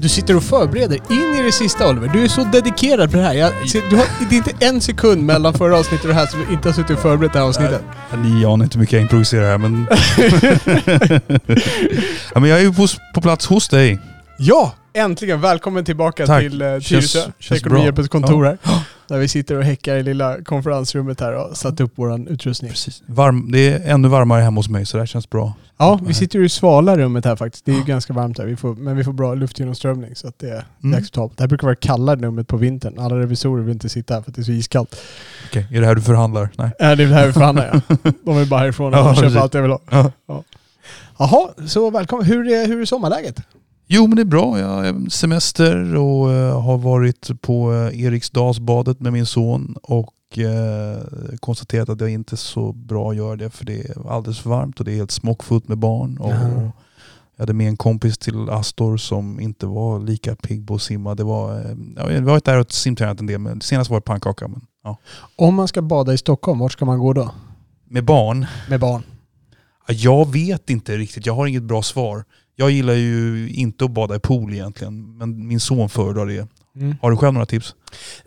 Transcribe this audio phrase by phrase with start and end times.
[0.00, 2.08] Du sitter och förbereder in i det sista Oliver.
[2.08, 3.34] Du är så dedikerad på det här.
[3.34, 3.52] Jag,
[3.90, 6.52] du har, det är inte en sekund mellan förra avsnittet och det här som du
[6.52, 7.82] inte har suttit och förberett det här avsnittet.
[8.16, 9.86] Ni anar inte hur mycket jag improviserar här men...
[12.34, 14.00] ja, men jag är ju på, på plats hos dig.
[14.38, 14.74] Ja!
[14.92, 15.40] Äntligen!
[15.40, 16.40] Välkommen tillbaka Tack.
[16.42, 18.58] till Känns- Tyresö, Ekonomihjälpens kontor här.
[19.08, 22.70] Där vi sitter och häckar i lilla konferensrummet här och satt upp våran utrustning.
[22.70, 23.02] Precis.
[23.06, 25.54] Varm, det är ännu varmare hemma hos mig så det här känns bra.
[25.78, 27.64] Ja, vi sitter ju i svala rummet här faktiskt.
[27.64, 28.46] Det är ju ganska varmt här.
[28.46, 30.94] Vi får, men vi får bra luftgenomströmning så att det, är- det Mm.
[30.94, 31.38] är acceptabelt.
[31.38, 32.98] Det här brukar vara kallare rummet på vintern.
[32.98, 34.96] Alla revisorer vill inte sitta här för att det är så iskallt.
[35.50, 36.48] Okej, är det här du förhandlar?
[36.56, 36.70] Nej.
[36.78, 37.96] Ja, det är det här vi förhandlar ja.
[38.24, 39.80] De är bara härifrån och Ja, köper allt jag vill ha.
[39.90, 40.12] Ja.
[41.18, 42.26] Jaha, så välkommen.
[42.26, 43.40] Hur är, hur är sommarläget?
[43.92, 44.58] Jo men det är bra.
[44.58, 50.98] Jag semester och eh, har varit på uh, Eriksdalsbadet med min son och eh,
[51.40, 54.84] konstaterat att jag inte så bra gör det för det är alldeles för varmt och
[54.84, 56.18] det är helt smockfullt med barn.
[56.18, 56.72] Och Ja.
[57.36, 61.14] Jag hade med en kompis till Astor som inte var lika pigg på att simma.
[61.14, 63.96] Det var, eh, ja, vi har varit där och simtränat en del men senast var
[63.96, 64.48] det pannkaka.
[64.48, 64.96] Men, ja.
[65.36, 67.30] Om man ska bada i Stockholm, vart ska man gå då?
[67.88, 68.46] Med barn?
[68.68, 69.02] Med barn?
[69.88, 71.26] Ja, Jag vet inte riktigt.
[71.26, 72.24] Jag har inget bra svar.
[72.60, 75.16] Jag gillar ju inte att bada i pool egentligen.
[75.18, 76.46] Men min son föredrar det.
[77.02, 77.74] Har du själv några tips?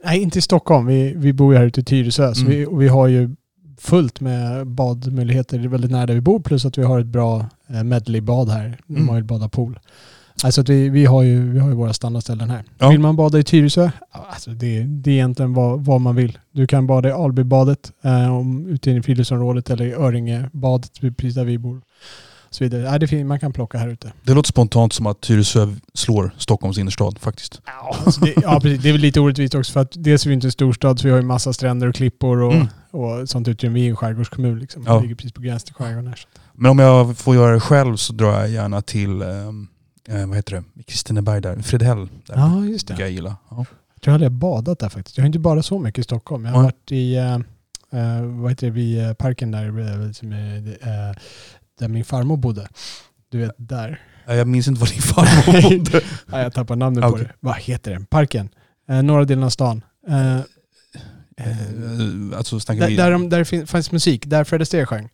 [0.05, 0.85] Nej, inte i Stockholm.
[0.85, 2.33] Vi, vi bor ju här ute i Tyresö.
[2.35, 2.51] Så Mm.
[2.57, 3.35] vi, och vi har ju
[3.79, 5.57] fullt med badmöjligheter.
[5.59, 6.39] Det är väldigt nära där vi bor.
[6.39, 8.77] Plus att vi har ett bra eh, medleybad här.
[8.87, 9.05] Om Mm.
[9.05, 9.79] man vill bada pool.
[10.43, 12.63] Alltså att vi, vi, har ju, vi har ju våra standardställen här.
[12.77, 12.89] Ja.
[12.89, 13.91] Vill man bada i Tyresö?
[14.11, 16.37] Alltså det, det är egentligen vad, vad man vill.
[16.51, 21.43] Du kan bada i Albybadet eh, om, ute i friluftsområdet eller i Öringebadet precis där
[21.45, 21.81] vi bor.
[22.53, 22.81] Så vidare.
[22.81, 24.13] Ja, det fin- man kan plocka här ute.
[24.23, 27.61] Det låter spontant som att Tyresö slår Stockholms innerstad faktiskt.
[27.65, 28.81] Ja, alltså det, ja precis.
[28.83, 31.07] Det är väl lite orättvist också för att dels är vi inte en storstad så
[31.07, 32.67] vi har ju massa stränder och klippor och, Mm.
[32.91, 33.73] och sånt utrymme.
[33.79, 34.83] Vi är en skärgårdskommun liksom.
[34.87, 34.95] Ja.
[34.97, 36.19] Vi ligger precis på gränsen till skärgården här.
[36.53, 39.27] Men om jag får göra det själv så drar jag gärna till, eh,
[40.07, 42.07] eh, vad heter det, Kristineberg där, Fredhäll.
[42.27, 42.95] Där Ja, just det.
[42.99, 43.35] jag gilla.
[43.49, 43.65] Ja.
[43.93, 45.17] Jag tror jag hade badat där faktiskt.
[45.17, 46.45] Jag har inte badat så mycket i Stockholm.
[46.45, 46.65] Jag har Nej.
[46.65, 47.33] varit i, eh,
[48.01, 49.65] eh, vad heter det, vid eh, parken där,
[50.05, 50.77] eh, som är,
[51.79, 52.67] där min farmor bodde.
[53.31, 54.01] Du vet, där.
[54.27, 56.01] Jag minns inte vad din farmor bodde.
[56.31, 57.23] Ja, jag tappar namnet på Okej.
[57.25, 57.31] det.
[57.39, 58.05] Vad heter den?
[58.05, 58.49] Parken.
[58.89, 59.81] Eh, norra delen av stan.
[60.09, 60.39] Eh,
[61.37, 62.95] Eh, Alltså snackar där vi...
[62.95, 64.25] där, de, där fin- fanns musik.
[64.25, 65.09] Där Fred Astaire sjöng.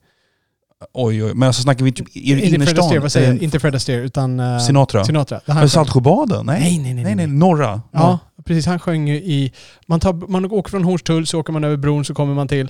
[0.94, 1.34] Oj, oj.
[1.34, 2.80] Men alltså snackar vi typ i Inte Fred innerstan?
[2.80, 3.36] Astaire, vad säger jag?
[3.38, 5.04] Eh, Inte Fred Astaire, utan eh, Sinatra?
[5.04, 5.40] Sinatra.
[5.46, 5.70] Där han.
[5.70, 6.46] Saltsjöbaden?
[6.46, 6.60] Nej.
[6.62, 7.04] Nej, nej, nej.
[7.04, 7.82] Nej, nej, norra.
[7.92, 8.66] Ja, precis.
[8.66, 9.54] Han sjöng ju i...
[9.88, 12.68] Man, tar, man åker från Hornstull så åker man över bron så kommer man till...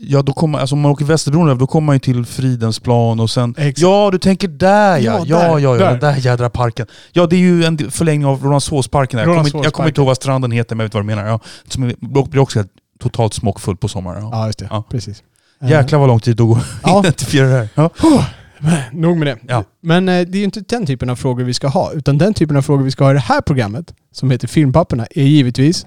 [0.00, 3.30] Ja, då kommer, alltså om man åker Västerbron då kommer man ju till Fridhemsplan och
[3.30, 3.54] sen...
[3.58, 3.78] Exakt.
[3.78, 5.00] Ja, du tänker där ja!
[5.00, 5.98] Ja, Ja, där, ja, ja, där.
[6.00, 6.86] där jädra parken.
[7.12, 9.18] Ja, det är ju en förlängning av Rålambshovsparken.
[9.18, 11.26] Jag kommer Jag kommer inte ihåg vad stranden heter, men jag vet vad du menar.
[11.26, 11.40] Ja.
[11.68, 12.64] Som är- blir också
[13.00, 14.22] totalt smockfullt på sommaren.
[14.22, 14.30] Ja.
[14.32, 14.66] Ja, just det.
[14.70, 14.84] Ja.
[14.90, 15.22] Precis.
[15.62, 17.00] Eh, Jäklar vad lång tid det tog att Ja.
[17.00, 17.68] identifiera det här.
[17.74, 17.90] Ja.
[18.92, 19.38] Nog med det.
[19.48, 19.64] Ja.
[19.82, 21.92] Men eh, det är ju inte den typen av frågor vi ska ha.
[21.92, 25.06] Utan den typen av frågor vi ska ha i det här programmet, som heter Filmpapporna,
[25.10, 25.84] är givetvis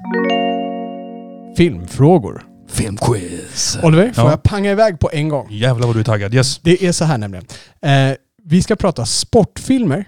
[1.58, 2.44] filmfrågor.
[2.68, 3.78] Filmquiz!
[3.84, 4.30] Oliver, får Ja.
[4.32, 5.48] jag panga iväg på en gång?
[5.52, 6.34] Jävlar vad du är taggad.
[6.34, 6.60] Yes.
[6.64, 7.46] Det är så här nämligen.
[7.82, 10.06] Eh, vi ska prata sportfilmer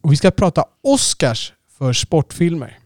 [0.00, 2.78] och vi ska prata Oscars för sportfilmer.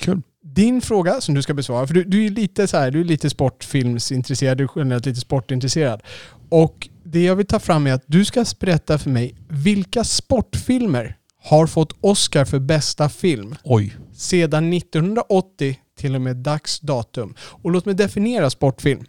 [0.00, 0.22] Kul.
[0.42, 3.04] Din fråga som du ska besvara, för du, du är lite så här, du är
[3.04, 6.02] lite sportfilmsintresserad, du är generellt lite sportintresserad.
[6.48, 11.16] Och det jag vill ta fram är att du ska berätta för mig vilka sportfilmer
[11.42, 13.96] har fått Oscar för bästa film Oj.
[14.16, 17.34] sedan 1980 till och med dags datum.
[17.40, 19.04] Och låt mig definiera sportfilm.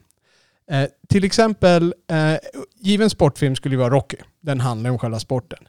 [0.71, 2.33] Eh, till exempel, eh,
[2.79, 4.17] given sportfilm skulle ju vara Rocky.
[4.41, 5.59] Den handlar om själva sporten.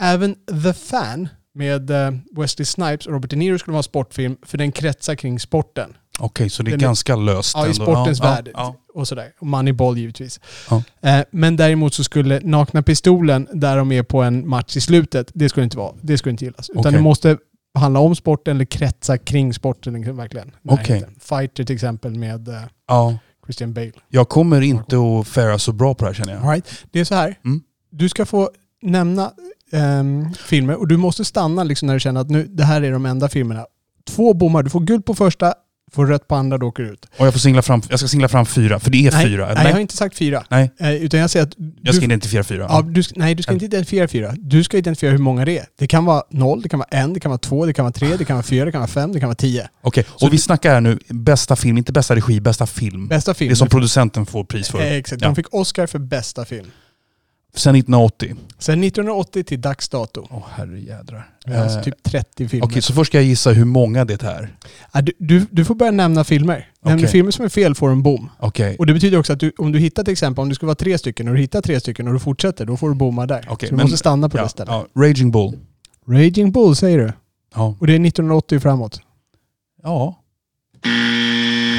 [0.00, 0.34] Även
[0.64, 4.72] The Fan med eh, Wesley Snipes och Robert De Niro skulle vara sportfilm för den
[4.72, 5.96] kretsar kring sporten.
[6.18, 7.84] Okej, så det är Den är- ganska löst Ja, i ändå.
[7.84, 8.50] sportens ja, värld.
[8.54, 9.32] Ja, Och sådär.
[9.40, 10.40] Moneyball givetvis.
[10.70, 10.82] Ja.
[11.02, 15.30] Eh, men däremot så skulle Nakna Pistolen, där de är på en match i slutet,
[15.34, 15.94] det skulle inte vara.
[16.02, 16.70] Det skulle inte gillas.
[16.70, 16.92] Utan Okej.
[16.92, 17.38] det måste
[17.74, 20.52] handla om sporten eller kretsa kring sporten verkligen.
[20.62, 21.14] Närheten.
[21.20, 22.54] Fighter till exempel med eh,
[22.88, 23.18] ja.
[23.46, 23.92] Christian Bale.
[24.08, 26.42] Jag kommer inte att fara så bra på det här känner jag.
[26.42, 26.70] All right.
[26.90, 27.38] Det är så här.
[27.44, 27.62] Mm.
[27.90, 28.50] Du ska få
[28.82, 29.32] nämna
[29.72, 32.92] ehm, filmer och du måste stanna liksom när du känner att nu, det här är
[32.92, 33.66] de enda filmerna.
[34.06, 34.62] Två bommar.
[34.62, 35.54] Du får guld på första,
[35.92, 37.06] får rött på andra, då åker du ut.
[37.16, 39.44] Och jag, får singla fram, jag ska singla fram fyra, för det är nej, fyra.
[39.44, 39.64] Nej, eller?
[39.64, 40.44] jag har inte sagt fyra.
[40.48, 40.70] Nej.
[40.80, 41.54] Eh, utan jag säger att...
[41.82, 42.66] jag ska du, identifiera fyra.
[42.68, 44.34] ja, du, nej, du ska inte identifiera fyra.
[44.38, 45.66] Du ska identifiera hur många det är.
[45.78, 47.92] Det kan vara noll, det kan vara en, det kan vara två, det kan vara
[47.92, 49.68] tre, det kan vara fyra, det kan vara fem, det kan vara tio.
[49.82, 53.08] Okej, Så och vi snackar här nu bästa film, inte bästa regi, bästa film.
[53.08, 53.48] Bästa film.
[53.48, 54.80] det är som producenten får pris för.
[54.80, 55.22] Eh, exakt.
[55.22, 55.28] Ja.
[55.28, 56.66] De fick Oscar för bästa film.
[57.54, 58.34] Sen 1980.
[58.58, 60.26] Sen 1980 till dags dato.
[60.30, 61.30] Åh herrejädrar.
[61.46, 62.66] Vi har alltså Eh, typ 30 filmer.
[62.66, 64.54] Okej, så först ska jag gissa hur många det är.
[65.02, 66.70] Du, du, du får börja nämna filmer.
[66.82, 67.12] Nämner Okej.
[67.12, 68.30] filmer som är fel får du en bom.
[68.38, 68.76] Okej.
[68.78, 70.74] Och det betyder också att du, om du hittar till exempel, om det skulle vara
[70.74, 73.46] tre stycken och du hittar tre stycken och du fortsätter, då får du bomma där.
[73.50, 74.70] Okej, så du men- måste stanna på Ja, det stället.
[74.94, 75.58] ja, Raging Bull.
[76.08, 77.12] Raging Bull säger du.
[77.54, 77.76] Ja.
[77.80, 79.00] Och det är 1980 framåt.
[79.82, 80.16] Ja.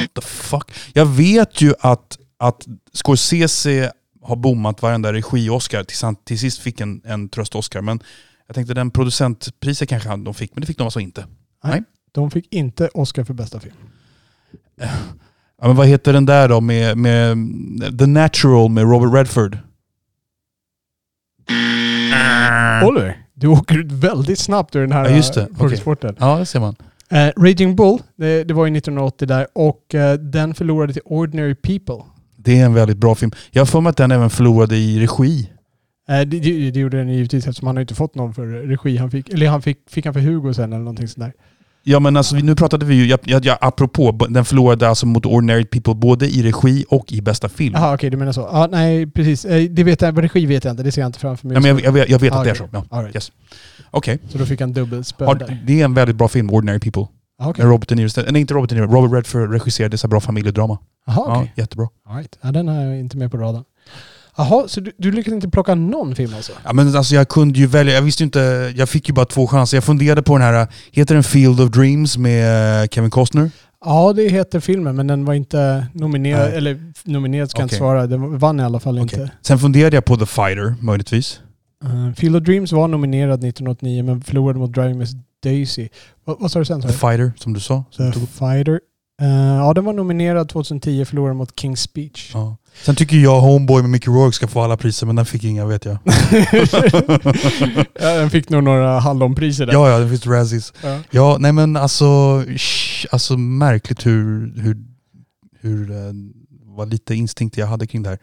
[0.01, 0.71] What the fuck?
[0.93, 3.91] Jag vet ju att, att Scorsese
[4.23, 7.81] har bommat varenda regi-Oscar tills han till sist fick en, en tröst-Oscar.
[7.81, 7.99] Men
[8.47, 11.25] jag tänkte den producentpriset kanske han- de fick, men det fick de alltså inte.
[11.63, 11.83] Nej.
[12.11, 13.75] De fick inte Oscar för bästa film.
[15.61, 17.37] Ja, men vad heter den där då med, med
[17.99, 19.57] The Natural med Robert Redford?
[22.83, 25.41] Oliver, du åker ut väldigt snabbt ur den här Ja, just det.
[25.41, 26.15] äh, frågesporten.
[26.19, 26.75] Ja, det ser man.
[27.09, 31.55] Eh, Raging Bull, det, det var ju 1980 där och eh, den förlorade till Ordinary
[31.55, 32.03] People.
[32.43, 33.31] Det är en väldigt bra film.
[33.51, 35.49] Jag har för mig att den även förlorade i regi.
[36.09, 38.97] Eh, det, det, det gjorde den givetvis eftersom han har inte fått någon för regi.
[38.97, 41.33] Han fick, eller han fick, fick han för Hugo sen eller någonting sånt där.
[41.83, 45.25] Ja men alltså nu pratade vi ju, jag, jag, jag, apropå, den förlorade alltså mot
[45.25, 47.73] Ordinary People både i regi och i bästa film.
[47.75, 48.41] Jaha okej, du menar så.
[48.51, 49.45] Ja, nej precis.
[49.45, 51.55] Eh, det vet jag, regi vet jag inte, det ser jag inte framför mig.
[51.55, 52.69] Ja, men jag, jag, vet- jag vet Ah, att det är så.
[52.71, 53.01] Ja.
[53.01, 53.15] Right.
[53.15, 53.31] Yes.
[53.91, 54.19] Okej.
[54.29, 55.63] Så då fick han dubbelspö Har- där.
[55.67, 57.07] Det är en väldigt bra film, Ordinary People.
[57.39, 57.47] Ah.
[57.47, 58.09] Med Robert De Niro.
[58.31, 60.77] Nej inte Robert De Niro, Robert Redford regisserade här bra familjedrama.
[61.07, 61.51] Jaha okej.
[61.55, 61.87] Ja, jättebra.
[62.09, 62.37] All right.
[62.41, 63.63] Ja, den har jag inte med på radarn.
[64.37, 66.51] Jaha, så du, du lyckades inte plocka någon film alltså?
[66.63, 69.25] Ja, men alltså jag kunde ju välja, jag visste ju inte, jag fick ju bara
[69.25, 69.77] två chanser.
[69.77, 73.51] Jag funderade på den här, heter den Field of Dreams med eh, Kevin Costner?
[73.85, 76.57] Ja, det heter filmen, men den var inte nominerad, Nej.
[76.57, 77.79] eller nominerad ska jag inte Okej.
[77.79, 78.07] svara.
[78.07, 79.19] Den vann i alla fall Okej.
[79.21, 79.31] inte.
[79.41, 81.39] Sen funderade jag på The Fighter, möjligtvis.
[81.83, 85.11] Uh, Field of Dreams var nominerad 1989 men förlorade mot Driving Miss
[85.43, 85.89] Daisy.
[86.25, 86.81] Vad, vad sa du sen?
[86.81, 86.93] The du?
[86.93, 87.83] Fighter, som du sa.
[87.91, 88.29] Som du The upp.
[88.29, 88.79] Fighter.
[89.21, 92.31] Eh, ja, den var nominerad 2010, förlorade mot King's Speech.
[92.33, 92.57] Ja.
[92.83, 95.65] Sen tycker jag Homeboy med Mickey Rourke ska få alla priser, men den fick inga
[95.65, 95.97] vet jag.
[97.99, 99.73] ja, den fick nog några hallonpriser där.
[99.73, 100.73] Ja, ja, det finns Razzies.
[100.83, 100.99] Ja.
[101.11, 104.77] Ja, nej men alltså, sh, alltså märkligt hur, hur,
[105.59, 105.97] hur eh,
[106.63, 108.19] vad lite instinkt jag hade kring det här.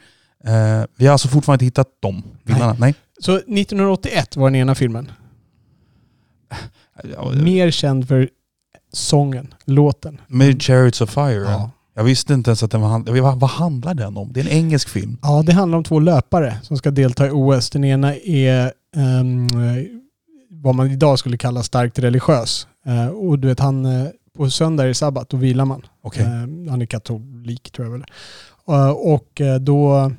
[0.80, 2.76] Eh, vi har alltså fortfarande inte hittat dem vinnarna.
[2.78, 2.94] Nej.
[3.20, 5.10] Så 1981 var den ena filmen.
[7.34, 8.28] Mer känd för
[8.92, 10.20] sången, låten.
[10.26, 11.34] Med Chariots of Fire.
[11.50, 11.70] Ja.
[11.94, 12.88] Jag visste inte ens att den var...
[12.88, 13.08] hand-
[13.40, 14.32] Vad, handlar den om?
[14.32, 15.18] Det är en engelsk film.
[15.22, 17.70] ja, det handlar om två löpare som ska delta i OS.
[17.70, 19.48] Den ena är ehm,
[20.50, 22.66] vad man idag skulle kalla starkt religiös.
[22.86, 25.82] Eh, och du vet, han, eh, på söndag är det sabbat, då vilar man.
[26.02, 26.22] Okej.
[26.22, 28.04] Eh, han är katolik tror jag väl.
[28.68, 30.12] Eh, och då,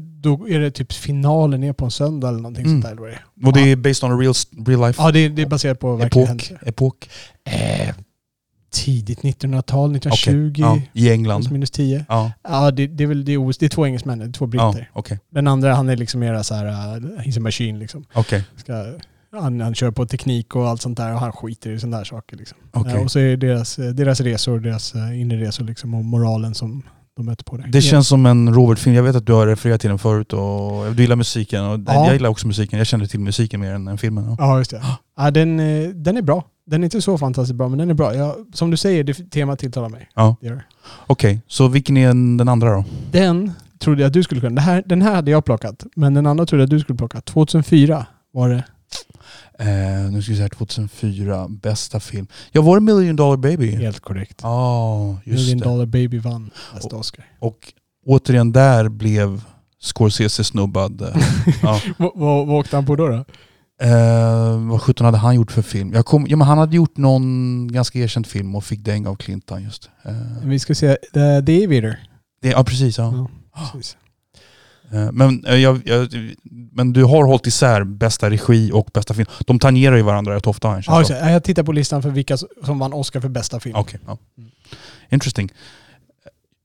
[0.00, 2.82] då är det typ finalen är på en söndag eller någonting Mm.
[2.82, 3.20] sånt där.
[3.46, 4.34] Och det är based on a real,
[4.66, 6.58] real life Ja, det, är- det är baserat på verkliga händelser.
[6.66, 7.08] epok.
[7.44, 7.94] Eh,
[8.72, 9.96] tidigt 1900-tal, Okej.
[9.96, 11.52] 1920, Ja, I England.
[11.52, 12.04] minus 10.
[12.08, 14.32] Ja, Ja, det, det är väl det är, OS, det är två engelsmän, det är
[14.32, 14.90] två ja britter.
[14.92, 15.18] okej.
[15.30, 18.04] Den andra, han är liksom mera så här, uh, he's a machine liksom.
[18.14, 18.44] Okej.
[18.56, 18.84] Ska,
[19.32, 22.04] han, han kör på teknik och allt sånt där och han skiter i sådana där
[22.04, 22.58] saker liksom.
[22.72, 22.94] Okej.
[22.94, 26.04] Eh, och så är det deras, eh, deras resor, deras eh, inre resor liksom och
[26.04, 26.82] moralen som
[27.16, 27.66] de möter på där.
[27.68, 28.96] Det känns som en Robert-film.
[28.96, 31.64] Jag vet att du har refererat till den förut och du gillar musiken.
[31.64, 32.04] Och Ja.
[32.04, 32.78] Jag gillar också musiken.
[32.78, 34.36] Jag känner till musiken mer än, än filmen.
[34.38, 34.58] Ja.
[34.58, 34.82] Just det.
[35.16, 36.44] Ja, den, eh, den är bra.
[36.66, 38.14] Den är inte så fantastiskt bra, men den är bra.
[38.14, 40.08] Jag, som du säger, det temat tilltalar mig.
[40.14, 40.36] Ja.
[41.06, 42.84] Okej, så vilken är den andra då?
[43.10, 44.54] Den trodde jag att du skulle kunna.
[44.54, 46.96] Det här, den här hade jag plockat, men den andra trodde jag att du skulle
[46.96, 47.20] plocka.
[47.20, 48.64] 2004 var det.
[49.58, 49.66] Eh,
[50.10, 52.26] nu ska vi säga 2004, bästa film.
[52.52, 53.70] Ja, var det Million Dollar Baby?
[53.70, 54.42] Helt korrekt.
[55.24, 55.64] just Million det.
[55.64, 57.24] Dollar Baby vann bästa Oscar.
[57.38, 57.72] Och
[58.06, 59.42] återigen där blev
[59.80, 61.02] Scorsese snubbad.
[61.02, 61.08] Eh,
[61.62, 61.80] ja.
[61.98, 63.08] Vad vad- åkte han på då?
[63.08, 63.24] då?
[63.82, 66.02] eh, vad sjutton hade han gjort för film?
[66.02, 69.62] Kom, ja, men han hade gjort någon ganska erkänd film och fick däng av Clinton
[69.62, 69.90] just.
[70.04, 70.12] Eh,
[70.44, 71.96] Vi ska se, The, The Aviator.
[72.42, 72.98] det, ja, precis.
[72.98, 73.28] Ja.
[73.54, 73.96] Ja, precis.
[74.92, 76.08] Eh, Men, eh, jag, jag,
[76.72, 79.26] men du har hållit isär bästa regi och bästa film.
[79.46, 81.30] De tangerar ju varandra rätt ofta jag Ja, det.
[81.32, 83.76] jag tittar på listan för vilka som vann Oscar för bästa film.
[83.76, 84.18] Okej, ja.
[84.38, 84.50] Mm.
[85.10, 85.52] Interesting.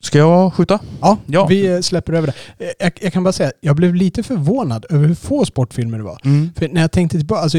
[0.03, 0.79] Ska jag skjuta?
[1.01, 1.45] Ja, Ja.
[1.47, 2.73] vi eh, släpper över det.
[2.79, 6.19] Jag, jag kan bara säga, jag blev lite förvånad över hur få sportfilmer det var.
[6.23, 6.49] Mm.
[6.55, 7.57] För när jag tänkte tillbaka, alltså,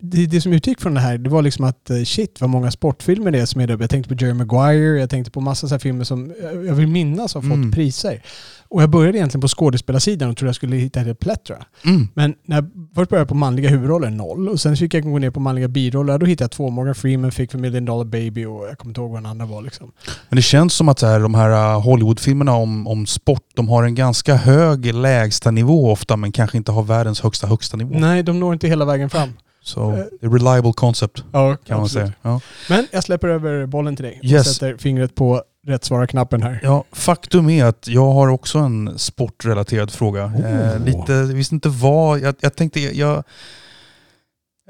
[0.00, 3.30] det, det som utgick från det här, det var liksom att shit vad många sportfilmer
[3.30, 3.76] det är som är det.
[3.80, 6.34] Jag tänkte på Jerry Maguire, jag tänkte på massa så filmer som
[6.66, 7.72] jag vill minnas har fått Mm.
[7.72, 8.22] priser.
[8.70, 11.64] Och jag började egentligen på skådespelarsidan och trodde jag skulle hitta ett plethora.
[11.84, 12.08] Mm.
[12.14, 14.48] Men när jag först började på manliga huvudroller, noll.
[14.48, 16.18] Och sen fick jag gå ner på manliga biroller.
[16.18, 16.70] Då hittade jag två.
[16.70, 19.46] Morgan Freeman fick för Million Dollar Baby och jag kommer inte ihåg vad den andra
[19.46, 19.62] var.
[19.62, 19.92] Liksom.
[20.28, 23.82] Men det känns som att här, de här uh, Hollywoodfilmerna om, om sport, de har
[23.82, 27.98] en ganska hög lägsta nivå ofta men kanske inte har världens högsta högsta nivå.
[27.98, 29.28] Nej, de når inte hela vägen fram.
[29.62, 32.06] Så, det är reliable concept Ja, kan man absolut.
[32.06, 32.12] säga.
[32.22, 32.40] Ja.
[32.68, 34.54] Men jag släpper över bollen till dig och Yes.
[34.54, 36.60] sätter fingret på rätt svara-knappen här.
[36.62, 40.24] Ja, faktum är att jag har också en sportrelaterad fråga.
[40.26, 40.46] Oh.
[40.46, 43.24] Eh, lite, jag visste inte vad, jag, jag tänkte, jag,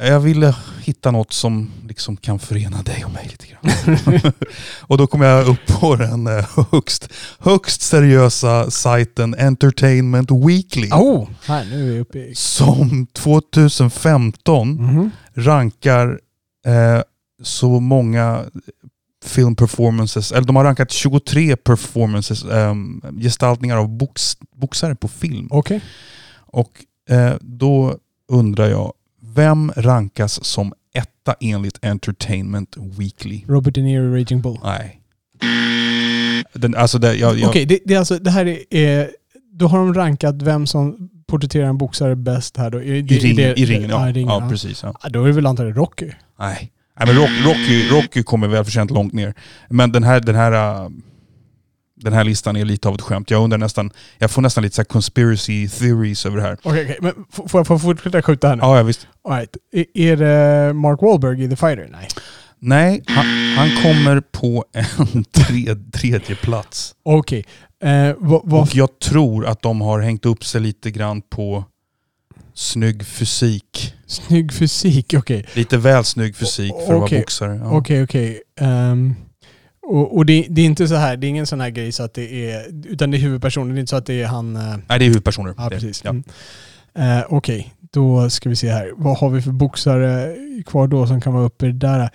[0.00, 4.32] jag ville hitta något som liksom kan förena dig och mig lite grann.
[4.80, 10.88] och då kom jag upp på den eh, högst, högst seriösa sajten Entertainment Weekly.
[10.90, 12.34] Oh, här nu är vi uppe i...
[12.34, 15.10] Som 2015 Mhm.
[15.34, 16.20] rankar
[16.66, 17.02] eh,
[17.42, 18.44] så många
[19.24, 22.74] film performances, eller de har rankat 23 performances, eh,
[23.20, 25.48] gestaltningar av box, boxare på film.
[25.50, 25.80] Okej.
[26.36, 26.70] Och
[27.10, 27.96] eh, då
[28.32, 28.92] undrar jag,
[29.34, 33.44] vem rankas som etta enligt Entertainment Weekly?
[33.48, 34.58] Robert De Niro i Raging Bull.
[34.64, 35.00] Nej.
[36.52, 39.10] Den, alltså det, jag, jag, Okej, det, det, är alltså, det här är.
[39.52, 42.82] Då har de rankat vem som porträtterar en boxare bäst här då.
[42.82, 44.08] I, i, ring, det- I ringen, ja.
[44.08, 44.48] i ringen, ja, ja.
[44.50, 44.82] precis.
[44.82, 46.10] Ja, Då är det väl antagligen Rocky.
[46.38, 46.72] Nej.
[46.98, 49.34] Nej men Rock, Rocky, Rocky kommer väl förtjänt långt ner.
[49.70, 50.52] Men den här, den här
[50.84, 50.88] äh,
[52.00, 53.30] den här listan är lite av ett skämt.
[53.30, 56.56] Jag undrar nästan, jag får nästan lite så conspiracy theories över det här.
[56.62, 56.96] Okej, okej.
[57.00, 58.62] Men f- får jag får jag fortsätta skjuta här nu?
[58.62, 59.06] Ja, ja visst.
[59.28, 59.56] All right.
[59.94, 61.88] Är, det Mark Wahlberg i The Fighter?
[61.92, 62.08] Nej.
[62.60, 63.26] Nej, han,
[63.56, 66.94] han kommer på en tre, tredje plats.
[67.04, 67.44] Okej.
[67.84, 71.64] Eh, vad, vad, Och jag tror att de har hängt upp sig lite grann på
[72.58, 73.94] snygg fysik.
[74.06, 75.44] snygg fysik, okej.
[75.54, 77.18] Lite väl snygg fysik för att vara Okej.
[77.20, 77.60] boxare.
[77.62, 77.70] Ja.
[77.70, 78.42] Okej, okej.
[78.60, 79.14] Ehm,
[79.82, 82.02] och och det, det är inte så här, det är ingen sån här grej så
[82.02, 84.56] att det är, utan det är huvudpersonen, det är inte så att det är han...
[84.56, 85.54] eh, Nej, det är huvudpersoner.
[85.56, 86.02] Ja, precis.
[86.04, 86.10] Ja.
[86.10, 86.24] Mm.
[87.18, 88.90] Eh, Okej, då ska vi se här.
[88.96, 90.36] Vad har vi för boxare
[90.66, 92.10] kvar då som kan vara uppe i det där?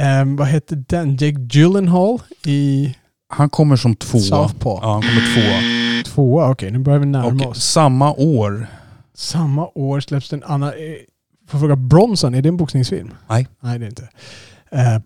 [0.00, 1.10] Ehm, vad hette den?
[1.16, 2.94] Jake Gyllenhaal i
[3.28, 4.20] Han kommer som tvåa.
[4.20, 4.86] Southpaw?
[4.86, 6.04] Ja, han kommer tvåa.
[6.14, 6.70] Tvåa, okej.
[6.70, 7.64] nu börjar vi närma oss.
[7.64, 8.66] samma år
[9.22, 10.68] Samma år släpps den annan...
[10.68, 10.80] Eh, får
[11.50, 13.10] jag fråga, Bronson, är det en boxningsfilm?
[13.28, 13.48] Nej.
[13.60, 14.08] Nej, det är inte.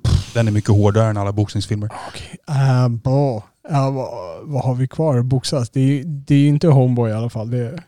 [0.02, 1.90] Pff, Den är mycket hårdare än alla boxningsfilmer.
[2.08, 2.36] okej.
[2.48, 3.44] Eh, bra.
[3.70, 4.08] Ja, vad,
[4.48, 5.70] vad har vi kvar att boxas?
[5.70, 7.50] Det är, det är inte Homeboy i alla fall.
[7.50, 7.82] Det,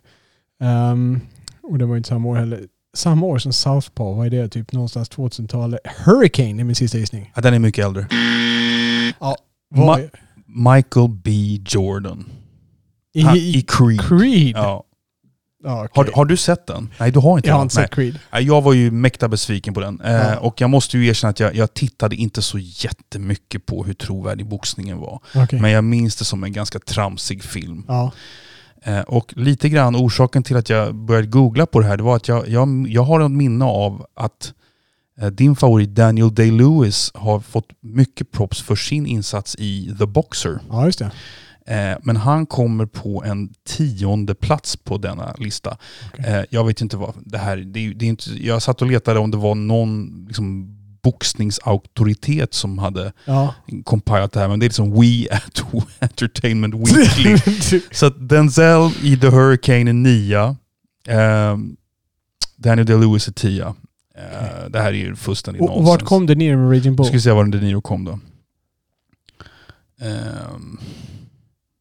[0.62, 1.20] ehm,
[1.62, 2.60] och det var inte samma år heller.
[2.96, 4.48] Samma år som Southpaw, vad är det?
[4.48, 5.80] Typ någonstans 2000-talet.
[6.04, 7.32] Hurricane är min sista gissning.
[7.34, 8.06] Ja, den är mycket äldre.
[9.18, 9.36] Vad
[9.74, 10.10] Ma-
[10.46, 11.30] Michael B
[11.68, 12.24] Jordan.
[13.14, 14.00] I, Han, i I Creed.
[14.00, 14.56] Creed?
[14.56, 14.84] Ja.
[15.64, 15.90] Ja, okej.
[15.94, 16.90] Har, har du sett den?
[17.00, 18.18] Nej, du har inte Jag har inte sett Creed.
[18.32, 20.00] Nej, Jag var ju mäkta besviken på den.
[20.00, 20.32] Eh.
[20.36, 24.46] Och jag måste ju erkänna att jag, jag tittade inte så jättemycket på hur trovärdig
[24.46, 25.20] boxningen var.
[25.34, 25.60] Okej.
[25.60, 27.84] Men jag minns det som en ganska tramsig film.
[27.88, 28.12] Ja.
[28.82, 32.16] Eh, Och lite grann orsaken till att jag började googla på det här, det var
[32.16, 34.52] att jag, jag, jag har ett minne av att
[35.20, 40.58] eh, din favorit Daniel Day-Lewis har fått mycket props för sin insats i The Boxer.
[40.70, 41.10] ja, just det.
[41.68, 45.76] Eh, Men han kommer på en tionde plats på denna lista.
[46.12, 46.24] Okej.
[46.34, 48.88] Eh, Jag vet inte vad det här det är, det är inte, Jag satt och
[48.88, 53.54] letade om det var någon liksom, boxningsauktoritet som hade Ja.
[53.84, 55.64] compilat det här, men det är liksom We at
[55.98, 57.38] Entertainment Weekly.
[57.92, 60.56] Så att Denzel i The Hurricane är nia.
[61.08, 61.56] Eh,
[62.56, 63.74] Daniel Day-Lewis är tia.
[64.16, 65.88] Eh, det här är ju fullständigt och, nonsens.
[65.88, 67.06] vart kom det ner med Raging Bull?
[67.06, 68.18] ska vi se var De Niro kom då.
[70.00, 70.78] Ehm,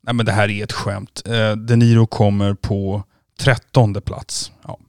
[0.04, 1.22] nej men det här är ett skämt.
[1.28, 3.04] Uh, De Niro kommer på
[3.40, 4.52] trettonde plats.
[4.68, 4.80] Ja.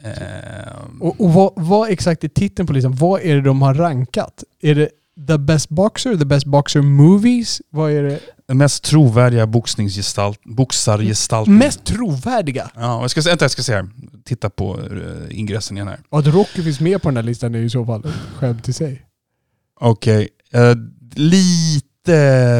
[0.00, 2.94] Ehm, Och, och vad, vad exakt är titeln på listan?
[2.96, 4.44] Vad är det de har rankat?
[4.62, 4.88] Är det
[5.28, 6.16] The Best Boxer?
[6.16, 7.62] The Best Boxer Movies?
[7.70, 8.20] Vad är det?
[8.48, 11.58] den mest trovärdiga boxningsgestalt, boxargestaltning.
[11.58, 12.70] Mest trovärdiga?
[12.74, 13.88] Ja, jag ska, vänta, jag ska se här.
[14.24, 16.00] Titta på uh, ingressen igen här.
[16.10, 18.68] Att Rocky finns med på den här listan är ju i så fall ett skämt
[18.68, 19.02] i sig.
[19.80, 20.28] Okej.
[20.52, 20.74] eh,
[21.14, 21.87] lite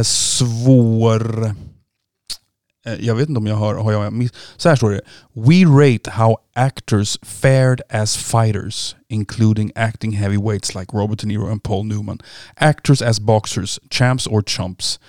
[0.05, 1.47] svår...
[2.87, 3.75] Eh, Jag vet inte om jag har...
[3.75, 5.00] har jag så här står det.
[5.33, 11.62] We rate how actors fared as fighters, including acting heavyweights like Robert De Niro and
[11.62, 12.19] Paul Newman.
[12.57, 15.00] Actors as boxers, champs or chumps.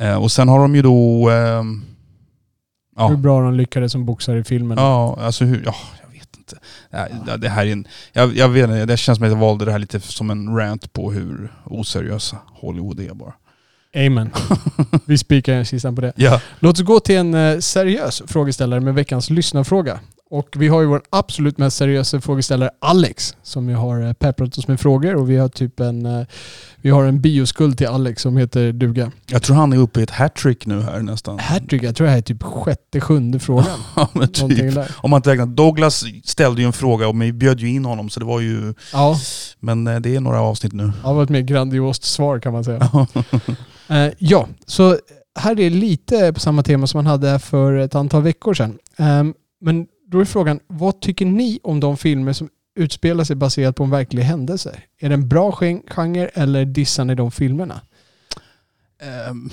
[0.00, 1.30] Eh, och sen har de ju då...
[1.30, 1.84] ehm,
[2.96, 3.08] ja.
[3.08, 4.78] Hur bra de lyckades som boxare i filmen.
[4.78, 5.62] Ja, alltså hur...
[5.64, 6.56] Ja, jag vet inte.
[7.26, 7.86] Ja, Det här är en...
[8.12, 10.56] Jag, jag vet inte, det känns som att jag valde det här lite som en
[10.56, 13.34] rant på hur oseriösa Hollywood är bara.
[13.94, 14.30] Amen.
[15.04, 16.12] Vi spikar kistan på det.
[16.16, 16.40] Ja.
[16.60, 20.00] Låt oss gå till en eh, seriös frågeställare med veckans lyssnarfråga.
[20.30, 24.58] Och vi har ju vår absolut mest seriösa frågeställare Alex som ju har eh, pepprat
[24.58, 26.26] oss med frågor och vi har typ en, eh,
[26.76, 29.12] vi har en bioskuld till Alex som heter duga.
[29.26, 31.38] Jag tror han är uppe i ett hattrick nu här nästan.
[31.38, 33.66] Hattrick, jag tror det här är typ sjätte, sjunde frågan.
[33.96, 34.76] Ja, men typ.
[34.96, 35.46] Om man inte räknar.
[35.46, 38.74] Douglas ställde ju en fråga och vi bjöd ju in honom så det var ju...
[38.92, 39.16] Ja,
[39.60, 40.84] Men eh, det är några avsnitt nu.
[40.84, 42.90] det var ett mer grandiost svar kan man säga.
[43.88, 44.98] Eh, ja, så
[45.38, 48.78] här är lite på samma tema som man hade för ett antal veckor sedan.
[48.96, 53.76] Ehm, men då är frågan, vad tycker ni om de filmer som utspelar sig baserat
[53.76, 54.80] på en verklig händelse?
[55.00, 55.52] Är det en bra
[55.88, 57.80] genre eller dissar ni de filmerna?
[59.30, 59.50] Um,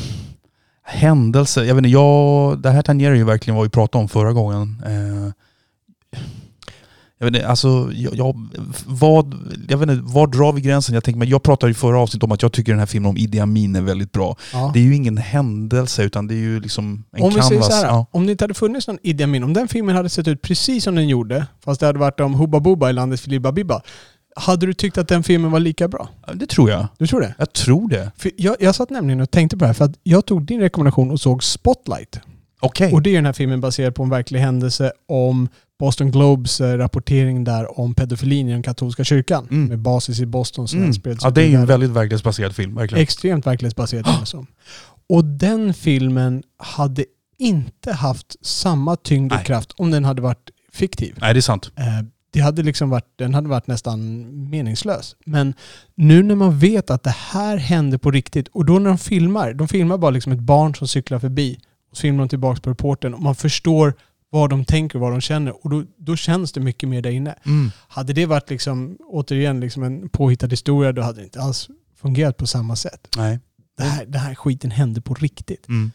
[0.84, 4.34] händelse, jag vet inte, jag, det här tangerar ju verkligen vad vi pratade om förra
[4.34, 4.84] gången.
[4.88, 5.32] Uh,
[7.24, 8.50] jag vet inte, alltså, jag, jag,
[8.86, 9.36] vad,
[9.70, 10.96] jag vet inte, var drar vi gränsen?
[10.96, 13.10] Jag, tänker, men jag pratade i förra avsnittet om att jag tycker den här filmen
[13.10, 14.36] om Idi Amin är väldigt bra.
[14.54, 14.72] Ja.
[14.74, 17.48] Det är ju ingen händelse utan det är ju liksom en Om vi canvas.
[17.48, 18.06] säger så här, ja.
[18.12, 20.84] om det inte hade funnits någon Idi Amin, om den filmen hade sett ut precis
[20.84, 23.82] som den gjorde, fast det hade varit om Hubba Bubba i landets Filibba Bibba,
[24.36, 26.10] hade du tyckt att den filmen var lika bra?
[26.34, 26.88] Det tror jag.
[26.98, 27.36] Du tror det?
[27.38, 28.12] Jag tror det.
[28.18, 30.60] För jag, jag satt nämligen och tänkte på det här, för att jag tog din
[30.60, 32.20] rekommendation och såg Spotlight.
[32.60, 32.94] Okej.
[32.94, 35.50] Och det är den här filmen baserad på en verklig händelse om
[35.84, 39.48] Boston Globes eh, rapportering där om pedofilin i den katolska kyrkan.
[39.52, 39.66] Mm.
[39.66, 40.88] Med basis i Boston som Mm.
[40.88, 43.02] den spreds Ja, det är ju en väldigt verklighetsbaserad film, verkligen.
[43.04, 44.26] Extremt verklighetsbaserad film.
[44.26, 44.48] som.
[45.10, 47.06] Och den filmen hade
[47.40, 51.16] inte haft samma tyngd och kraft om den hade varit fiktiv.
[51.22, 51.72] Nej, det är sant.
[51.76, 51.84] Eh,
[52.34, 54.00] Det hade liksom varit, den hade varit nästan
[54.50, 55.16] meningslös.
[55.26, 55.54] Men
[55.96, 59.54] nu när man vet att det här hände på riktigt och då när de filmar,
[59.54, 61.60] de filmar bara liksom ett barn som cyklar förbi
[61.92, 63.94] och så filmar de tillbaka på reportern och man förstår
[64.34, 67.10] vad de tänker och vad de känner och då, då känns det mycket mer där
[67.12, 67.36] inne.
[67.46, 67.72] Mm.
[67.88, 71.70] Hade det varit liksom, återigen liksom en påhittad historia då hade det inte alls
[72.02, 73.08] fungerat på samma sätt.
[73.18, 73.40] Nej.
[73.78, 75.68] Det här, det här skiten hände på riktigt.
[75.68, 75.92] Mm.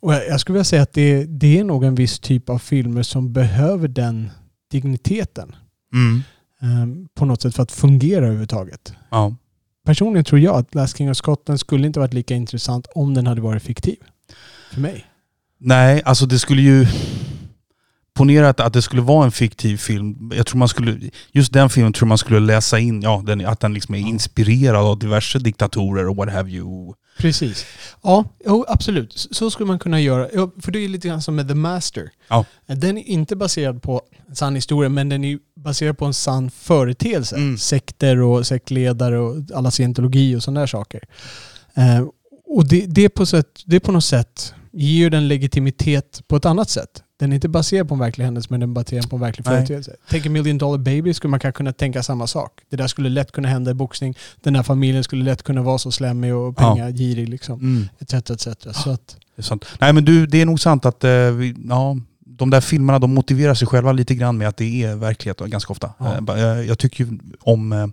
[0.00, 2.58] Och jag, jag skulle vilja säga att det, det är nog en viss typ av
[2.58, 4.30] filmer som behöver den
[4.70, 5.54] digniteten
[5.92, 6.22] Mm.
[6.62, 8.92] eh, på något sätt för att fungera överhuvudtaget.
[9.10, 9.36] Ja.
[9.84, 13.26] Personligen tror jag att Last King of Scotland skulle inte varit lika intressant om den
[13.26, 13.96] hade varit fiktiv.
[14.72, 15.04] För mig.
[15.58, 16.86] Nej, alltså det skulle ju...
[18.16, 20.32] Ponera att, att det skulle vara en fiktiv film.
[20.36, 21.00] Jag tror man skulle,
[21.32, 24.86] just den filmen tror man skulle läsa in ja, den, att den liksom är inspirerad
[24.86, 26.94] av diverse diktatorer och what have you.
[27.18, 27.66] Precis.
[28.02, 29.12] Ja, jo, absolut.
[29.12, 30.28] Så- Så skulle man kunna göra.
[30.34, 32.10] Ja, För det är lite grann som med The Master.
[32.28, 32.44] Ja.
[32.66, 36.50] Den är inte baserad på en sann historia, men den är baserad på en sann
[36.50, 37.36] företeelse.
[37.36, 37.58] Mm.
[37.58, 41.00] Sekter och sektledare och alla scientologi och sådana där saker.
[41.74, 42.06] Eh,
[42.48, 46.44] och det, det, på sätt, det på något sätt ger ju den legitimitet på ett
[46.46, 47.02] annat sätt.
[47.18, 49.44] Den är inte baserad på en verklig händelse, men den är baserad på en verklig
[49.46, 49.96] företeelse.
[50.10, 52.60] Tänk en Million Dollar Baby skulle man kanske kunna tänka samma sak.
[52.70, 54.14] Det där skulle lätt kunna hända i boxning.
[54.40, 56.74] Den där familjen skulle lätt kunna vara så slemmig och Ja.
[56.74, 57.60] pengagirig liksom.
[57.60, 57.88] Mm.
[57.98, 58.42] Etc, etc.
[58.72, 59.64] Så att, Det är sant.
[59.80, 63.14] Nej men du, det är nog sant att eh, vi, ja, de där filmerna de
[63.14, 65.92] motiverar sig själva lite grann med att det är verklighet ganska ofta.
[65.98, 66.14] Ja.
[66.14, 67.86] Eh, ba- Jag, tycker ju om eh,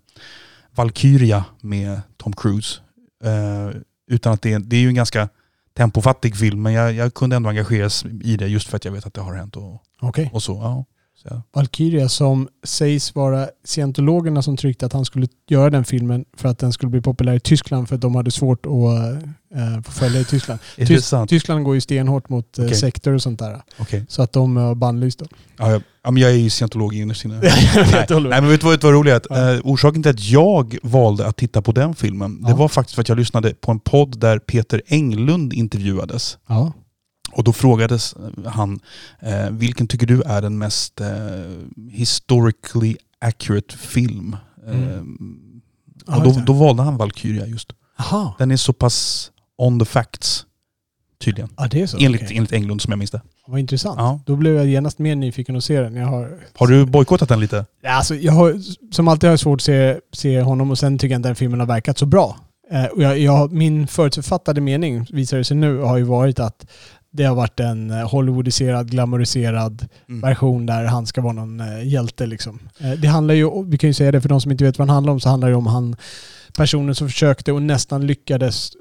[0.75, 2.79] Valkyria med Tom Cruise.
[3.23, 3.75] Eh,
[4.07, 5.29] utan att det, det är ju en ganska
[5.73, 9.05] tempofattig film men jag, jag kunde ändå engageras i det just för att jag vet
[9.05, 10.29] att det har hänt och, okej.
[10.33, 10.53] och så.
[10.53, 10.85] Ja.
[11.29, 11.41] Ja.
[11.53, 16.59] Valkyria som sägs vara scientologerna som tryckte att han skulle göra den filmen för att
[16.59, 20.19] den skulle bli populär i Tyskland för att de hade svårt att uh, få följa
[20.21, 20.59] i Tyskland.
[20.77, 21.29] Är Tys- det sant?
[21.29, 22.77] Tyskland går ju stenhårt mot uh, Okej.
[22.77, 23.61] sekter och sånt där.
[23.77, 24.05] Okej.
[24.09, 25.27] Så att de har bannlyst dem.
[25.57, 27.39] Ja, ja, men jag är ju scientolog innerst inne.
[27.39, 27.71] Nej,
[28.41, 29.27] men vet du vad, vet du vad roligt?
[29.29, 29.53] Ja.
[29.53, 33.01] Eh, orsaken till att jag valde att titta på den filmen, det var faktiskt för
[33.01, 36.37] att jag lyssnade på en podd där Peter Englund intervjuades.
[36.47, 36.73] Ja.
[37.35, 38.15] Och då frågades
[38.45, 38.79] han,
[39.19, 41.07] eh, vilken tycker du är den mest eh,
[41.91, 44.37] historically accurate film?
[44.67, 45.39] Mm.
[46.07, 47.71] Eh, och då, då valde han Valkyria just.
[47.97, 48.33] Jaha.
[48.39, 50.45] Den är så pass on the facts,
[51.23, 51.49] tydligen.
[51.57, 51.97] Ja, det är så.
[51.97, 52.37] Enligt, Okej.
[52.37, 53.21] enligt Englund som jag minns det.
[53.47, 53.95] Vad intressant.
[53.97, 54.19] Ja.
[54.25, 55.95] Då blev jag genast mer nyfiken att se den.
[55.95, 57.65] Jag har, Har du bojkottat den lite?
[57.81, 60.97] Ja, Alltså, jag har, som alltid har jag svårt att se, se honom och sen
[60.97, 62.37] tycker jag inte den filmen har verkat så bra.
[62.93, 66.65] Och jag, jag, min förutfattade mening, visar det sig nu, har ju varit att
[67.13, 70.21] det har varit en eh, Hollywoodiserad, glamoriserad Mm.
[70.21, 72.25] version där han ska vara någon eh, hjälte.
[72.25, 72.59] Liksom.
[72.79, 74.87] Eh, det handlar ju, vi kan ju säga det för de som inte vet vad
[74.87, 75.95] det handlar om, så handlar det om han
[76.57, 78.71] personen som försökte och nästan lyckades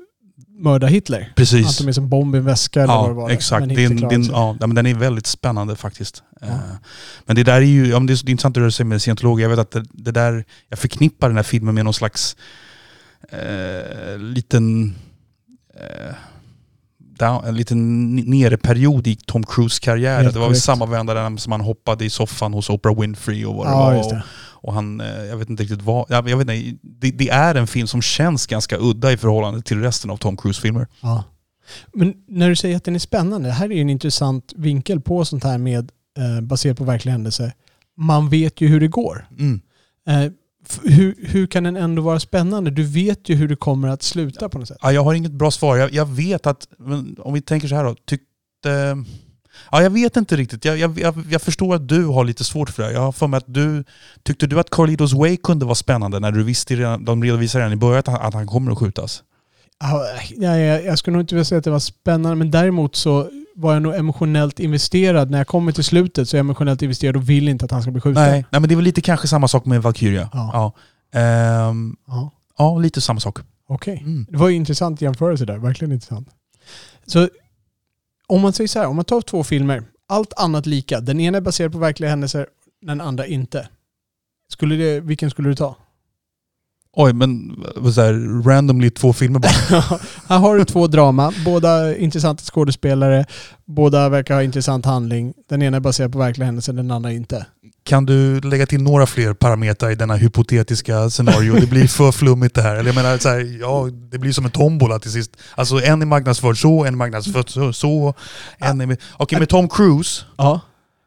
[0.59, 1.21] mörda Hitler.
[1.21, 1.77] Han Precis.
[1.77, 3.31] tog med sig en bomb i en väska eller vad det Ja, var.
[3.31, 3.69] exakt.
[3.69, 3.89] Det är,
[4.23, 4.31] sig.
[4.33, 6.23] ja, men den är väldigt spännande faktiskt.
[6.41, 6.47] Ja.
[7.27, 9.43] Men det där är ju, ja, det är intressant att du säger med scientologer.
[9.43, 12.37] Jag vet att det, det där, jag förknippar den här filmen med någon slags
[13.31, 14.95] eh, liten
[15.75, 16.15] eh,
[17.27, 20.23] down, en liten nereperiod i Tom Cruise karriär.
[20.23, 23.55] Helt Det var väl samma vända som han hoppade i soffan hos Oprah Winfrey och
[23.55, 23.95] vad det Ja, var.
[23.95, 24.23] Och, det.
[24.63, 27.67] och han, eh, jag vet inte riktigt vad, jag vet inte, det, det är en
[27.67, 30.87] film som känns ganska udda i förhållande till resten av Tom Cruise-filmer.
[31.01, 31.25] Ja.
[31.93, 35.01] Men när du säger att den är spännande, det här är ju en intressant vinkel
[35.01, 37.53] på sånt här med eh, baserat på verklig händelse,
[37.97, 39.27] man vet ju hur det går.
[39.39, 39.61] Mm.
[40.09, 40.33] Eh,
[40.85, 42.71] hur, hur kan den ändå vara spännande?
[42.71, 44.79] Du vet ju hur det kommer att sluta på något sätt.
[44.83, 45.77] Ja, jag har inget bra svar.
[45.77, 46.69] Jag, jag vet att,
[47.19, 48.97] om vi tänker så här då, tyckte...
[49.71, 50.65] Ja, jag vet inte riktigt.
[50.65, 52.93] Jag, jag, jag, förstår att du har lite svårt för det.
[52.93, 53.85] Jag har för mig att du...
[54.23, 57.73] Tyckte du att Carlitos Way kunde vara spännande när du visste redan, de redovisade redan
[57.73, 59.23] i början att han, att han kommer att skjutas?
[59.81, 60.07] Ja,
[60.57, 63.73] jag, jag skulle nog inte vilja säga att det var spännande, men däremot så var
[63.73, 65.31] jag nog emotionellt investerad.
[65.31, 67.83] När jag kommer till slutet så är jag emotionellt investerad och vill inte att han
[67.83, 68.23] ska bli skjuten.
[68.23, 68.45] Nej.
[68.51, 70.31] Nej, men det är väl lite kanske samma sak med Valkyria.
[70.33, 70.51] Ja.
[70.53, 70.73] Ja,
[71.21, 73.39] Ehm, Ja, ja lite samma sak.
[73.67, 73.99] Okej.
[74.07, 74.27] Mm.
[74.31, 76.29] Det var ju intressant jämförelse där, verkligen intressant.
[77.07, 77.29] Så
[78.27, 81.39] om man säger så här, om man tar två filmer, allt annat lika, den ena
[81.39, 82.47] är baserad på verkliga händelser,
[82.83, 83.69] den andra inte.
[84.49, 85.77] Skulle det, vilken skulle du ta?
[86.97, 87.57] Oj, men
[87.95, 89.81] så här, randomly två filmer bara.
[90.29, 93.27] här har du två drama, båda intressanta skådespelare,
[93.67, 95.35] båda verkar ha intressant handling.
[95.49, 97.47] Den ena är baserad på verkliga händelser, den andra inte.
[97.85, 101.55] Kan du lägga till några fler parametrar i denna hypotetiska scenario?
[101.55, 102.77] Det blir för flummigt det här.
[102.77, 105.31] Eller jag menar, så här, ja, det blir som en tombola till sist.
[105.55, 107.73] Alltså en är marknadsförd så, en är marknadsförd så.
[107.73, 108.15] så
[108.59, 109.01] en är med...
[109.17, 110.25] Okej, med Tom Cruise.
[110.37, 110.61] Ja.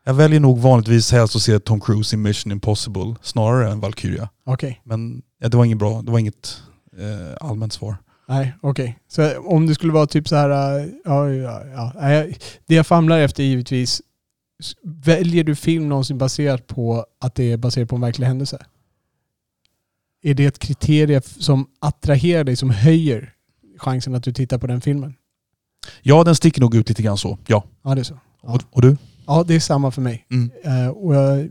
[0.06, 4.30] Jag väljer nog vanligtvis helst att se Tom Cruise i Mission Impossible snarare än Valkyria.
[4.45, 4.82] Okej.
[4.84, 6.62] Men ja, det var inget bra, det var inget
[6.97, 7.95] eh, allmänt svar.
[8.27, 8.99] Nej, okej.
[9.08, 12.25] Så om det skulle vara typ så här, äh, ja, ja, ja.
[12.65, 14.01] Det jag famlar efter givetvis,
[14.84, 18.65] väljer du film någonsin baserat på att det är baserat på en verklig händelse?
[20.23, 23.34] Är det ett kriterie f- som attraherar dig, som höjer
[23.77, 25.13] chansen att du tittar på den filmen?
[26.01, 27.38] Ja, den sticker nog ut lite grann så.
[27.47, 27.63] Ja.
[27.84, 28.19] Ja, det är så.
[28.43, 28.53] Ja.
[28.53, 28.97] Och, och du?
[29.27, 30.25] Ja, det är samma för mig.
[30.31, 30.51] Mm.
[30.63, 31.49] Eh, och jag,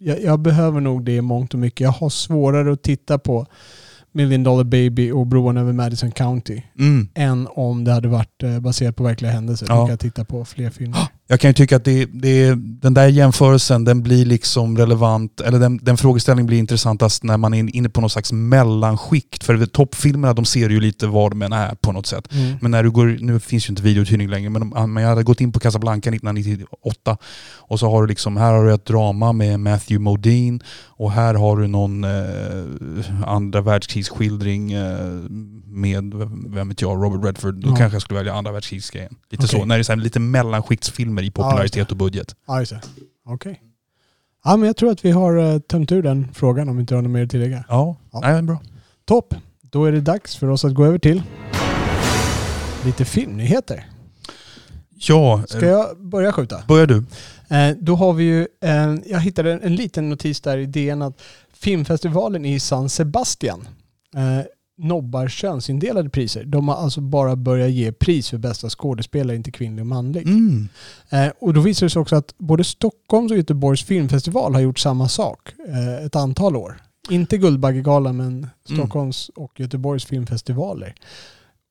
[0.00, 1.80] jag, jag behöver nog det i mångt och mycket.
[1.80, 3.46] Jag har svårare att titta på
[4.12, 7.08] Million Dollar Baby och Broarn över Madison County Mm.
[7.14, 9.66] än om det hade varit eh, baserat på verkliga händelser.
[9.66, 9.78] Då Ja.
[9.80, 10.98] kan jag titta på fler filmer.
[11.30, 15.58] Jag kan ju tycka att det, det, den där jämförelsen den blir liksom relevant, eller
[15.58, 19.44] den, den frågeställningen blir intressantast när man är inne på någon slags mellanskikt.
[19.44, 22.32] För toppfilmerna de ser ju lite vad de än är på något sätt.
[22.32, 22.56] Mm.
[22.60, 25.22] Men när du går, nu finns ju inte videouthyrning längre, men om men jag hade
[25.22, 27.16] gått in på Casablanca 1998
[27.56, 31.34] och så har du liksom, här har du ett drama med Matthew Modine och här
[31.34, 32.10] har du någon eh,
[33.26, 34.98] andra världskrigsskildring eh,
[35.66, 36.14] med,
[36.46, 37.54] vem vet jag, Robert Redford.
[37.54, 37.76] Då Ja.
[37.76, 39.14] kanske jag skulle välja andra världskrigsgrejen.
[39.30, 39.60] Lite Okej.
[39.60, 42.34] så, när det är så här, lite mellanskiktsfilmer i popularitet och budget.
[42.46, 42.80] Ja, just det.
[43.26, 43.62] Okej.
[44.44, 46.94] Ja, men jag tror att vi har uh, tömt ur den frågan om vi inte
[46.94, 47.64] har något mer att tillägga.
[47.68, 48.20] Ja, Ja.
[48.20, 48.60] Nej, bra.
[49.04, 49.34] Topp.
[49.62, 51.22] Då är det dags för oss att gå över till
[52.84, 53.86] lite filmnyheter.
[54.94, 56.62] Ja, Ska eh, jag börja skjuta?
[56.68, 57.04] börjar du?
[57.56, 61.02] Eh, då har vi ju, eh, jag hittade en, en liten notis där i DN
[61.02, 63.68] att filmfestivalen i San Sebastian
[64.16, 64.46] eh,
[64.80, 66.44] nobbar könsindelade priser.
[66.44, 70.22] De har alltså bara börjat ge pris för bästa skådespelare, inte kvinnlig och manlig.
[70.22, 70.68] Mm.
[71.10, 74.78] Eh, och då visar det sig också att både Stockholms och Göteborgs filmfestival har gjort
[74.78, 76.80] samma sak eh, ett antal år.
[77.10, 80.94] Inte Guldbaggegalan men Stockholms och Göteborgs filmfestivaler.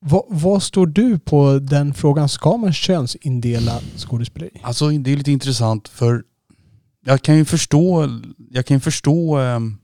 [0.02, 2.30] Va, vad står du på den frågan?
[2.30, 4.60] Ska man könsindela skådespeleri?
[4.63, 6.24] Alltså det är lite intressant för
[7.06, 8.10] jag kan ju förstå,
[8.52, 9.78] jag kan förstå ehm,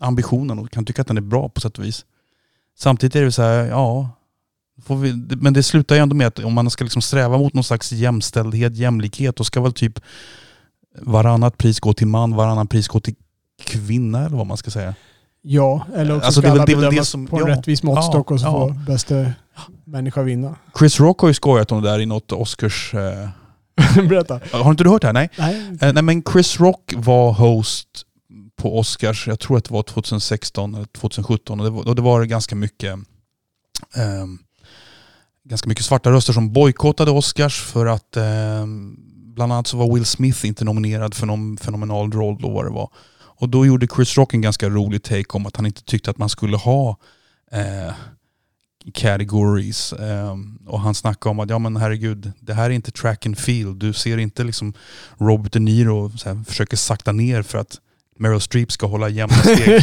[0.00, 2.04] ambitionen och kan tycka att den är bra på sätt och vis.
[2.78, 4.08] Samtidigt är det så här, ja,
[5.02, 7.64] vi, men det slutar ju ändå med att om man ska liksom sträva mot någon
[7.64, 10.00] slags jämställdhet, jämlikhet, då ska väl typ
[11.00, 13.14] varannat pris gå till man, varannan pris gå till
[13.64, 14.94] kvinna eller vad man ska säga.
[15.42, 17.46] Ja, eller också Alltså, ska det väl- alla det väl det bedömas som- på en
[17.48, 18.50] ja, rättvis måttstock ja, och så ja.
[18.52, 19.32] får bästa
[19.84, 20.56] människa vinna.
[20.78, 22.94] Chris Rock har ju skojat om det där i något Oscars...
[22.94, 23.28] Eh,
[24.08, 24.40] Berätta.
[24.52, 25.12] har inte du hört det här?
[25.14, 25.30] Nej.
[25.38, 25.78] Nej.
[25.80, 27.88] Eh, nej men Chris Rock var host
[28.58, 32.02] på Oscars, jag tror att det var 2016 eller 2017 och det var, och det
[32.02, 32.98] var ganska mycket
[33.96, 34.38] ehm,
[35.44, 38.96] ganska mycket svarta röster som bojkottade Oscars för att ehm,
[39.34, 42.70] bland annat så var Will Smith inte nominerad för någon fenomenal roll då vad det
[42.70, 42.90] var.
[43.18, 46.18] Och då gjorde Chris Rock en ganska rolig take om att han inte tyckte att
[46.18, 46.96] man skulle ha
[47.52, 47.94] eh,
[48.94, 49.92] categories.
[49.92, 53.38] ehm, och han snackade om att ja men herregud, det här är inte track and
[53.38, 53.76] field.
[53.76, 54.72] Du ser inte liksom
[55.18, 57.80] Robert De Niro så här, försöker sakta ner för att
[58.18, 59.82] Meryl Streep ska hålla jämna steg.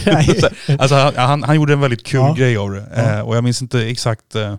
[0.80, 2.34] Alltså, han, han, han gjorde en väldigt kul Ja.
[2.38, 2.86] grej av det.
[2.96, 3.02] Ja.
[3.18, 4.56] Eh, och jag minns inte exakt, eh,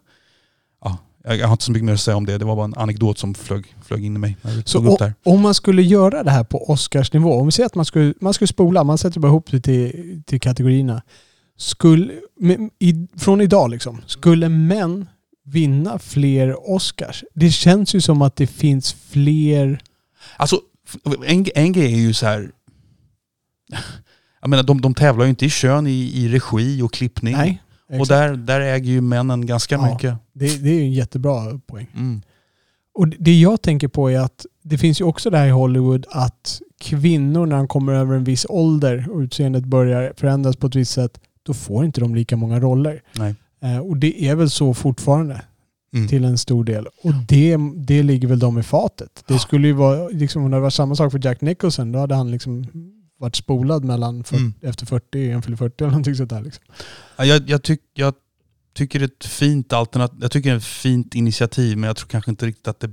[0.84, 2.38] ja, jag, har inte så mycket mer att säga om det.
[2.38, 4.36] Det var bara en anekdot som flög, flög in i mig.
[4.64, 5.14] Så tog upp o- där.
[5.24, 8.34] om man skulle göra det här på Oscarsnivå, om vi säger att man skulle, man
[8.34, 11.02] skulle spola, man sätter bara ihop det till, till kategorierna.
[11.58, 15.08] Skulle, med, i, från idag liksom, skulle män
[15.44, 17.24] vinna fler Oscars?
[17.34, 19.80] Det känns ju som att det finns fler...
[20.36, 20.60] Alltså,
[21.26, 22.50] en, en grej är ju så här.
[24.40, 27.32] Jag menar, de, de tävlar ju inte i kön i, i regi och klippning.
[27.36, 27.62] Nej.
[28.00, 29.92] och där, där äger ju männen ganska Ja.
[29.92, 30.14] mycket.
[30.32, 31.86] Det, det är ju en jättebra poäng.
[31.94, 32.22] Mm.
[32.94, 36.06] Och det jag tänker på är att det finns ju också det här i Hollywood
[36.10, 40.74] att kvinnor när de kommer över en viss ålder och utseendet börjar förändras på ett
[40.74, 43.02] visst sätt, då får inte de lika många roller.
[43.16, 43.34] Nej.
[43.62, 45.42] Eh, och det är väl så fortfarande
[45.94, 46.08] Mm.
[46.08, 46.86] till en stor del.
[47.02, 49.24] Och det, det ligger väl dem i fatet.
[49.28, 52.14] Det skulle ju vara, liksom, om det var samma sak för Jack Nicholson, då hade
[52.14, 52.66] han liksom
[53.18, 54.54] varit spolad mellan för, Mm.
[54.62, 56.40] efter 40, en fyller 40 eller någonting sånt där.
[56.40, 56.64] Liksom.
[57.16, 58.14] Ja, Jag, jag, tyck, jag
[58.74, 60.18] tycker det är ett fint alternativ.
[60.22, 62.90] Jag tycker det är ett fint initiativ men jag tror kanske inte riktigt att det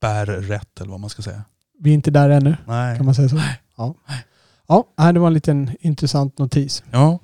[0.00, 1.44] bär rätt eller vad man ska säga.
[1.80, 2.96] Vi är inte där ännu, Nej.
[2.96, 3.40] kan man säga så?
[3.76, 3.94] Ja.
[4.68, 6.82] Ja, nej, det var en liten intressant notis.
[6.90, 7.18] Ja.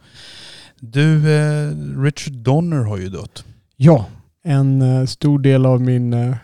[0.80, 1.70] Du, eh,
[2.02, 3.44] Richard Donner har ju dött.
[3.76, 4.06] Ja,
[4.42, 6.36] en eh, stor del av min eh,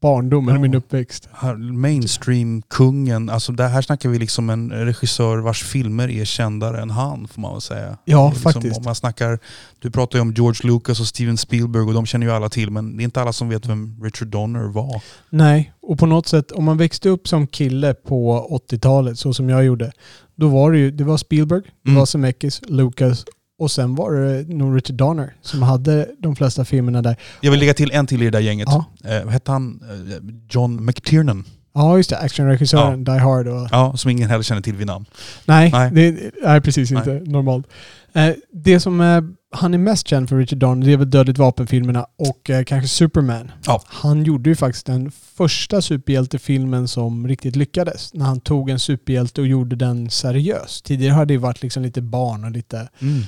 [0.00, 0.62] barndom, eller Ja.
[0.62, 1.28] min uppväxt.
[1.72, 3.28] Mainstream-kungen.
[3.30, 7.40] Alltså det här snackar vi liksom en regissör vars filmer är kändare än han får
[7.40, 7.98] man väl säga.
[8.04, 8.76] Ja, Liksom, faktiskt.
[8.78, 9.38] Om man snackar,
[9.78, 12.70] du pratar ju om George Lucas och Steven Spielberg och de känner ju alla till
[12.70, 15.02] men det är inte alla som vet vem Richard Donner var.
[15.30, 19.48] Nej, och på något sätt om man växte upp som kille på 80-talet så som
[19.48, 19.92] jag gjorde,
[20.36, 21.98] då var det ju, det var Spielberg, det Mm.
[21.98, 23.24] var Zemeckis, Lucas
[23.58, 27.16] och sen var det nog Richard Donner som hade de flesta filmerna där.
[27.40, 28.68] Jag vill lägga till en till i det där gänget.
[28.70, 29.80] Ja, Eh, vad hette han?
[29.90, 30.16] Eh,
[30.50, 31.44] John McTiernan.
[31.74, 33.68] ja just det, actionregissören, Die Hard och...
[33.72, 35.04] Ja, som ingen heller känner till vid namn.
[35.44, 35.90] Nej, Nej.
[35.90, 36.98] det är precis Nej.
[36.98, 37.66] inte normalt.
[38.12, 39.20] Eh, det som eh,
[39.56, 42.88] han är mest känd för, Richard Donner, det är väl Dödligt vapen-filmerna och eh, kanske
[42.88, 43.50] Superman.
[43.66, 43.82] Ja.
[43.86, 48.14] Han gjorde ju faktiskt den första superhjältefilmen som riktigt lyckades.
[48.14, 50.82] När han tog en superhjälte och gjorde den seriös.
[50.82, 53.22] Tidigare har det varit liksom lite barn och lite, Mm.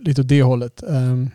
[0.00, 0.82] Lite åt det hållet.
[0.82, 1.30] Ehm,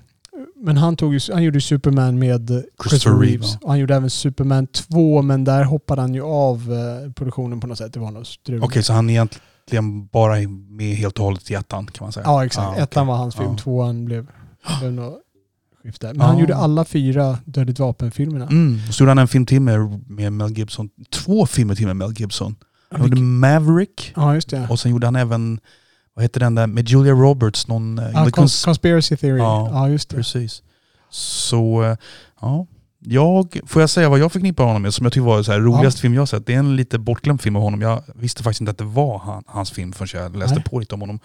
[0.56, 3.58] men han, tog han gjorde Superman med Christopher Reeve, Reeves.
[3.62, 7.68] Och han gjorde även Superman 2 men där hoppade han ju av eh, produktionen på
[7.68, 7.94] något sätt.
[7.94, 8.64] Det var något strul.
[8.64, 10.36] Okej, så han är egentligen bara
[10.70, 12.24] med helt och hållet i ettan kan man säga?
[12.26, 12.68] Ja, exakt.
[12.70, 12.84] okej.
[12.84, 13.58] Ettan var hans film, Ja.
[13.58, 14.28] tvåan blev,
[14.80, 15.20] blev något
[15.84, 16.08] skifte.
[16.08, 16.24] Men Ja.
[16.26, 18.46] han gjorde alla fyra Dödligt vapen-filmerna.
[18.48, 18.80] Mm.
[18.92, 20.90] Så gjorde han en film till med, med Mel Gibson.
[21.12, 22.56] Två filmer till med Mel Gibson.
[22.92, 24.68] Han gjorde Maverick Ja, just det.
[24.70, 25.60] och sen gjorde han även,
[26.18, 27.98] vad heter den där, med Julia Roberts, någon...
[28.14, 29.38] Ja, The cons- Cons- conspiracy theory.
[29.40, 30.16] Ja, Ja, just det.
[30.16, 30.64] Precis.
[31.10, 31.98] Så, eh,
[32.42, 32.68] ja.
[33.00, 35.60] Jag, får jag säga vad jag förknippar honom med som jag tycker var så här,
[35.60, 36.46] roligaste film jag sett?
[36.46, 37.82] Det är en lite bortglömd film av honom.
[37.82, 40.64] Jag visste faktiskt inte att det var han, hans film förrän jag läste Nej.
[40.64, 41.20] på lite om honom.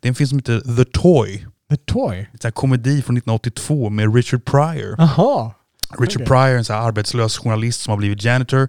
[0.00, 1.46] Det är en film som heter The Toy.
[1.70, 2.26] The Toy?
[2.44, 4.94] En komedi från 1982 med Richard Pryor.
[4.98, 5.50] Jaha.
[6.00, 6.26] Richard Okej.
[6.26, 8.68] Pryor en så arbetslös journalist som har blivit janitor.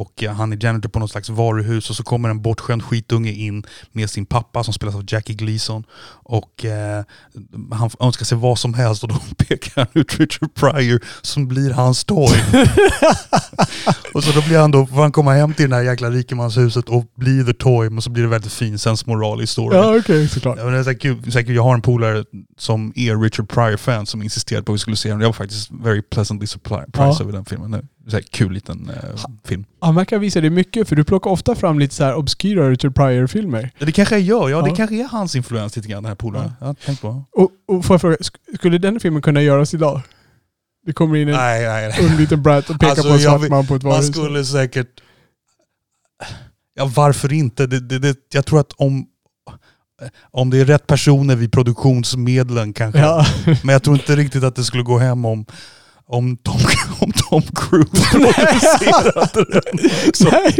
[0.00, 3.64] Och han är janitor på något slags varuhus och så kommer en bortskämd skitunge in
[3.92, 5.84] med sin pappa som spelas av Jackie Gleason.
[6.22, 7.04] Och eh,
[7.72, 11.70] han önskar sig vad som helst och då pekar han ut Richard Pryor som blir
[11.70, 12.18] hans toy.
[14.14, 16.88] och så då blir han då, får han komma hem till det här jäkla rikemanshuset
[16.88, 19.78] och bli the toy men så blir det väldigt fin sensmoral i storyn.
[19.78, 20.58] Ja, okej, såklart.
[20.58, 21.54] Ja, men det är så här kul, så här kul.
[21.54, 22.24] Jag har en polare
[22.58, 25.20] som är Richard Pryor-fan som insisterade på att vi skulle se den.
[25.20, 26.59] Jag var faktiskt very pleasantly surprised
[27.18, 27.18] Ja.
[27.20, 27.70] över den filmen.
[27.70, 29.64] Det en så här kul liten eh, film.
[29.80, 32.94] Han verkar visa dig mycket, för du plockar ofta fram lite så här obskyra Richard
[32.94, 33.70] Pryor-filmer.
[33.78, 34.48] Det kanske jag gör.
[34.48, 34.74] Ja, det Ja.
[34.76, 36.52] kanske är hans influens lite grann, den här polaren.
[36.60, 36.74] Ja.
[36.84, 37.24] tänk på.
[37.32, 40.00] Och, och får jag fråga, sk- skulle den filmen kunna göras idag?
[40.86, 42.06] Det kommer in en Nej, nej, nej.
[42.10, 44.14] ung liten brat och pekar Alltså, på en svart vet- man på ett Man varuhus.
[44.16, 45.00] skulle säkert...
[46.74, 47.66] Ja, varför inte?
[47.66, 49.06] Det, det, det, jag tror att om,
[50.30, 53.00] om det är rätt personer vid produktionsmedlen kanske.
[53.00, 53.26] Ja.
[53.62, 55.44] Men jag tror inte riktigt att det skulle gå hem om,
[56.10, 56.56] om, Tom,
[57.00, 59.90] om Tom Cruise producerade den.
[60.32, 60.56] Nej.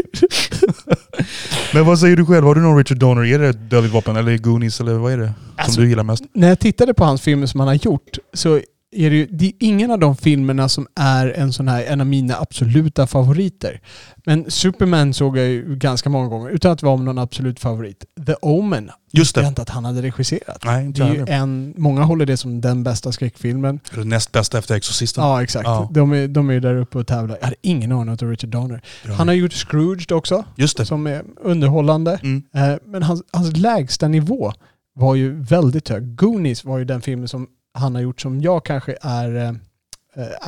[1.75, 2.47] Men vad säger du själv?
[2.47, 3.25] Har du någon Richard Donner?
[3.25, 6.25] Är det Dödligt vapen eller Goonies eller vad är det som Alltså- du gillar mest?
[6.35, 8.61] När jag tittade på hans filmer som han har gjort så
[8.93, 12.01] är det ju det är ingen av de filmerna som är en sån här, en
[12.01, 13.81] av mina absoluta favoriter.
[14.25, 18.05] Men Superman såg jag ju ganska många gånger utan att det var någon absolut favorit.
[18.27, 19.49] The Omen Just visste jag det.
[19.49, 20.65] inte att han hade regisserat.
[20.65, 23.81] Nej, inte Det är ju en, många håller det som den bästa skräckfilmen.
[23.95, 25.25] Det näst bästa efter Exorcisten.
[25.25, 25.67] Ja, exakt.
[25.67, 25.89] Ja.
[25.93, 27.37] De, är, de är ju där uppe och tävlar.
[27.41, 28.83] Jag hade ingen aning om Richard Donner.
[29.07, 29.13] Ja.
[29.13, 30.87] Han har gjort Scrooged också, Just det.
[30.87, 32.19] som är underhållande.
[32.23, 32.43] Mm.
[32.55, 34.53] Eh, Men hans, hans lägsta nivå
[34.95, 36.15] var ju väldigt hög.
[36.17, 39.53] Goonies var ju den filmen som han har gjort som jag kanske är, eh,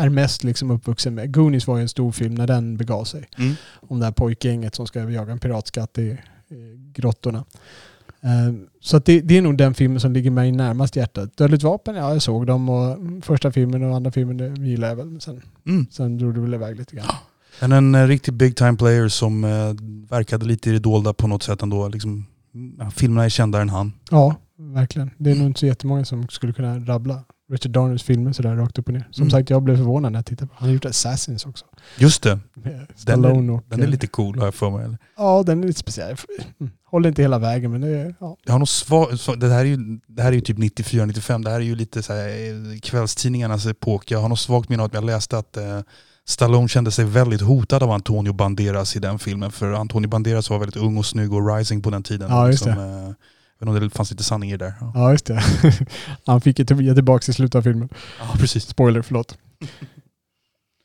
[0.01, 1.35] är mest liksom uppvuxen med.
[1.35, 3.29] Goonies var ju en stor film när den begav sig.
[3.39, 3.55] Mm.
[3.89, 6.19] Om det här pojkgänget som ska jaga en piratskatt i, i
[6.95, 7.45] grottorna.
[8.21, 11.37] Eh, Så det, det är nog den filmen som ligger mig närmast hjärtat.
[11.37, 14.97] Dödligt vapen, ja jag såg dem och första filmen och andra filmen det gillar jag
[14.97, 15.07] väl.
[15.11, 15.87] Men sen, Mm.
[15.91, 17.07] sen drog det väl iväg lite grann.
[17.61, 19.51] Men en eh, riktig big time player som eh,
[20.11, 21.89] verkade lite i det dolda på något sätt ändå.
[21.89, 22.27] Liksom,
[22.79, 23.93] ja, filmerna är kändare än han.
[24.11, 24.35] Ja,
[24.75, 25.11] verkligen.
[25.19, 28.79] Det är nog inte så jättemånga som skulle kunna rabbla Richard Donners filmer sådär rakt
[28.79, 29.09] upp och ner.
[29.11, 29.31] Som Mm.
[29.31, 31.65] sagt, jag blev förvånad när jag tittade på Han har gjort Assassins också.
[31.99, 32.39] Just det.
[32.55, 33.65] Den Stallone är, och...
[33.69, 34.85] den är lite cool har jag för mig.
[34.85, 34.99] Eller?
[35.17, 36.17] Ja, den är lite speciell.
[36.61, 36.73] Mm.
[36.85, 38.15] Håller inte hela vägen, men det är...
[38.21, 38.37] Ja.
[38.45, 41.45] Jag har nog svar, det, här är ju, det här är ju typ 94-95.
[41.45, 44.11] Det här är ju lite så här, eh, kvällstidningarnas epok.
[44.11, 45.81] Jag har nog svagt minne av att jag läste att eh,
[46.25, 49.53] Stallone kände sig väldigt hotad av Antonio Banderas i den filmen.
[49.53, 52.31] För Antonio Banderas var väldigt ung och snygg och rising på den tiden.
[52.31, 53.13] Ja, just liksom, eh,
[53.67, 54.75] jag vet inte om det fanns lite sanning i det där.
[54.81, 55.43] Ja, Ja, just det.
[56.27, 57.89] Han fick ju ge tillbaka i slutet av filmen.
[58.19, 58.65] ja precis.
[58.67, 59.39] Spoiler, förlåt.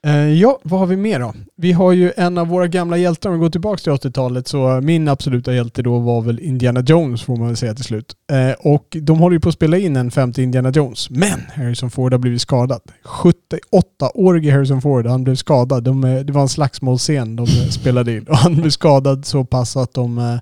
[0.05, 1.33] Eh, ja, vad har vi mer då?
[1.55, 4.81] Vi har ju en av våra gamla hjältar, om vi går tillbaka till 80-talet, så
[4.81, 8.15] min absoluta hjälte då var väl Indiana Jones får man väl säga till slut.
[8.31, 11.91] Eh, och de håller ju på att spela in en femte Indiana Jones, men Harrison
[11.91, 12.81] Ford har blivit skadad.
[13.03, 15.83] 78-årige Harrison Ford, han blev skadad.
[15.83, 19.77] De, eh, det var en slagsmålscen de spelade in och han blev skadad så pass
[19.77, 20.39] att de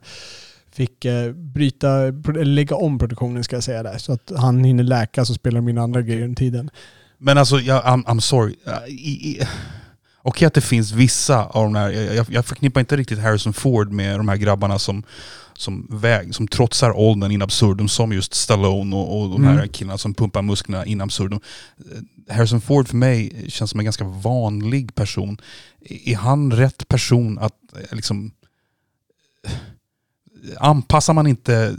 [0.76, 1.98] fick eh, bryta,
[2.44, 3.98] lägga om produktionen ska jag säga där.
[3.98, 6.70] Så att han hinner läka så spelar de in andra grejer under tiden.
[7.18, 8.56] Men alltså, jag, I'm, I'm sorry.
[8.88, 8.92] I-
[9.32, 9.48] i-
[10.28, 13.92] Okej att det finns vissa av de här, jag, jag- förknippar inte riktigt Harrison Ford
[13.92, 15.04] med de här grabbarna som,
[15.54, 19.68] som, väg, som trotsar åldern in absurdum som just Stallone och, och de här Mm.
[19.70, 21.40] killarna som pumpar musklerna in absurdum.
[22.30, 25.38] Harrison Ford för mig känns som en ganska vanlig person.
[26.06, 28.32] Är han rätt person att eh, liksom...
[30.58, 31.76] Anpassar man inte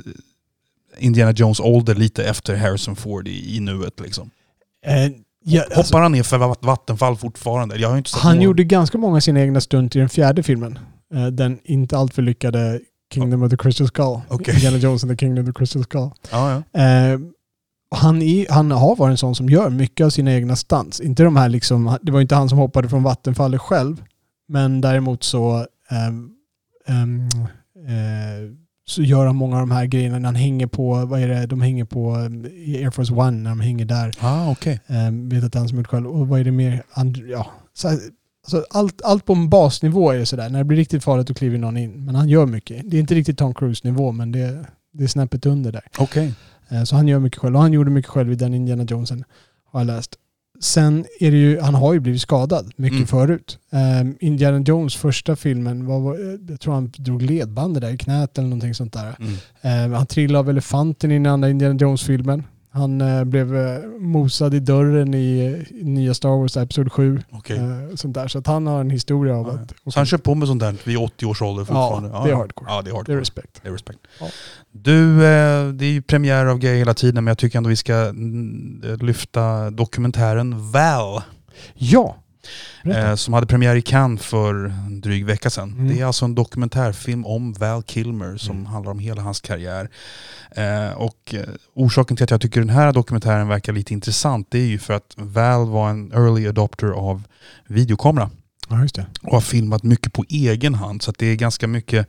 [0.99, 4.31] Indiana Jones ålder lite efter Harrison Ford i, i nuet liksom?
[4.87, 5.13] Eh,
[5.45, 7.77] ja, alltså, Hoppar han ner för vatt- vattenfall fortfarande?
[7.77, 10.43] Jag har inte sett han någon- gjorde ganska många sina egna stunt i den fjärde
[10.43, 10.79] filmen.
[11.15, 12.81] Eh, den inte alltför lyckade
[13.15, 14.21] Kingdom of the Crystal Skull.
[14.29, 14.55] Okej.
[14.55, 16.11] Indiana Jones and the Kingdom of the Crystal Skull.
[16.31, 16.81] Ja, ja.
[16.81, 17.19] Eh,
[17.91, 21.01] han, är, han har varit en sån som gör mycket av sina egna stunts.
[21.01, 24.03] Inte de här liksom, det var inte han som hoppade från vattenfallet själv.
[24.49, 26.31] Men däremot så, ehm,
[26.89, 26.95] eh,
[28.89, 31.47] så gör han många av de här grejerna när han hänger på, vad är det,
[31.47, 34.13] de hänger på eh, Air Force One när de hänger där.
[34.21, 34.81] Ah, okej.
[34.87, 36.07] Um, vet att han som gjort själv.
[36.07, 36.83] Och vad är det mer?
[36.93, 40.51] And, ja, så alltså allt, allt på en basnivå är det sådär.
[40.51, 42.05] När det blir riktigt farligt då kliver någon in.
[42.05, 42.91] Men han gör mycket.
[42.91, 45.83] Det är inte riktigt Tom Cruise-nivå men det, det är snäppet under där.
[46.69, 47.57] Eh, Så han gör mycket själv.
[47.57, 49.25] Och han gjorde mycket själv i den Indiana Jonesen.
[49.73, 50.17] Har jag läst.
[50.61, 53.07] Sen är det ju, han har ju blivit skadad mycket Mm.
[53.07, 53.59] förut.
[53.71, 58.49] Um, Indiana Jones första filmen, var, jag tror han drog ledbandet där i knät eller
[58.49, 59.17] någonting sånt där.
[59.21, 59.93] Mm.
[59.93, 62.43] Eh, han trillade av elefanten i den andra Indiana Jones-filmen.
[62.77, 67.23] Han eh, blev eh, mosad i dörren i, i nya Star Wars Episod 7.
[67.31, 67.57] Okej.
[67.59, 68.29] Eh, sånt där.
[68.29, 69.75] Så att han har en historia av Ja, att...
[69.85, 69.91] ja.
[69.91, 72.09] Så han kör på med sånt där vid 80 års ålder fortfarande?
[72.13, 72.71] Ja, det är hardcore.
[72.71, 73.21] Ja, det är Det är hardcore.
[73.21, 73.61] respekt.
[73.63, 73.99] Det är respekt.
[74.21, 74.27] Ja.
[74.73, 77.77] Du, eh, det är ju premiär av grejer hela tiden men jag tycker ändå vi
[77.77, 81.23] ska mm, lyfta dokumentären Val.
[81.75, 82.17] Ja!
[82.85, 85.73] Eh, som hade premiär i Cannes för en dryg vecka sedan.
[85.73, 85.89] Mm.
[85.89, 88.67] Det är alltså en dokumentärfilm om Val Kilmer som Mm.
[88.67, 89.89] handlar om hela hans karriär.
[90.51, 91.41] Eh, och eh,
[91.75, 94.95] orsaken till att jag tycker den här dokumentären verkar lite intressant det är ju för
[94.95, 97.23] att Val var en early adopter av
[97.67, 98.31] videokamera
[98.69, 98.87] Ja,
[99.23, 101.03] och har filmat mycket på egen hand.
[101.03, 102.09] Så det är ganska mycket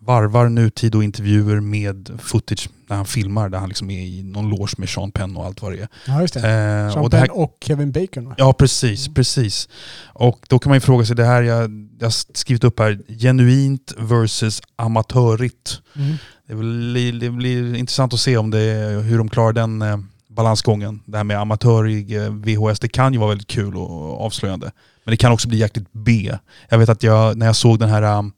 [0.00, 4.50] varvar nutid och intervjuer med footage när han filmar där han liksom är i någon
[4.50, 5.88] loge med Sean Penn och allt vad det är.
[6.06, 6.40] Ja, just det.
[6.40, 8.34] Eh, Sean och det här, Penn och Kevin Bacon va?
[8.38, 9.14] Ja, precis, Mm.
[9.14, 9.68] precis.
[10.12, 12.98] Och då kan man ju fråga sig, det här jag, jag har skrivit upp här,
[13.18, 15.80] genuint versus amatörigt.
[15.96, 16.14] Mm.
[16.48, 18.58] Det, blir, det blir intressant att se om det,
[19.04, 19.96] hur de klarar den eh,
[20.28, 21.00] balansgången.
[21.06, 24.72] Det här med amatörig eh, VHS, det kan ju vara väldigt kul och avslöjande.
[25.04, 26.32] Men det kan också bli jäkligt B.
[26.68, 28.32] Jag vet att jag, när jag såg den här, um,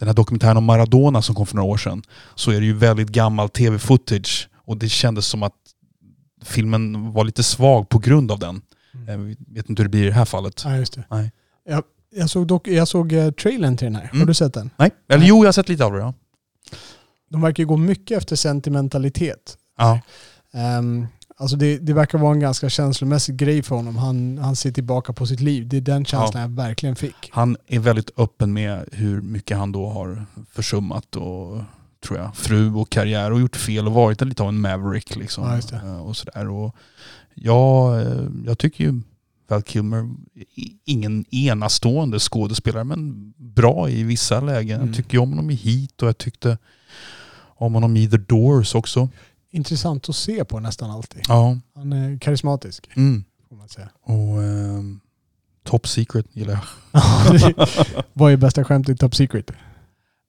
[0.00, 2.02] den här dokumentären om Maradona som kom för några år sedan,
[2.34, 4.48] så är det ju väldigt gammal tv-footage.
[4.64, 5.54] Och det kändes som att
[6.44, 8.62] filmen var lite svag på grund av den.
[9.06, 9.18] Jag
[9.54, 10.62] vet inte hur det blir i det här fallet.
[10.64, 11.04] Ja, just det.
[11.10, 11.32] Nej.
[11.68, 11.82] Jag,
[12.14, 14.02] jag såg, dock, jag såg eh, trailern till den här.
[14.02, 14.26] Har Mm.
[14.26, 14.70] du sett den?
[14.76, 15.28] Nej, eller Nej.
[15.28, 15.98] jo jag har sett lite av det.
[15.98, 16.14] Ja.
[17.30, 19.56] De verkar ju gå mycket efter sentimentalitet.
[19.78, 20.00] Ja.
[20.52, 21.06] Ehm,
[21.40, 23.96] alltså det, det verkar vara en ganska känslomässig grej för honom.
[23.96, 25.68] Han, han ser tillbaka på sitt liv.
[25.68, 27.30] Det är den känslan jag verkligen fick.
[27.32, 31.60] Han är väldigt öppen med hur mycket han då har försummat och
[32.04, 35.16] tror jag, fru och karriär och gjort fel och varit lite av en maverick.
[35.16, 35.60] Liksom.
[35.70, 35.76] Ja.
[35.76, 36.48] Eh, Och sådär.
[36.48, 36.76] Och
[37.34, 39.00] ja, eh, jag tycker ju
[39.48, 40.08] Val Kilmer,
[40.84, 44.76] ingen enastående skådespelare men bra i vissa lägen.
[44.76, 44.86] Mm.
[44.86, 46.58] Jag tycker ju om honom i Heat och jag tyckte
[47.56, 49.08] om honom i The Doors också.
[49.52, 51.22] Intressant att se på nästan alltid.
[51.28, 51.58] Ja.
[51.74, 53.24] Han är karismatisk, Mm.
[53.48, 53.88] får man säga.
[54.02, 55.00] Och ehm,
[55.64, 56.62] Top Secret gillar jag.
[58.12, 59.50] Vad är bästa skämtet i Top Secret?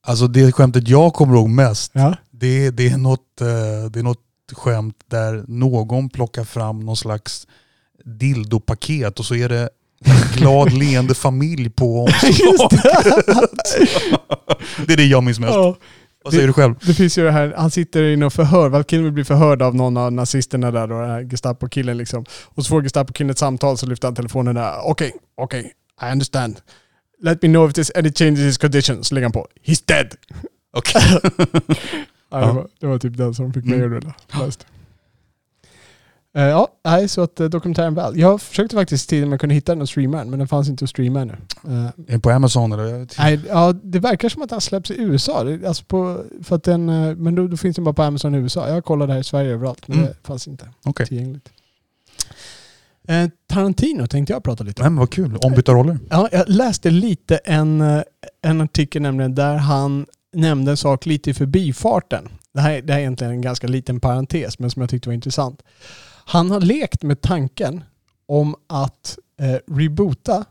[0.07, 2.15] Alltså det skämtet jag kommer ihåg mest, Ja?
[2.31, 3.47] det, det, är något, eh,
[3.91, 4.17] det är något
[4.53, 7.47] skämt där någon plockar fram någon slags
[8.05, 9.69] dildopaket och så är det
[10.05, 12.71] en glad leende familj på omslaget.
[14.87, 15.53] det är det jag minns mest.
[15.53, 15.75] ja.
[16.23, 16.75] Vad säger du själv?
[16.85, 19.75] Det finns ju det här, han sitter i något förhör, Val Kilmer blir förhörd av
[19.75, 22.25] någon av nazisterna där, då, den här Gestapo-killen liksom.
[22.45, 24.73] Och så får Gestapo-killen ett samtal så lyfter han telefonen där.
[24.83, 26.59] Okej, okej, I understand.
[27.21, 29.03] Let me know if there's any changes in his condition.
[29.03, 29.47] Så lägger han på.
[29.65, 30.15] He's dead!
[30.77, 31.01] Okej.
[32.33, 33.97] Ja, det, var, det var typ den som fick mig Mm.
[33.97, 34.13] att rulla.
[36.33, 38.19] Eh, ja, nej, så att uh, dokumentären väl.
[38.19, 40.69] Jag försökte faktiskt till och med kunna hitta den och streama den, men den fanns
[40.69, 41.33] inte att streama ännu.
[41.67, 43.07] Uh, är den på Amazon eller?
[43.17, 45.43] Nej, ja, det verkar som att den släpps i USA.
[45.43, 46.85] Det, alltså på, för att den,
[47.23, 48.69] men då, då, finns den bara på Amazon i USA.
[48.69, 50.09] Jag kollade här i Sverige överallt, men mm.
[50.09, 51.05] det fanns inte okay.
[51.05, 51.49] tillgängligt.
[53.07, 54.85] Eh, Tarantino tänkte jag prata lite om.
[54.85, 55.99] Men vad kul, ombytta roller.
[56.09, 58.03] Ja, jag läste lite en,
[58.41, 62.29] en artikel nämligen där han nämnde en sak lite i förbifarten.
[62.53, 65.13] Det här, det här är egentligen en ganska liten parentes, men som jag tyckte var
[65.13, 65.61] intressant.
[66.25, 67.83] Han har lekt med tanken
[68.27, 70.45] om att eh, reboota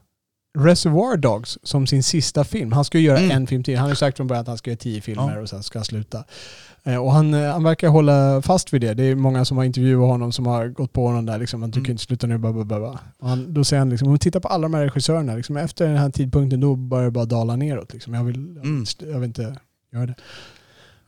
[0.59, 2.73] Reservoir Dogs som sin sista film.
[2.73, 3.31] Han ska göra mm.
[3.31, 3.79] en film till.
[3.79, 5.43] Han har sagt från början att han ska göra tio filmer ja.
[5.43, 6.25] och sen ska han sluta.
[6.85, 8.95] Eh, och han, eh, han verkar hålla fast vid det.
[8.95, 11.39] Det är många som har intervjuat honom som har gått på honom där.
[11.39, 11.91] Liksom, att du mm.
[11.91, 12.39] inte sluta nu.
[12.39, 12.99] Blah, blah, blah.
[13.21, 15.89] Han, då säger han, liksom, om vi tittar på alla de här regissörerna, liksom, efter
[15.89, 17.93] den här tidpunkten då börjar det bara dala neråt.
[17.93, 18.15] Liksom.
[18.15, 18.85] Jag, vill, mm.
[18.99, 19.57] jag vill inte
[19.93, 20.15] göra det.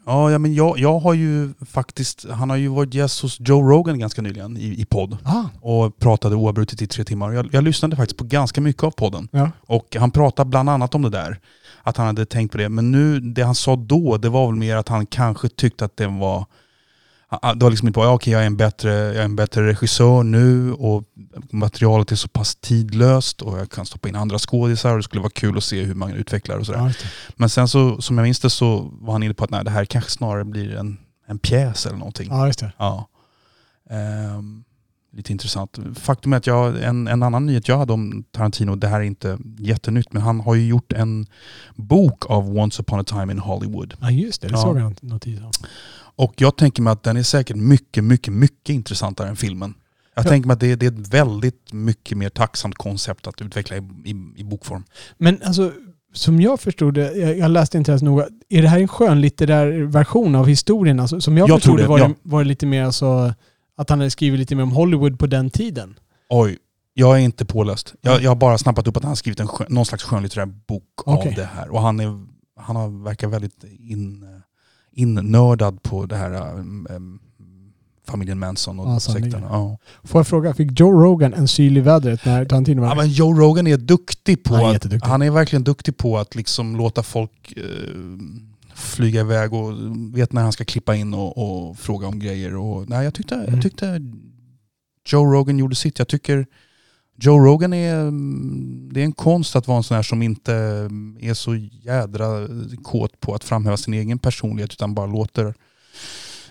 [0.07, 3.63] Ja, ja men jag, jag har ju faktiskt, han har ju varit gäst hos Joe
[3.63, 5.17] Rogan ganska nyligen i, i podd.
[5.25, 5.45] Ah.
[5.61, 7.33] Och pratade oavbrutet i tre timmar.
[7.33, 9.29] Jag, jag lyssnade faktiskt på ganska mycket av podden.
[9.33, 9.51] Ja.
[9.61, 11.41] Och han pratade bland annat om det där.
[11.83, 12.69] Att han hade tänkt på det.
[12.69, 15.97] Men nu, det han sa då, det var väl mer att han kanske tyckte att
[15.97, 16.47] den var
[17.41, 19.67] det var liksom inte bara, ja, okej jag är, en bättre, jag är en bättre
[19.67, 21.05] regissör nu och
[21.51, 25.23] materialet är så pass tidlöst och jag kan stoppa in andra skådisar och det skulle
[25.23, 26.97] vara kul att se hur man utvecklar och sådär.
[27.37, 29.71] Men sen så, som jag minns det så var han inne på att nej, det
[29.71, 32.29] här kanske snarare blir en, en pjäs eller någonting.
[32.31, 32.73] Ja, just det.
[32.79, 33.09] Ja.
[34.37, 34.65] Um,
[35.13, 35.79] lite intressant.
[35.95, 39.05] Faktum är att jag, en, en annan nyhet jag hade om Tarantino, det här är
[39.05, 41.27] inte jättenytt, men han har ju gjort en
[41.75, 43.95] bok av Once upon a time in Hollywood.
[44.01, 44.63] Ja just det, det ja.
[44.63, 45.51] såg jag notis om.
[46.23, 49.75] Och jag tänker mig att den är säkert mycket, mycket, mycket intressantare än filmen.
[50.15, 50.29] Jag ja.
[50.29, 53.81] tänker mig att det, det, är ett väldigt mycket mer tacksamt koncept att utveckla i,
[54.05, 54.85] i, i bokform.
[55.19, 55.73] Men alltså,
[56.13, 59.83] som jag förstod det, jag, jag läste inte ens noga, är det här en skönlitterär
[59.83, 61.01] version av historien?
[61.01, 62.09] Alltså, som jag, jag förstod det, var, ja.
[62.09, 63.35] det, var det lite mer alltså,
[63.77, 65.99] att han hade skrivit lite mer om Hollywood på den tiden?
[66.29, 66.59] Oj,
[66.95, 67.95] jag är inte påläst.
[68.01, 71.09] Jag, jag har bara snappat upp att han har skrivit en, någon slags skönlitterär bok
[71.09, 71.29] okay.
[71.29, 71.71] av det här.
[71.71, 72.27] Och han, är,
[72.61, 74.42] han har, verkar väldigt in
[74.93, 77.19] innördad på det här um,
[78.07, 79.43] familjen Manson och ja, sekten.
[79.43, 79.79] Ja.
[80.05, 83.09] Får jag fråga, fick Joe Rogan en syl i vädret när Tarantino var ja, men
[83.09, 86.77] Joe Rogan är duktig på han är, att, han är verkligen duktig på att liksom
[86.77, 88.19] låta folk uh,
[88.75, 89.73] flyga iväg och
[90.17, 92.57] vet när han ska klippa in och, och fråga om grejer.
[92.57, 93.55] Och, nej, jag, tyckte, mm.
[93.55, 94.01] jag tyckte
[95.09, 95.99] Joe Rogan gjorde sitt.
[95.99, 96.47] Jag tycker
[97.25, 100.53] Joe Rogan är, mm, det är en konst att vara en sån här som inte
[101.21, 102.49] är så jädra
[102.83, 105.55] kåt på att framhäva sin egen personlighet utan bara låter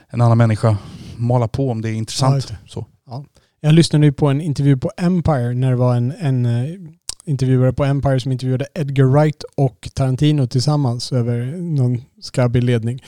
[0.09, 0.77] en annan människa
[1.17, 2.47] mala på om det är intressant.
[2.49, 2.85] Ja, så.
[3.05, 3.25] Ja.
[3.59, 6.89] Jag lyssnade ju på en intervju på Empire när det var en, en uh,
[7.25, 13.03] intervjuare på Empire som intervjuade Edgar Wright och Tarantino tillsammans över någon skabbig ledning.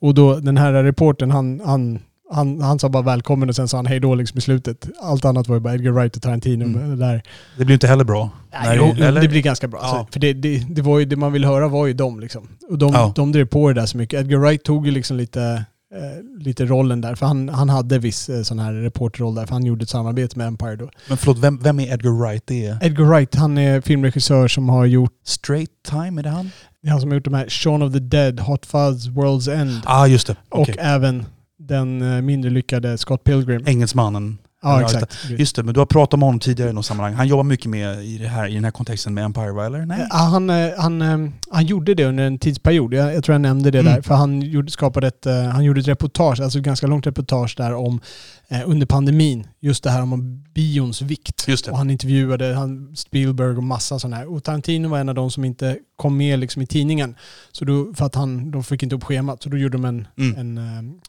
[0.00, 1.98] Och då den här reporten han, han
[2.30, 4.88] han, han sa bara välkommen och sen sa han hej då liksom i slutet.
[5.02, 6.64] Allt annat var ju bara Edgar Wright och Tarantino.
[6.64, 6.98] Mm.
[6.98, 7.22] Där.
[7.58, 8.30] Det blir inte heller bra.
[8.52, 9.20] Nej, jo, eller?
[9.20, 9.80] det blir ganska bra.
[9.82, 9.88] Ja.
[9.88, 12.48] Alltså, för det, det, det, var ju, det man ville höra var ju dem liksom.
[12.70, 13.12] Och de, ja.
[13.16, 14.20] de drev på det där så mycket.
[14.20, 15.64] Edgar Wright tog ju liksom lite,
[15.94, 17.14] eh, lite rollen där.
[17.14, 19.46] För han, han hade viss eh, sån här reporterroll där.
[19.46, 20.90] För han gjorde ett samarbete med Empire då.
[21.08, 22.42] Men förlåt, vem, vem är Edgar Wright?
[22.46, 22.78] Det är...
[22.84, 25.12] Edgar Wright, han är filmregissör som har gjort...
[25.24, 26.50] Straight Time, är det han?
[26.82, 29.52] Det är han som har gjort de här Shaun of the Dead, Hot Fuzz, World's
[29.52, 29.80] End.
[29.84, 30.36] ah, just det.
[30.50, 30.74] Okay.
[30.74, 31.24] Och även
[31.66, 33.66] den eh, mindre lyckade Scott Pilgrim.
[33.66, 34.38] Engelsmannen.
[34.62, 35.16] Ja, exakt.
[35.38, 37.14] Just det, men du har pratat om honom tidigare i något sammanhang.
[37.14, 39.66] Han jobbar mycket med i, det här, i den här kontexten med Empire, va?
[39.66, 39.86] eller?
[39.86, 40.06] Nej?
[40.10, 42.94] Ja, han, eh, han, eh, han gjorde det under en tidsperiod.
[42.94, 43.94] Jag, jag tror jag nämnde det mm.
[43.94, 44.02] där.
[44.02, 47.74] För han gjorde, skapade ett, han gjorde ett reportage, alltså ett ganska långt reportage där
[47.74, 48.00] om
[48.64, 49.46] under pandemin.
[49.60, 51.46] Just det här om bions vikt.
[51.70, 54.32] Och han intervjuade han, Spielberg och massa sådana här.
[54.32, 57.14] Och Tarantino var en av de som inte kom med liksom i tidningen.
[57.52, 59.42] Så då, för att han, de fick inte upp schemat.
[59.42, 60.58] Så då gjorde de en, mm.
[60.58, 61.00] en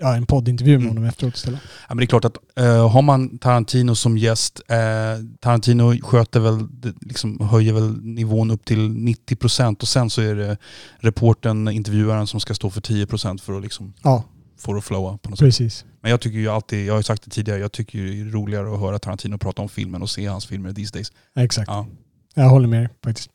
[0.00, 0.88] ja, en poddintervju med mm.
[0.88, 1.60] honom efteråt istället.
[1.88, 6.40] Ja, men det är klart att uh, har man Tarantino som gäst, uh, Tarantino sköter
[6.40, 6.68] väl,
[7.00, 10.56] liksom, höjer väl nivån upp till 90% och sen så är det
[10.96, 14.24] reporten, intervjuaren som ska stå för 10% för att liksom ja.
[14.58, 15.74] få det att flowa på något Precis.
[15.74, 15.86] sätt.
[16.00, 18.74] Men jag tycker ju alltid, jag har sagt det tidigare, jag tycker det är roligare
[18.74, 21.12] att höra Tarantino prata om filmen och se hans filmer these days.
[21.36, 21.68] Exakt.
[21.68, 21.86] Ja.
[22.34, 23.30] Jag håller med faktiskt.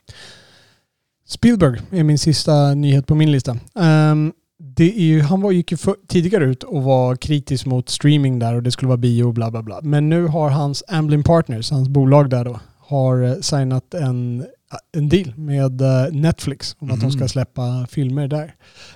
[1.26, 3.58] Spielberg är min sista nyhet på min lista.
[3.74, 4.32] Um,
[4.62, 8.38] det är ju, han var, gick ju för, tidigare ut och var kritisk mot streaming
[8.38, 9.80] där och det skulle vara bio och bla bla bla.
[9.82, 14.46] Men nu har hans Amblin Partners, hans bolag där då, har eh, signat en,
[14.92, 16.94] en deal med eh, Netflix om mm.
[16.94, 17.28] att de ska mm.
[17.28, 18.54] släppa filmer där.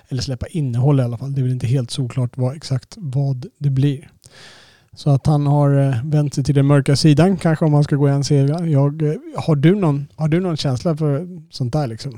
[0.09, 1.35] Eller släppa innehåll i alla fall.
[1.35, 4.11] Det är väl inte helt såklart vad, exakt vad det blir.
[4.93, 7.97] Så att han har eh, vänt sig till den mörka sidan kanske om man ska
[7.97, 8.67] gå i en serie.
[8.67, 12.13] Jag, har, du någon, har du någon känsla för sånt där liksom?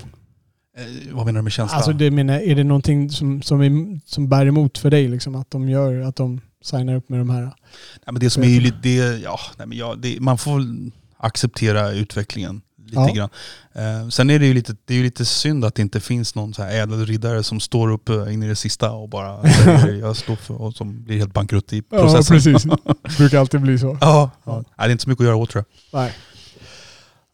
[0.76, 1.76] Eh, vad menar du med känsla?
[1.76, 5.08] Alltså det menar, är det någonting som, som, är, som bär emot för dig?
[5.08, 7.42] Liksom, att de gör, att de signar upp med de här?
[7.42, 7.52] nej,
[8.06, 10.62] men det som är ju det, ja, nej, men ja, det, man får
[11.18, 13.12] acceptera utvecklingen lite Ja.
[13.14, 13.28] grann.
[13.74, 16.54] Eh, sen är det ju lite, det är lite synd att det inte finns någon
[16.54, 19.94] så här ädel riddare som står upp eh, in i det sista och bara säger
[20.00, 22.36] jag står för, och som blir helt bankrutt i processen.
[22.36, 22.62] Ja, precis.
[23.02, 23.86] Det brukar alltid bli så.
[23.86, 24.30] Ja, Ja.
[24.44, 24.54] ja.
[24.56, 26.00] Nej, det är inte så mycket att göra åt tror jag.
[26.00, 26.12] Nej.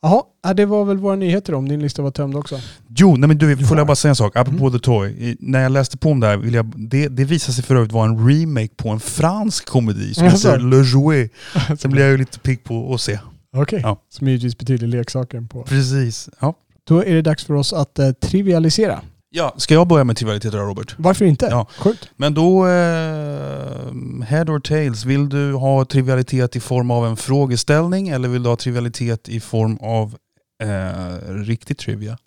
[0.02, 2.60] Jaha, ja, det var väl våra nyheter om din lista var tömd också.
[2.96, 4.36] Jo, nej men du, får jag bara säga en sak?
[4.36, 4.72] Apropå Mm.
[4.72, 5.36] The Toy.
[5.40, 7.92] När jag läste på om det här, vill jag, det, det visade sig för övrigt
[7.92, 11.30] vara en remake på en fransk komedi som heter Le Jouet.
[11.78, 13.18] Sen blir jag ju lite pigg på att se.
[13.56, 14.02] Okej, Ja.
[14.08, 15.62] som givetvis betyder leksaken på.
[15.62, 16.28] Precis.
[16.40, 16.54] Ja.
[16.84, 19.00] Då är det dags för oss att eh, trivialisera.
[19.32, 20.94] Ja, ska jag börja med trivialiteter då Robert?
[20.98, 21.46] Varför inte?
[21.50, 21.66] Ja.
[21.78, 22.08] Sjukt.
[22.16, 28.08] Men då, eh, head or tails, vill du ha trivialitet i form av en frågeställning
[28.08, 30.16] eller vill du ha trivialitet i form av
[30.62, 32.18] eh, riktig trivia?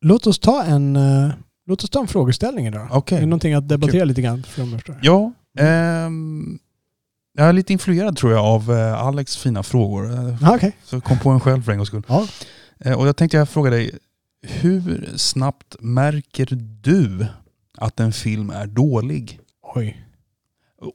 [0.00, 1.28] Låt oss ta en, eh,
[1.66, 3.12] låt oss ta en frågeställning idag.
[3.12, 4.42] Är det någonting att debattera lite grann?
[4.42, 4.98] Förstår.
[5.02, 6.58] Ja, ehm,
[7.38, 10.12] jag är lite influerad tror jag av eh, Alex fina frågor.
[10.12, 10.76] Eh, Ja, Okej.
[10.84, 12.02] Så kom på en själv för en gångs skull.
[12.08, 12.26] Ja.
[12.80, 13.90] Eh, och jag tänkte jag fråga dig,
[14.48, 16.48] hur snabbt märker
[16.82, 17.26] du
[17.78, 19.40] att en film är dålig?
[19.74, 20.02] Oj.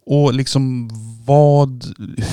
[0.06, 0.90] Och liksom
[1.26, 1.86] vad,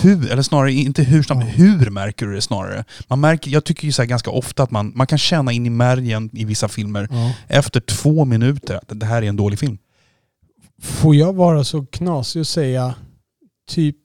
[0.02, 1.50] hur, eller snarare inte hur snabbt, Ja.
[1.50, 2.84] hur märker du det snarare?
[3.08, 5.70] Man märker, jag tycker ju så ganska ofta att man, man kan känna in i
[5.70, 7.34] märgen i vissa filmer Ja.
[7.48, 9.78] efter två minuter att det här är en dålig film.
[10.82, 12.94] Får jag vara så knasig och säga
[13.68, 13.96] typ,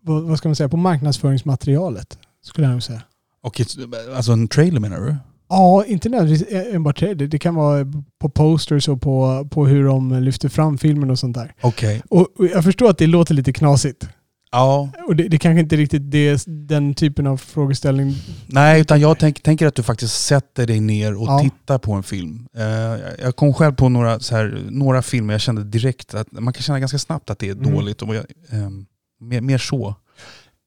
[0.00, 2.18] vad, vad ska man säga, på marknadsföringsmaterialet?
[2.42, 3.02] Skulle jag nog säga.
[3.42, 3.76] Och ett,
[4.16, 5.16] alltså en trailer menar du?
[5.52, 7.26] Ja, inte nödvändigtvis enbart trailer.
[7.26, 7.86] Det kan vara
[8.20, 11.54] på posters och på, på hur de lyfter fram filmen och sånt där.
[11.60, 12.02] Okej.
[12.10, 14.08] Och, och jag förstår att det låter lite knasigt.
[14.54, 18.14] Ja, Och det, det kanske inte riktigt det, den typen av frågeställning.
[18.46, 21.38] Nej, utan jag tänk, tänker att du faktiskt sätter dig ner och Ja.
[21.42, 22.46] tittar på en film.
[22.56, 26.32] Eh, jag- jag kom själv på några, så här, några filmer jag kände direkt att
[26.32, 27.72] man kan känna ganska snabbt att det är Mm.
[27.74, 28.02] dåligt.
[28.02, 28.86] Och jag, ehm,
[29.20, 29.94] mer, mer så.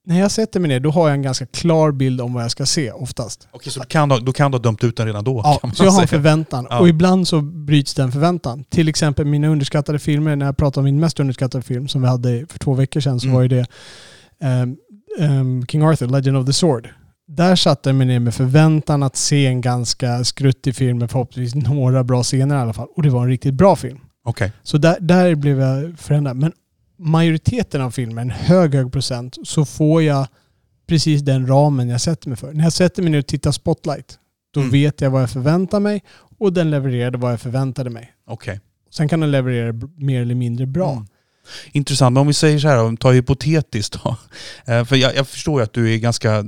[0.08, 2.52] När jag sätter mig ner då har jag en ganska klar bild om vad jag
[2.52, 3.48] ska se oftast.
[3.52, 5.42] Okej, så du kan, då kan du ha dömt ut den redan då?
[5.44, 6.68] Ja, så jag har en förväntan.
[6.70, 6.80] Ja.
[6.80, 8.64] Och ibland så bryts den förväntan.
[8.64, 12.08] Till exempel mina underskattade filmer, när jag pratar om min mest underskattade film som vi
[12.08, 13.36] hade för två veckor sedan så Mm.
[13.36, 13.66] var ju det
[14.42, 14.76] ehm,
[15.20, 16.90] ehm, King Arthur, Legend of the Sword.
[17.28, 21.64] Där satte jag mig ner med förväntan att se en ganska skruttig film med förhoppningsvis
[21.68, 22.88] några bra scener i alla fall.
[22.96, 24.00] Och det var en riktigt bra film.
[24.26, 24.52] Okej.
[24.64, 26.36] Så där, där blev jag förändrad.
[26.38, 26.52] Men
[26.98, 30.28] majoriteten av filmen, hög, hög procent, så får jag
[30.88, 32.54] precis den ramen jag sätter mig för.
[32.54, 34.20] När jag sätter mig ner och tittar Spotlight,
[34.54, 34.72] då Mm.
[34.72, 36.04] vet jag vad jag förväntar mig
[36.40, 38.12] och den levererade vad jag förväntade mig.
[38.28, 38.60] okej.
[38.92, 40.92] Sen kan den leverera mer eller mindre bra.
[40.92, 41.06] Mm.
[41.72, 42.14] Intressant.
[42.14, 44.18] Men Om vi säger så här, om vi tar hypotetiskt då.
[44.74, 46.44] Eh, För jag, jag förstår ju att du är ganska...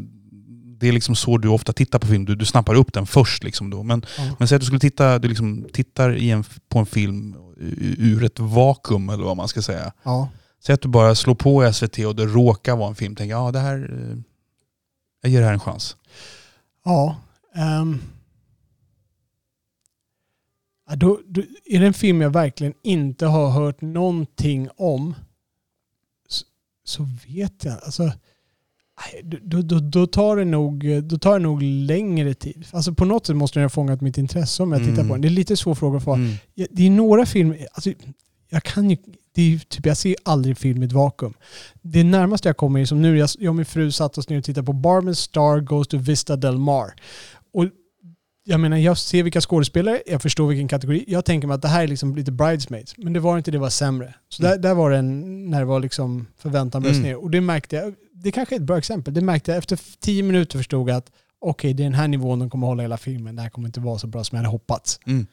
[0.80, 2.26] Det är liksom så du ofta tittar på film.
[2.26, 3.44] Du, du snappar upp den först.
[3.44, 3.84] Liksom då.
[3.84, 4.36] Men, Ja.
[4.40, 7.36] men säg att du skulle titta, du liksom tittar i en, på en film
[7.98, 9.94] ur ett vakuum eller vad man ska säga.
[10.04, 10.30] Ja.
[10.66, 13.16] Säg att du bara slår på SVT och det råkar vara en film.
[13.16, 13.78] Tänk, ja det här...
[14.12, 14.18] eh,
[15.22, 15.96] Jag ger det här en chans.
[16.86, 17.16] Ja.
[20.90, 25.16] ja då, då, är det en film jag verkligen inte har hört någonting om
[26.28, 26.46] så,
[26.84, 27.74] så vet jag.
[27.84, 28.12] Alltså,
[29.44, 32.66] då, då, då, tar det nog, då tar det nog längre tid.
[32.72, 35.08] Alltså på något sätt måste den ha fångat mitt intresse om jag tittar Mm.
[35.08, 35.22] på den.
[35.22, 36.14] Det är lite svår fråga att få.
[36.14, 36.34] Mm.
[36.72, 37.92] Det är några filmer, alltså,
[38.50, 38.98] jag kan ju,
[39.36, 41.34] det är, typ, jag ser ju aldrig film i ett vakuum.
[41.82, 44.38] Det närmaste jag kommer är som nu, jag, jag och min fru satt oss ner
[44.38, 46.94] och tittade på Barmen Star Goes to Vista Del Mar.
[47.54, 47.66] Och
[48.44, 51.06] jag menar, jag ser vilka skådespelare, jag förstår vilken kategori.
[51.08, 52.94] Jag tänker mig att det här är liksom lite bridesmaids.
[52.98, 54.14] Men det var inte, det var sämre.
[54.30, 57.08] Så där, där var det en, när det var liksom förväntan bröts Mm.
[57.10, 57.24] ner.
[57.24, 57.94] Och det märkte jag,
[58.24, 61.12] det kanske är ett bra exempel, det märkte jag efter tio minuter förstod jag att
[61.40, 63.36] okej, det är den här nivån de kommer hålla hela filmen.
[63.36, 65.00] Det här kommer inte vara så bra som jag hade hoppats.
[65.06, 65.28] Mm.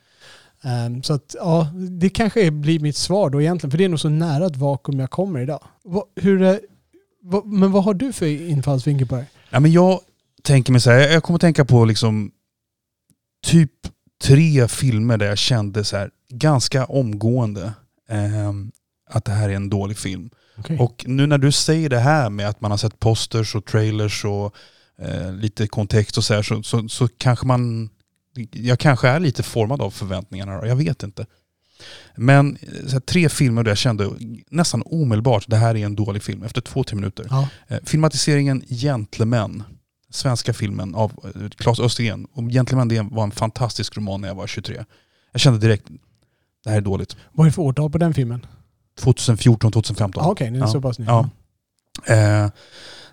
[0.63, 1.69] Ehm, så att, ja,
[2.01, 5.01] det kanske blir mitt svar då egentligen, för det är nog så nära ett vakuum
[5.01, 5.65] jag kommer idag.
[5.85, 6.57] Va, hur, eh,
[7.23, 9.27] va, men vad har du för infallsvinkel på det?
[9.51, 10.01] Ja, men jag
[10.43, 12.31] tänker mig så här, jag kommer tänka på liksom
[13.47, 13.73] typ
[14.23, 17.73] tre filmer där jag kände så här ganska omgående
[18.09, 18.73] ehm,
[19.11, 20.31] att det här är en dålig film.
[20.59, 20.79] Okay.
[20.79, 24.25] Och nu när du säger det här med att man har sett posters och trailers
[24.25, 24.55] och
[24.99, 27.91] eh, lite kontext och så, här, så, så, så kanske man...
[28.51, 31.27] Jag kanske är lite formad av förväntningarna, jag vet inte.
[32.17, 34.11] Men eh, här, tre filmer där jag kände
[34.51, 37.27] nästan omedelbart det här är en dålig film efter två, tre minuter.
[37.31, 37.49] ja.
[37.69, 39.63] Eh, filmatiseringen Gentlemen,
[40.11, 42.27] svenska filmen av eh, Claes Östergren.
[42.33, 44.85] Och Gentlemen det var en fantastisk roman när jag var 23.
[45.33, 45.89] Jag kände direkt,
[46.65, 47.17] det här är dåligt.
[47.33, 48.47] Vad är det för årtal på den filmen?
[49.01, 50.25] 2014, 2015.
[50.25, 50.67] Ah, Okej, den är Ja.
[50.67, 51.05] så pass ny.
[51.05, 51.29] Ja.
[52.07, 52.51] Eh,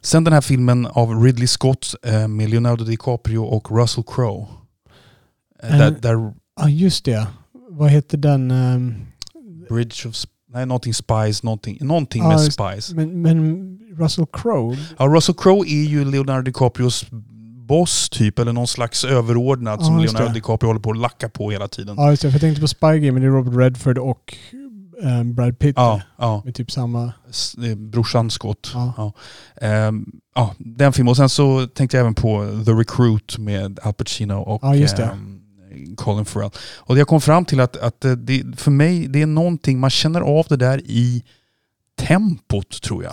[0.02, 4.46] sen den här filmen av Ridley Scott eh, med Leonardo DiCaprio och Russell Crowe.
[5.64, 5.94] Eh, Där, Eh.
[5.94, 7.28] där Ja, just det.
[7.70, 8.52] Vad heter den?
[8.52, 8.96] ehm,
[9.70, 10.16] Bridge of...
[10.54, 12.96] Nej, någonting Spice, någonting, någonting Ja, med Spice.
[12.96, 13.68] Men, men
[13.98, 14.78] Russell Crowe?
[15.00, 17.06] Ja, Russell Crowe är ju Leonardo DiCaprios
[17.68, 20.34] boss typ, eller någon slags överordnad Ja, som Leonardo.
[20.34, 21.96] DiCaprio håller på att lacka på hela tiden.
[21.98, 22.28] Ja, just det.
[22.30, 24.38] För jag tänkte på Spy Game, men det är Robert Redford och
[25.04, 25.74] ehm, Brad Pitt.
[25.78, 26.42] Ja, ja.
[26.46, 27.14] Med typ samma...
[27.30, 28.72] S- Brorsan Scott.
[28.74, 28.94] Ja.
[28.98, 29.14] Ja.
[29.68, 31.10] Ehm, ja, den filmen.
[31.10, 34.64] Och sen så tänkte jag även på The Recruit med Al Pacino och
[35.12, 35.38] ehm,
[35.96, 36.50] Colin Farrell.
[36.78, 39.90] Och jag kom fram till att, att eh, det, för mig, det är någonting, man
[39.90, 41.24] känner av det där i
[42.00, 43.12] tempot tror jag.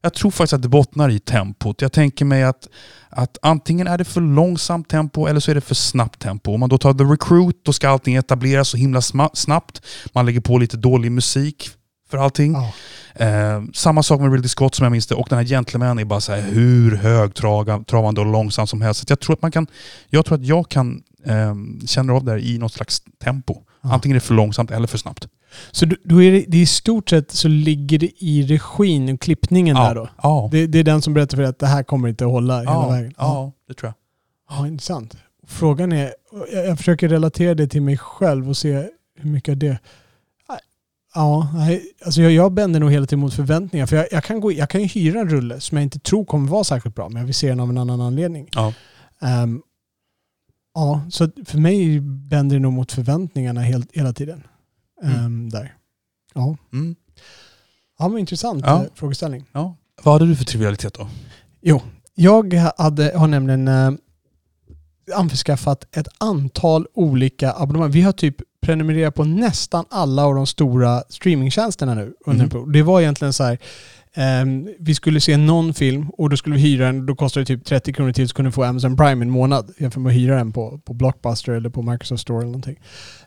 [0.00, 1.82] Ja, Jag tror faktiskt att det bottnar i tempot.
[1.82, 2.68] Jag tänker mig att,
[3.08, 6.54] att antingen är det för långsamt tempo eller så är det för snabbt tempo.
[6.54, 9.00] Om man då tar The Recruit då ska allting etableras så himla
[9.32, 9.82] snabbt.
[10.12, 11.70] Man lägger på lite dålig musik
[12.10, 12.52] för allting.
[12.52, 12.72] ja.
[13.14, 15.14] Eh, samma sak med Ridley Scott som jag minns det.
[15.14, 19.00] Och den här Gentleman är bara så här hur högtravande och långsam som helst.
[19.00, 19.66] Så jag tror att man kan,
[20.10, 21.54] jag tror att jag kan eh,
[21.86, 23.54] känna av det här i något slags tempo.
[23.82, 23.92] Ja.
[23.92, 25.28] Antingen är det för långsamt eller för snabbt.
[25.70, 29.94] Så då- är det, i stort sett så ligger det i regin och klippningen där
[29.94, 30.08] då?
[30.22, 30.48] ja.
[30.52, 32.58] Det, det är den som berättar för dig att det här kommer inte att hålla
[32.58, 33.14] hela ja, vägen?
[33.18, 33.88] ja, det tror
[34.48, 34.58] jag.
[34.58, 35.16] Ja, intressant.
[35.46, 36.12] Frågan är,
[36.52, 38.88] jag, jag försöker relatera det till mig själv och se
[39.18, 39.78] hur mycket av det...
[41.14, 41.48] Ja,
[42.04, 43.86] alltså jag, jag bänder nog hela tiden mot förväntningar.
[43.86, 46.24] För jag, jag, kan gå, jag kan ju hyra en rulle som jag inte tror
[46.24, 48.48] kommer vara särskilt bra, men jag vill se den av en annan anledning.
[48.54, 48.72] Ja.
[49.20, 49.62] Ehm,
[50.74, 54.42] ja, så för mig bänder det nog mot förväntningarna helt, hela tiden.
[55.02, 55.50] Ehm, Mm.
[55.50, 55.74] Där.
[56.34, 56.56] Ja.
[56.72, 56.96] Mm.
[57.98, 58.82] ja, men intressant Ja.
[58.84, 59.44] eh, frågeställning.
[59.52, 59.76] Ja.
[60.02, 61.08] Vad hade du för trivialitet då?
[62.14, 63.90] Jag hade, har nämligen eh,
[65.14, 67.90] anskaffat ett antal olika abonnemang.
[67.90, 72.14] Vi har typ prenumererat på nästan alla av de stora streamingtjänsterna nu.
[72.26, 72.72] Under period.
[72.72, 73.58] Det var egentligen så här,
[74.14, 77.06] ehm, vi skulle se någon film och då skulle vi hyra den.
[77.06, 79.74] Då kostade det typ 30 kronor till så kunde vi få Amazon Prime en månad
[79.78, 82.80] jämfört med att hyra den på, på Blockbuster eller på Microsoft Store eller någonting.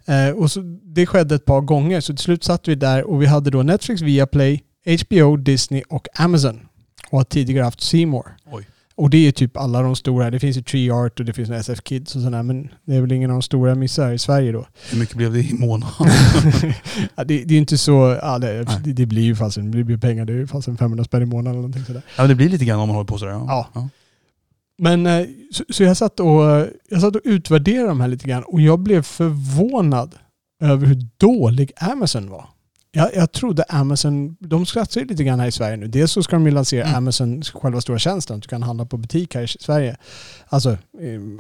[0.05, 3.21] Eh, och så, det skedde ett par gånger så till slut satt vi där och
[3.21, 6.67] vi hade då Netflix, Viaplay, HBO, Disney och Amazon.
[7.09, 8.29] Och har tidigare haft C More.
[8.51, 8.65] Oj.
[9.01, 10.31] Och det är typ alla de stora.
[10.31, 12.43] Det finns ju Tree Art och det finns SF Kids och sådär.
[12.43, 14.65] Men det är väl ingen av de stora jag missar i Sverige då.
[14.91, 15.93] Hur mycket blev det i månaden?
[17.15, 18.19] ja, det, det är inte så...
[18.21, 20.25] Ja, det, det, det blir ju fast det blir pengar.
[20.25, 22.01] Det är ju fast 500 spänn i månaden eller någonting sådär.
[22.17, 23.31] ja, det blir lite grann om man håller på sådär.
[23.31, 23.67] Ja.
[23.73, 23.89] ja.
[24.77, 28.43] Men eh, så, så jag, satt och, jag satt och utvärderade de här lite grann
[28.43, 30.15] och jag blev förvånad
[30.63, 32.45] över hur dålig Amazon var.
[32.93, 35.87] Jag, jag trodde Amazon, de satsar ju lite grann här i Sverige nu.
[35.87, 36.95] Dels så ska de ju lansera Mm.
[36.97, 39.97] Amazon, själva stora tjänsten, att du kan handla på butik här i Sverige.
[40.47, 40.77] Alltså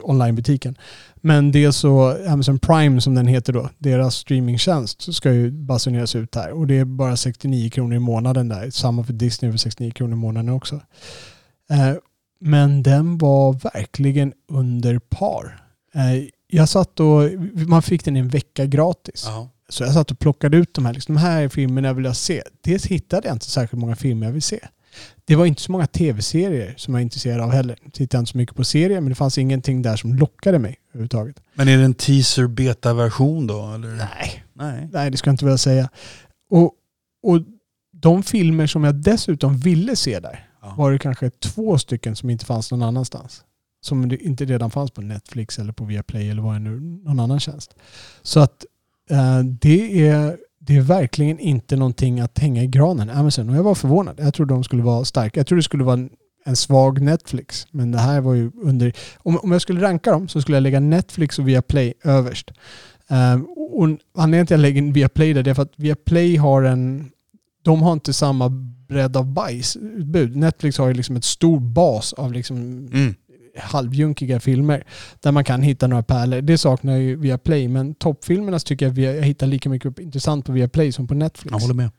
[0.01, 0.75] onlinebutiken.
[1.15, 6.35] Men dels så Amazon Prime som den heter då, deras streamingtjänst ska ju basuneras ut
[6.35, 6.51] här.
[6.51, 8.69] Och det är bara 69 kronor i månaden där.
[8.69, 10.75] Samma för Disney för 69 kronor i månaden också.
[11.69, 11.93] Eh,
[12.39, 15.63] men den var verkligen under par.
[15.93, 17.21] Eh, jag satt och,
[17.53, 19.23] man fick den i en vecka gratis.
[19.27, 19.49] Ja.
[19.71, 22.43] Så jag satt och plockade ut de här, liksom, de här filmerna vill jag se.
[22.63, 24.59] Dels hittade jag inte särskilt många filmer jag vill se.
[25.25, 27.77] Det var inte så många tv-serier som jag är intresserad av heller.
[27.83, 30.75] Jag tittade inte så mycket på serier, men det fanns ingenting där som lockade mig
[30.89, 31.35] överhuvudtaget.
[31.53, 33.71] Men är det en teaser beta-version då?
[33.73, 33.87] Eller?
[33.95, 34.43] Nej.
[34.53, 34.89] Nej.
[34.91, 35.89] Nej, det ska jag inte vilja säga.
[36.49, 36.73] Och,
[37.23, 37.41] och
[37.93, 40.73] de filmer som jag dessutom ville se där Ja.
[40.77, 43.43] var det kanske två stycken som inte fanns någon annanstans.
[43.83, 47.39] Som inte redan fanns på Netflix eller på Viaplay eller vad det nu någon annan
[47.39, 47.75] tjänst.
[48.21, 48.65] Så att
[49.11, 53.49] Eh, det, är, det är verkligen inte någonting att hänga i granen, Amazon.
[53.49, 54.15] Och jag var förvånad.
[54.19, 55.39] Jag trodde de skulle vara starka.
[55.39, 56.09] Jag trodde det skulle vara en,
[56.45, 57.67] en svag Netflix.
[57.71, 58.93] Men det här var ju under...
[59.17, 62.51] Om, om jag skulle ranka dem så skulle jag lägga Netflix och Viaplay överst.
[63.09, 63.83] Um, och
[64.17, 67.11] anledningen till att jag lägger Viaplay där det är för att Viaplay har en...
[67.63, 68.49] De har inte samma
[68.87, 70.35] bredd av bajsutbud.
[70.35, 72.57] Netflix har ju liksom ett stor bas av liksom
[72.93, 73.15] Mm
[73.59, 74.83] halvjunkiga filmer
[75.19, 76.41] där man kan hitta några pärlor.
[76.41, 80.51] Det saknar ju Viaplay, men toppfilmerna tycker jag via- jag hittar lika mycket intressant på
[80.51, 81.51] Viaplay som på Netflix.
[81.51, 81.89] Jag håller med.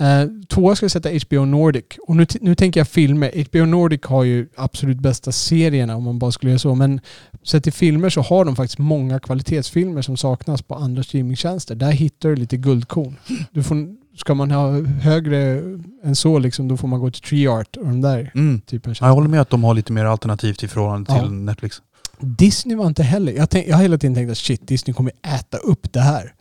[0.00, 1.84] Uh, tvåa ska jag sätta HBO Nordic.
[2.08, 3.44] Och nu, nu tänker jag filmer.
[3.50, 6.74] HBO Nordic har ju absolut bästa serierna om man bara skulle göra så.
[6.74, 7.00] Men
[7.42, 11.74] sett till filmer så har de faktiskt många kvalitetsfilmer som saknas på andra streamingtjänster.
[11.74, 13.16] Där hittar du lite guldkorn.
[13.52, 13.76] Du får,
[14.16, 15.62] ska man ha högre
[16.04, 18.60] än så liksom, då får man gå till TreeArt och de där Mm.
[18.60, 21.30] typen Jag håller med att de har lite mer alternativt i förhållande till Ja.
[21.30, 21.82] Netflix.
[22.20, 23.32] Disney var inte heller...
[23.32, 26.34] Jag, tänk, jag har hela tiden tänkt att shit, Disney kommer äta upp det här.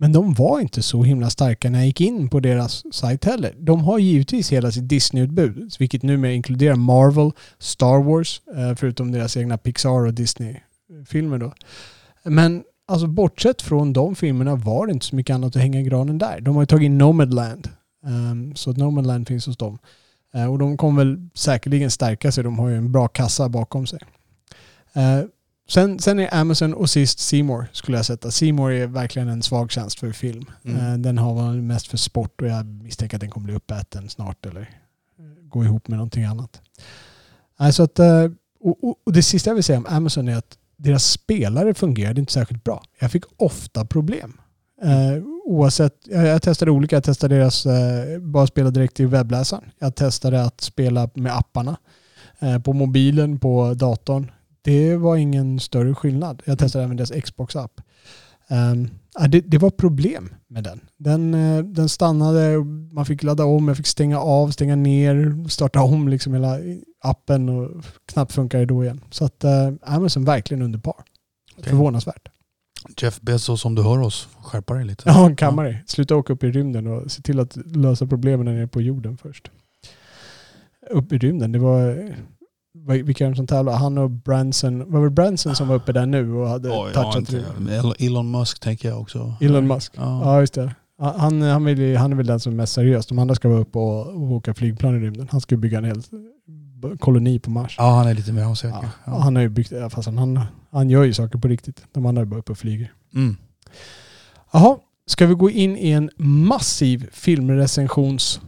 [0.00, 3.54] Men de var inte så himla starka när jag gick in på deras sajt heller.
[3.58, 9.36] De har givetvis hela sitt Disney-utbud, vilket numera inkluderar Marvel, Star Wars, eh, förutom deras
[9.36, 11.52] egna Pixar och Disney-filmer då.
[12.24, 15.82] Men alltså bortsett från de filmerna var det inte så mycket annat att hänga i
[15.82, 16.40] granen där.
[16.40, 17.68] De har ju tagit in Nomadland.
[18.06, 19.78] Um, så att Nomadland finns hos dem.
[20.34, 22.44] Eh, och de kommer väl säkerligen stärka sig.
[22.44, 24.00] De har ju en bra kassa bakom sig.
[24.92, 25.20] Eh,
[25.70, 28.30] Sen, sen är Amazon och sist Seymour skulle jag sätta.
[28.30, 30.44] Seymour är verkligen en svag tjänst för film.
[30.64, 30.76] Mm.
[30.76, 34.08] Eh, Den har varit mest för sport och jag misstänker att den kommer bli uppäten
[34.08, 34.70] snart eller
[35.42, 36.60] gå ihop med någonting annat.
[37.56, 37.98] Alltså att,
[38.60, 42.20] och, och, och det sista jag vill säga om Amazon är att deras spelare fungerade
[42.20, 42.82] inte särskilt bra.
[42.98, 44.40] Jag fick ofta problem.
[44.82, 46.96] Eh, oavsett, jag, jag testade olika.
[46.96, 49.64] Jag testade deras, eh, bara spela direkt i webbläsaren.
[49.78, 51.76] Jag testade att spela med apparna.
[52.38, 54.30] Eh, på mobilen, på datorn.
[54.62, 56.42] Det var ingen större skillnad.
[56.44, 57.80] Jag testade även deras Xbox-app.
[58.50, 58.90] Um,
[59.28, 60.80] det, det var problem med den.
[60.98, 65.82] Den, eh, den stannade, man fick ladda om, jag fick stänga av, stänga ner, starta
[65.82, 66.58] om liksom hela
[67.00, 69.00] appen och knappt funkar det då igen.
[69.10, 69.50] Så att uh,
[69.82, 71.04] Amazon verkligen under par.
[71.58, 71.70] Okej.
[71.70, 72.28] Förvånansvärt.
[72.96, 75.02] Jeff Bezos, om du hör oss, skärpa dig lite.
[75.06, 75.82] Ja, en kammare.
[75.86, 79.50] Sluta åka upp i rymden och se till att lösa problemen är på jorden först.
[80.90, 82.14] Upp i rymden, det var...
[82.86, 83.76] Vilka är de som tävlar?
[83.76, 84.92] Han och Branson.
[84.92, 87.34] Var det Branson som var uppe där nu och hade ja, touchat?
[87.98, 89.34] Elon Musk tänker jag också.
[89.40, 89.92] Elon Musk.
[89.96, 90.20] Ja.
[90.24, 90.74] Ja, just det.
[91.00, 93.06] Han, han, vill, han är väl den som är mest seriös.
[93.06, 95.28] De andra ska vara uppe och, och åka flygplan i rymden.
[95.30, 96.02] Han ska bygga en hel
[96.98, 97.74] koloni på Mars.
[97.78, 98.78] ja, han är lite mer osäker.
[98.82, 99.18] Ja, Ja.
[99.18, 101.82] Han har ju byggt, fast han, han, gör ju saker på riktigt.
[101.92, 102.92] De andra är bara uppe och flyger.
[103.14, 103.36] Mm.
[104.52, 108.40] Jaha, ska vi gå in i en massiv filmrecensions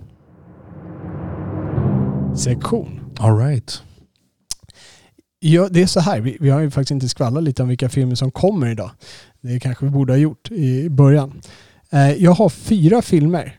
[2.36, 3.00] sektion?
[3.18, 3.82] All right.
[5.42, 6.20] Ja, det är så här.
[6.20, 8.90] Vi, vi har ju faktiskt inte skvallrat lite om vilka filmer som kommer idag.
[9.40, 11.40] Det kanske vi borde ha gjort i början.
[11.90, 13.56] Eh, Jag har fyra filmer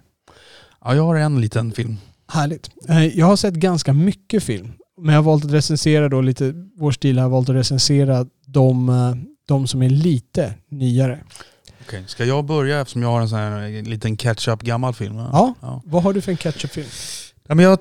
[0.84, 1.98] Ja, jag har en liten film.
[2.28, 2.70] Härligt.
[2.90, 4.74] Eh, Jag har sett ganska mycket film.
[4.98, 8.90] Men jag har valt att recensera då lite, vår stil har valt att recensera de,
[8.90, 9.16] eh,
[9.48, 11.20] de som är lite nyare.
[11.88, 15.16] Okej, Ska jag börja eftersom jag har en sån här liten catch-up gammal film?
[15.16, 15.54] Ja.
[15.62, 15.82] ja.
[15.86, 16.88] Vad har du för en catch-up-film?
[17.48, 17.80] Ja, men jag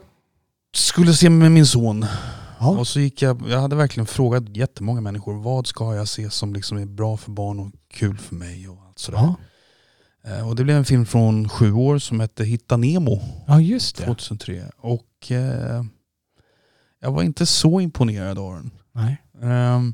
[0.74, 2.06] skulle se med min son
[2.60, 2.78] Ja.
[2.78, 6.54] och så gick jag, jag hade verkligen frågat jättemånga människor vad ska jag se som
[6.54, 9.18] liksom är bra för barn och kul för mig och allt sådär.
[9.18, 9.34] Ja.
[10.30, 13.96] Eh, Och det blev en film från sju år som hette Hitta Nemo ja, just
[13.96, 14.04] det.
[14.04, 14.64] 2003.
[14.76, 15.84] Och eh,
[17.00, 18.70] jag var inte så imponerad av den.
[18.92, 19.22] Nej.
[19.40, 19.92] Jag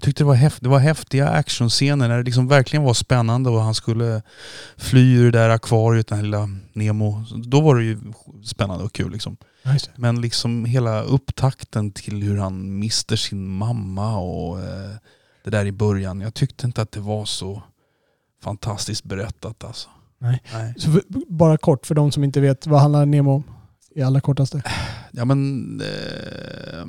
[0.00, 3.60] tyckte det var, häft, det var häftiga actionscener när det liksom verkligen var spännande och
[3.60, 4.22] han skulle
[4.76, 7.24] fly ur det där akvariet, den här lilla Nemo.
[7.44, 7.98] Då var det ju
[8.44, 9.12] spännande och kul.
[9.12, 9.36] Liksom.
[9.96, 14.94] Men liksom hela upptakten till hur han mister sin mamma och eh,
[15.44, 16.20] det där i början.
[16.20, 17.62] Jag tyckte inte att det var så
[18.42, 19.88] fantastiskt berättat alltså.
[20.18, 20.42] Nej.
[20.52, 20.74] Nej.
[20.76, 23.44] Så bara kort för de som inte vet, vad handlar Nemo om?
[23.94, 24.62] I allra kortaste.
[25.10, 26.84] Ja men eh,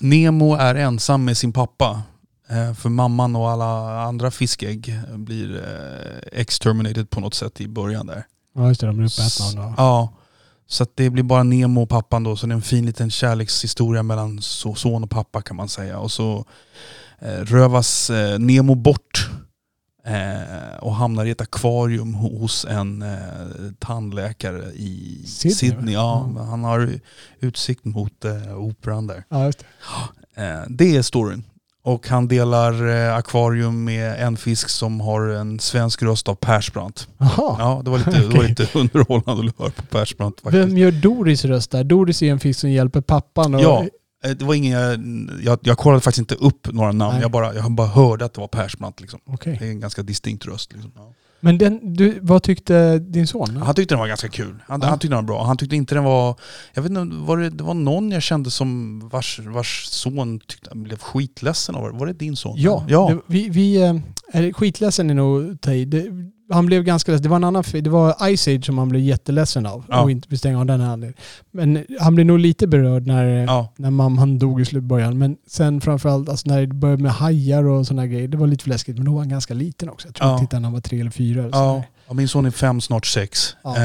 [0.00, 2.02] Nemo är ensam med sin pappa.
[2.48, 8.06] Eh, för mamman och alla andra fiskägg blir eh, exterminated på något sätt i början
[8.06, 8.24] där.
[8.54, 8.86] Ja, just det.
[8.86, 9.64] De blir uppätna.
[9.64, 10.12] av- Ja.
[10.68, 12.36] Så det blir bara Nemo och pappan då.
[12.36, 15.98] Så det är en fin liten kärlekshistoria mellan so- son och pappa kan man säga.
[15.98, 16.44] Och så
[17.18, 19.30] eh, rövas Nemo bort
[20.06, 23.18] eh, och hamnar i ett akvarium ho- hos en eh,
[23.78, 25.94] tandläkare i Sydney, Sydney.
[25.94, 26.90] ja, Han har
[27.40, 29.24] utsikt mot eh, operan där.
[29.28, 29.52] Ja,
[30.36, 30.42] det.
[30.42, 31.44] Eh, det är storyn.
[31.82, 37.08] Och han delar eh, akvarium med en fisk som har en svensk röst av Persbrandt.
[37.36, 40.62] Ja, det var lite, det var lite underhållande att höra på Persbrandt faktiskt.
[40.68, 41.84] Vem gör Doris röst där?
[41.84, 43.54] Doris är en fisk som hjälper pappan.
[43.54, 43.84] Och, Ja,
[44.22, 47.22] det var ingen, jag, jag kollade faktiskt inte upp några namn, Nej.
[47.22, 49.00] jag bara, jag bara hörde att det var Persbrandt.
[49.00, 49.20] Liksom.
[49.26, 49.56] Okej.
[49.60, 50.72] Det är en ganska distinkt röst.
[50.72, 50.92] Liksom.
[50.96, 51.12] Ja.
[51.40, 53.56] Men den, du, vad tyckte din son?
[53.56, 54.62] Han tyckte den var ganska kul.
[54.66, 54.88] Han, Ja.
[54.88, 55.44] han tyckte den var bra.
[55.44, 56.36] Han tyckte inte den var...
[56.74, 60.70] Jag vet inte, var det, det var någon jag kände som vars, vars son tyckte,
[60.74, 61.98] blev skitledsen av det.
[61.98, 62.54] Var det din son?
[62.56, 63.08] Ja, ja.
[63.10, 63.94] Det, vi, vi eh,
[64.32, 65.84] är skitledsen är nog att ta i.
[66.50, 67.22] Han blev ganska ledsen.
[67.22, 69.84] Det var en annan Det var Ice Age som han blev jätteledsen av.
[69.88, 70.02] Ja.
[70.02, 71.14] Och inte vi stänger av den anledningen.
[71.50, 73.72] Men han blev nog lite berörd när, ja.
[73.76, 75.18] när mamman dog i slut- början.
[75.18, 78.28] Men sen framförallt alltså när det började med hajar och sådana grejer.
[78.28, 78.96] Det var lite för läskigt.
[78.96, 80.08] Men då var han ganska liten också.
[80.08, 80.32] Jag tror Ja.
[80.34, 81.40] jag tittade när han var tre eller fyra.
[81.40, 83.56] Eller Ja, ja, min son är fem, snart sex.
[83.64, 83.76] Ja.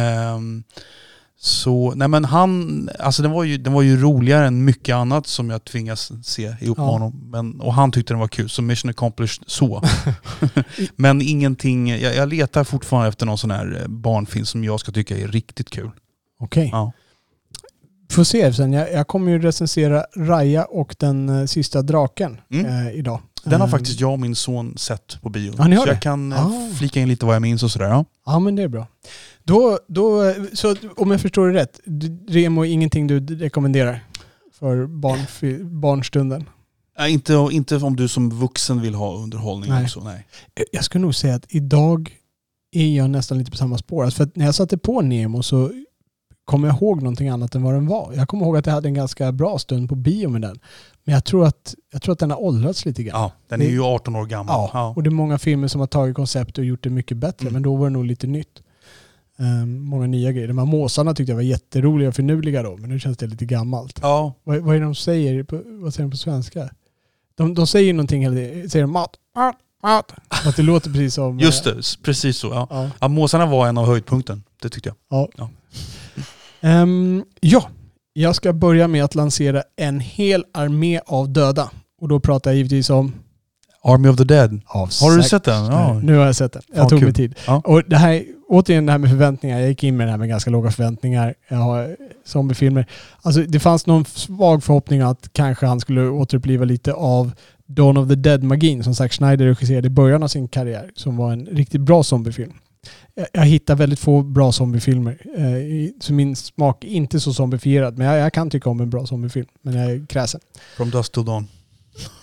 [1.43, 5.27] Så, nej men han, alltså den var, ju, den var ju roligare än mycket annat
[5.27, 6.91] som jag tvingas se ihop med Ja.
[6.91, 7.29] honom.
[7.31, 9.83] Men, och han tyckte den var kul, så mission accomplished så.
[10.95, 14.91] men ingenting, jag, jag letar fortfarande efter någon sån här eh, barnfilm som jag ska
[14.91, 15.91] tycka är riktigt kul.
[16.39, 16.69] Okej.
[16.71, 16.91] Ja.
[18.11, 18.73] Får se sen.
[18.73, 22.65] Jag, jag kommer ju recensera Raya och den eh, sista draken Mm.
[22.87, 23.19] eh, idag.
[23.43, 25.53] Den har Eh, faktiskt jag och min son sett på bio.
[25.57, 25.95] Ja, så jag det?
[25.95, 26.69] kan eh, Ah.
[26.77, 27.89] flika in lite vad jag minns och sådär.
[27.89, 28.05] Ja.
[28.25, 28.87] Ja men det är bra.
[29.43, 31.79] Då, då, så om jag förstår det rätt,
[32.27, 33.99] Remo är ingenting du rekommenderar
[34.53, 35.19] för barn,
[35.81, 36.49] barnstunden?
[36.97, 39.83] Nej, inte, inte om du som vuxen vill ha underhållning Nej.
[39.83, 39.99] också.
[40.03, 40.27] Nej.
[40.71, 42.17] Jag skulle nog säga att idag
[42.71, 44.03] är jag nästan lite på samma spår.
[44.03, 45.71] Alltså för när jag satte på Nemo så
[46.45, 48.13] kommer jag ihåg någonting annat än vad den var.
[48.15, 50.59] Jag kommer ihåg att jag hade en ganska bra stund på bio med den.
[51.03, 53.21] Men jag tror att, jag tror att den har åldrats lite grann.
[53.21, 54.55] Ja, den är ju 18 år gammal.
[54.55, 54.93] Ja, Ja.
[54.95, 57.43] och det är många filmer som har tagit koncept och gjort det mycket bättre.
[57.43, 57.53] Mm.
[57.53, 58.61] Men då var det nog lite nytt.
[59.41, 60.47] Ehm, många nya grejer.
[60.47, 63.45] De här måsarna tyckte jag var jätteroliga och finurliga då, men nu känns det lite
[63.45, 63.99] gammalt.
[64.01, 64.33] ja.
[64.43, 65.43] Vad, vad är det de säger?
[65.43, 66.69] På, vad säger de på svenska?
[67.35, 68.69] De, de säger någonting hela tiden.
[68.69, 70.13] Säger de mat, mat, mat?
[70.45, 71.39] Att det låter precis som...
[71.39, 72.47] Just eh, det, precis så.
[72.47, 72.67] Ja.
[72.69, 72.89] Ja.
[72.99, 74.43] Ja, måsarna var en av höjdpunkten.
[74.61, 74.95] Det tyckte jag.
[75.09, 75.29] Ja.
[75.37, 75.49] Ja.
[76.61, 77.69] Ehm, ja,
[78.13, 81.69] jag ska börja med att lansera en hel armé av döda.
[82.01, 83.13] Och då pratar jag givetvis om...
[83.83, 84.61] Army of the Dead.
[84.65, 85.65] Har du sett den?
[85.65, 85.99] Ja.
[86.03, 86.61] Nu har jag sett den.
[86.67, 87.05] Jag Fan, tog kul.
[87.07, 87.35] mig tid.
[87.47, 87.61] Ja.
[87.65, 89.59] Och det här, återigen det här med förväntningar.
[89.59, 91.33] Jag gick in med det här med ganska låga förväntningar.
[91.47, 92.85] Jag har zombiefilmer.
[93.21, 97.31] Alltså det fanns någon svag förhoppning att kanske han skulle återuppliva lite av
[97.65, 100.91] Dawn of the Dead-magin som Zack Snyder regisserade i början av sin karriär.
[100.95, 102.53] Som var en riktigt bra zombiefilm.
[103.15, 105.17] Jag, jag hittar väldigt få bra zombiefilmer.
[105.37, 107.97] Eh, så min smak är inte så zombifierad.
[107.97, 109.47] Men jag, jag kan tycka om en bra zombiefilm.
[109.61, 110.41] Men jag är kräsen.
[110.77, 111.47] From Dust to Dawn.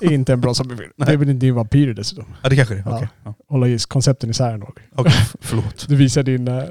[0.00, 0.54] Inte en bra.
[0.68, 0.88] Nej.
[0.96, 2.24] Det är väl inte vampyrer dessutom.
[2.42, 2.84] Ja, det kanske det är.
[2.86, 2.96] Ja.
[2.96, 3.08] Okej.
[3.24, 3.34] Ja.
[3.48, 4.72] Hålla just koncepten isär ändå.
[4.94, 5.88] Okej, förlåt.
[5.88, 6.62] Du visar din, eh,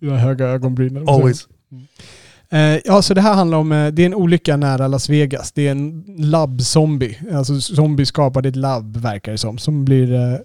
[0.00, 1.08] dina höga ögonbryn.
[1.08, 1.48] Always.
[2.50, 5.52] Eh, ja, så det här handlar om, eh, det är en olycka nära Las Vegas.
[5.52, 7.18] Det är en labb-zombie.
[7.34, 9.58] Alltså zombie skapade ett labb verkar det som.
[9.58, 10.40] Som blir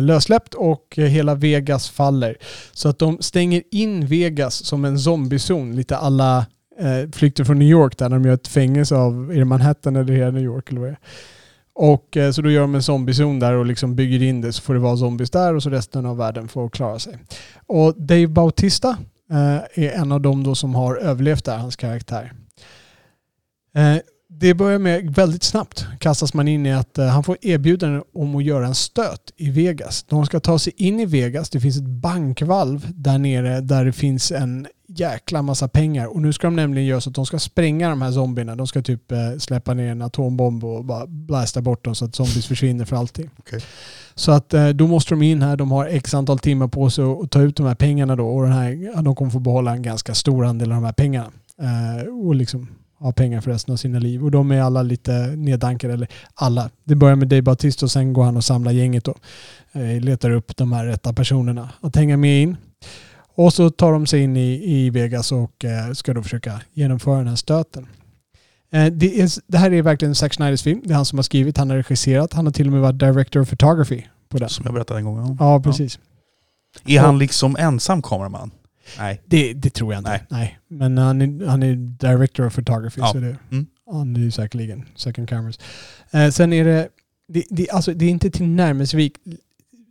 [0.00, 2.36] lössläppt och hela Vegas faller.
[2.72, 5.76] Så att de stänger in Vegas som en zombiezon.
[5.76, 6.46] Lite alla
[6.78, 9.96] eh, flykter från New York där när de gör ett fängelse av, är det Manhattan
[9.96, 10.98] eller hela New York eller vad det är.
[11.74, 14.62] Och eh, så då gör de en zombiezon där och liksom bygger in det så
[14.62, 17.18] får det vara zombies där och så resten av världen får klara sig.
[17.66, 18.88] Och Dave Bautista
[19.30, 22.32] eh, är en av dem då som har överlevt där, hans karaktär.
[23.74, 23.96] Eh,
[24.28, 28.36] det börjar med väldigt snabbt kastas man in i att eh, han får erbjudande om
[28.36, 30.02] att göra en stöt i Vegas.
[30.02, 31.50] De ska ta sig in i Vegas.
[31.50, 36.06] Det finns ett bankvalv där nere där det finns en jäkla massa pengar.
[36.06, 38.56] Och nu ska de nämligen göra så att de ska spränga de här zombierna.
[38.56, 42.14] De ska typ eh, släppa ner en atombomb och bara blasta bort dem så att
[42.14, 43.30] zombies försvinner för alltid.
[43.38, 43.60] Okej.
[44.14, 45.56] Så att eh, då måste de in här.
[45.56, 48.28] De har x antal timmar på sig att ta ut de här pengarna då.
[48.28, 51.30] Och den här, de kommer få behålla en ganska stor andel av de här pengarna.
[51.62, 52.68] Eh, och liksom
[52.98, 54.24] ha pengar för resten av sina liv.
[54.24, 55.94] Och de är alla lite neddankade.
[55.94, 56.70] Eller alla.
[56.84, 59.08] Det börjar med Dave Bautista och sen går han och samlar gänget.
[59.72, 62.56] Eh, letar upp de här rätta personerna att hänga med in.
[63.34, 67.18] Och så tar de sig in i, i Vegas och eh, ska då försöka genomföra
[67.18, 67.86] den här stöten.
[68.72, 70.80] Eh, det, är, det här är verkligen Zack Snyders film.
[70.84, 72.98] Det är han som har skrivit, han har regisserat, han har till och med varit
[72.98, 74.48] director of photography på den.
[74.48, 75.16] Som jag berättade en gång.
[75.18, 75.36] Ja.
[75.40, 75.98] Ja, precis.
[76.84, 78.50] Är han liksom ensam kameraman?
[78.98, 79.22] Nej.
[79.26, 80.10] Det, det tror jag inte.
[80.10, 80.24] Nej.
[80.28, 80.58] Nej.
[80.68, 83.00] Men han är, han är director of photography.
[83.00, 83.12] Ja.
[83.12, 83.66] Så det, Mm.
[83.92, 85.58] Han är ju säkerligen second cameras.
[86.10, 86.88] Eh, sen är det,
[87.28, 89.12] det, det, alltså, det är inte tillnärmelsevis,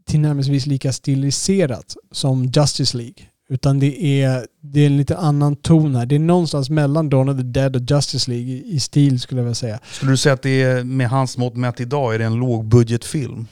[0.06, 3.26] tillnärmelsevis lika stiliserat som Justice League.
[3.52, 6.06] Utan det är, det är en lite annan ton här.
[6.06, 9.40] Det är någonstans mellan Dawn of the Dead och Justice League i, i stil skulle
[9.42, 9.80] jag vilja säga.
[9.92, 13.48] Skulle du säga att det är, med hans mått mätt idag, är det en lågbudgetfilm?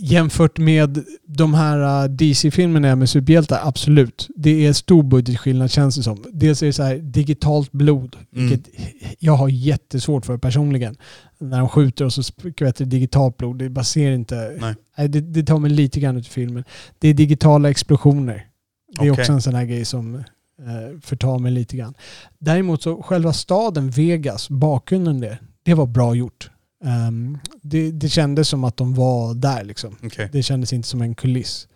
[0.00, 4.28] Jämfört med de här uh, DC-filmerna med superhjältar, absolut.
[4.36, 6.24] Det är stor budgetskillnad känns det som.
[6.32, 8.48] Dels är det så här digitalt blod, Mm.
[8.48, 8.72] vilket
[9.18, 10.96] jag har jättesvårt för personligen.
[11.38, 13.58] När de skjuter och så skvätter det digitalt blod.
[13.58, 14.58] Det bara ser inte...
[14.60, 15.08] Nej.
[15.08, 16.64] det, det tar mig lite grann ut ur filmen.
[16.98, 18.46] Det är digitala explosioner.
[18.90, 19.22] Det är Okej.
[19.22, 21.94] också en sån här grej som eh, förtar mig lite grann.
[22.38, 26.50] Däremot så själva staden Vegas, bakgrunden det, det var bra gjort.
[26.84, 29.96] Ehm, det, det kändes som att de var där liksom.
[30.02, 30.28] Okej.
[30.32, 31.68] Det kändes inte som en kuliss.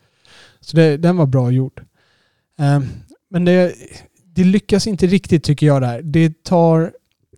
[0.61, 1.83] Så det, den var bra gjord.
[2.59, 2.87] Ehm,
[3.31, 3.75] men det,
[4.25, 6.03] det lyckas inte riktigt tycker jag där.
[6.03, 6.93] Det tar...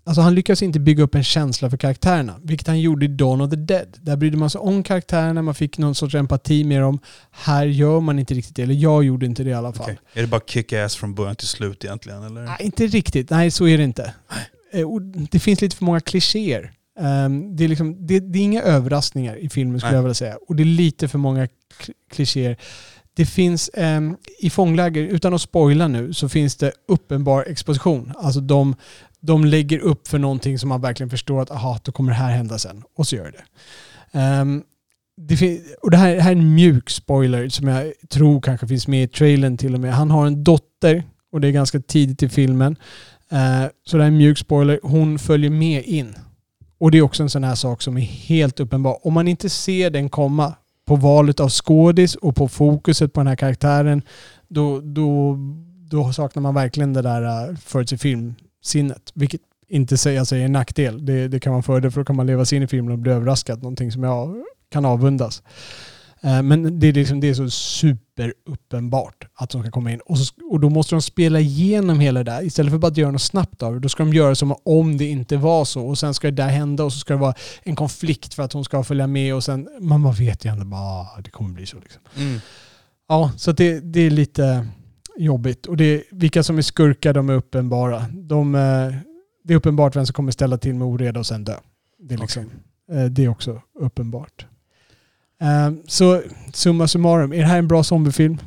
[0.06, 3.40] Alltså han lyckas inte bygga upp en känsla för karaktärerna, vilket han gjorde i Dawn
[3.40, 3.96] of the Dead.
[4.00, 6.98] Där brydde man sig om karaktärerna, man fick någon sorts empati med dem.
[7.30, 9.84] Här gör man inte riktigt det, eller jag gjorde inte det i alla fall.
[9.84, 9.98] Okej.
[10.14, 12.22] Är det bara kick-ass från början till slut egentligen?
[12.22, 12.42] Eller?
[12.44, 13.30] Nej, inte riktigt.
[13.30, 14.14] Nej, så är det inte.
[14.72, 14.88] Eh,
[15.30, 16.72] Det finns lite för många klichéer.
[17.00, 19.98] Ehm, det, är liksom, det, det är inga överraskningar i filmen skulle Nej.
[19.98, 20.36] jag vilja säga.
[20.48, 22.56] Och det är lite för många kl- klichéer.
[23.14, 28.12] Det finns ehm, i fångläger, utan att spoila nu, så finns det uppenbar exposition.
[28.18, 28.74] Alltså de,
[29.20, 32.30] de lägger upp för någonting som man verkligen förstår att aha, då kommer det här
[32.30, 32.82] hända sen.
[32.96, 33.44] Och så gör det.
[34.40, 34.64] Um,
[35.16, 38.88] det, och det här, det här är en mjuk spoiler som jag tror kanske finns
[38.88, 39.94] med i trailern till och med.
[39.94, 42.76] Han har en dotter och det är ganska tidigt i filmen.
[43.32, 44.80] Uh, så det här är en mjuk spoiler.
[44.82, 46.14] Hon följer med in.
[46.78, 49.06] Och det är också en sån här sak som är helt uppenbar.
[49.06, 50.54] Om man inte ser den komma
[50.86, 54.02] på valet av skådis och på fokuset på den här karaktären,
[54.48, 55.38] då, då,
[55.90, 59.12] då saknar man verkligen det där äh, uh, för film filmsinnet.
[59.14, 61.06] Vilket inte säger säger en nackdel.
[61.06, 62.92] Det, det kan vara en fördel för då kan man leva sig in i filmen
[62.92, 63.62] och bli överraskad.
[63.62, 65.42] Någonting som jag kan avundas.
[66.22, 70.00] Eh, Men det är, liksom, det är så superuppenbart att de ska komma in.
[70.00, 72.42] Och, så, och då måste de spela igenom hela det där.
[72.42, 73.80] Istället för bara att göra något snabbt av det.
[73.80, 75.86] Då ska de göra som om det inte var så.
[75.86, 78.52] Och sen ska det där hända och så ska det vara en konflikt för att
[78.52, 79.34] hon ska följa med.
[79.34, 81.80] Och sen, man vet ju ändå bara ah, det kommer bli så.
[81.80, 82.02] Liksom.
[82.16, 82.40] Mm.
[83.08, 84.66] Ja, så det, det är lite
[85.18, 85.66] jobbigt.
[85.66, 88.04] Och det, vilka som är skurkar, de är uppenbara.
[88.12, 88.94] De, eh,
[89.44, 91.54] det är uppenbart vem som kommer ställa till med oreda och sen dö.
[91.98, 92.50] Det är, liksom,
[92.92, 94.46] eh, det är också uppenbart.
[95.40, 98.38] Eh, Så summa summarum, är det här en bra zombiefilm?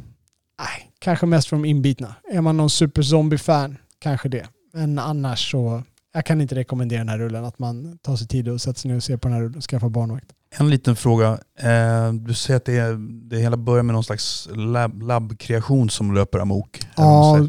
[0.60, 2.16] Nej, kanske mest för de inbitna.
[2.32, 4.48] Är man någon superzombie-fan, kanske det.
[4.74, 7.46] Men annars så, jag kan inte rekommendera den här rullen.
[7.46, 9.58] Att man tar sig tid och sätter sig ner och ser på den här rullen
[9.58, 10.30] och skaffar barnvakt.
[10.58, 11.39] En liten fråga.
[11.60, 12.97] Eh, du säger att det, är,
[13.30, 16.80] det hela börjar med någon slags lab, labbkreation som löper amok.
[16.97, 17.47] Ja,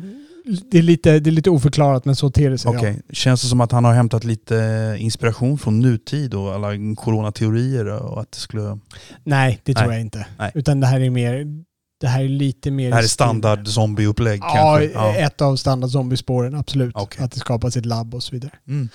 [0.70, 2.76] det är, lite, det är lite oförklarat men så ter det sig.
[2.76, 7.86] Okej, känns det som att han har hämtat lite inspiration från nutid och alla coronateorier
[7.86, 8.62] och att det skulle...
[8.62, 8.78] Ja.
[9.24, 9.96] Nej, det tror Nej.
[9.96, 10.26] jag inte.
[10.38, 10.50] Nej.
[10.54, 11.46] Utan det här är mer,
[12.00, 12.88] det här är lite mer...
[12.88, 14.92] Det här är standard zombieupplägg Ja, kanske?
[14.94, 15.16] Ja.
[15.16, 16.96] ett av standard zombiespåren, absolut.
[16.96, 17.24] Okej.
[17.24, 18.52] Att det skapas ett labb och så vidare.
[18.68, 18.88] Mm.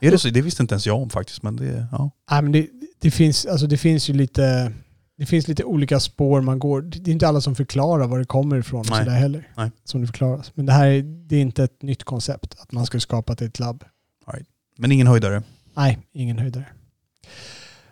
[0.00, 0.28] Är det så?
[0.28, 1.42] Det visste inte ens jag om faktiskt.
[1.42, 2.10] Men det, ja.
[2.30, 2.66] Nej, men det,
[3.00, 4.72] det, finns, alltså det finns ju lite...
[5.18, 6.82] Det finns lite olika spår man går.
[6.82, 8.98] Det är inte alla som förklarar var det kommer ifrån Nej.
[8.98, 9.48] sådär heller.
[9.56, 9.70] Nej.
[9.84, 10.52] Som det förklaras.
[10.54, 12.54] Men det här är, det är inte ett nytt koncept.
[12.58, 13.84] Att man ska skapa ett labb.
[14.80, 15.42] Men ingen höjdare?
[15.76, 16.64] Nej, ingen höjdare.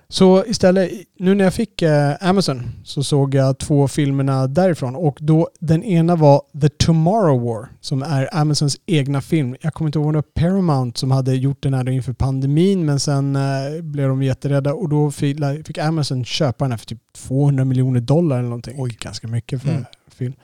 [0.08, 5.18] Så istället, nu när jag fick eh, Amazon så såg jag två filmerna därifrån och
[5.20, 9.56] då den ena var The Tomorrow War som är Amazons egna film.
[9.60, 12.84] Jag kommer inte ihåg om det var Paramount som hade gjort den här inför pandemin
[12.84, 16.86] men sen eh, blev de jätterädda och då fick, fick Amazon köpa den här för
[16.86, 18.74] typ 200 miljoner dollar eller någonting.
[18.78, 18.96] Oj.
[19.00, 19.84] Ganska mycket för Mm.
[20.08, 20.34] film.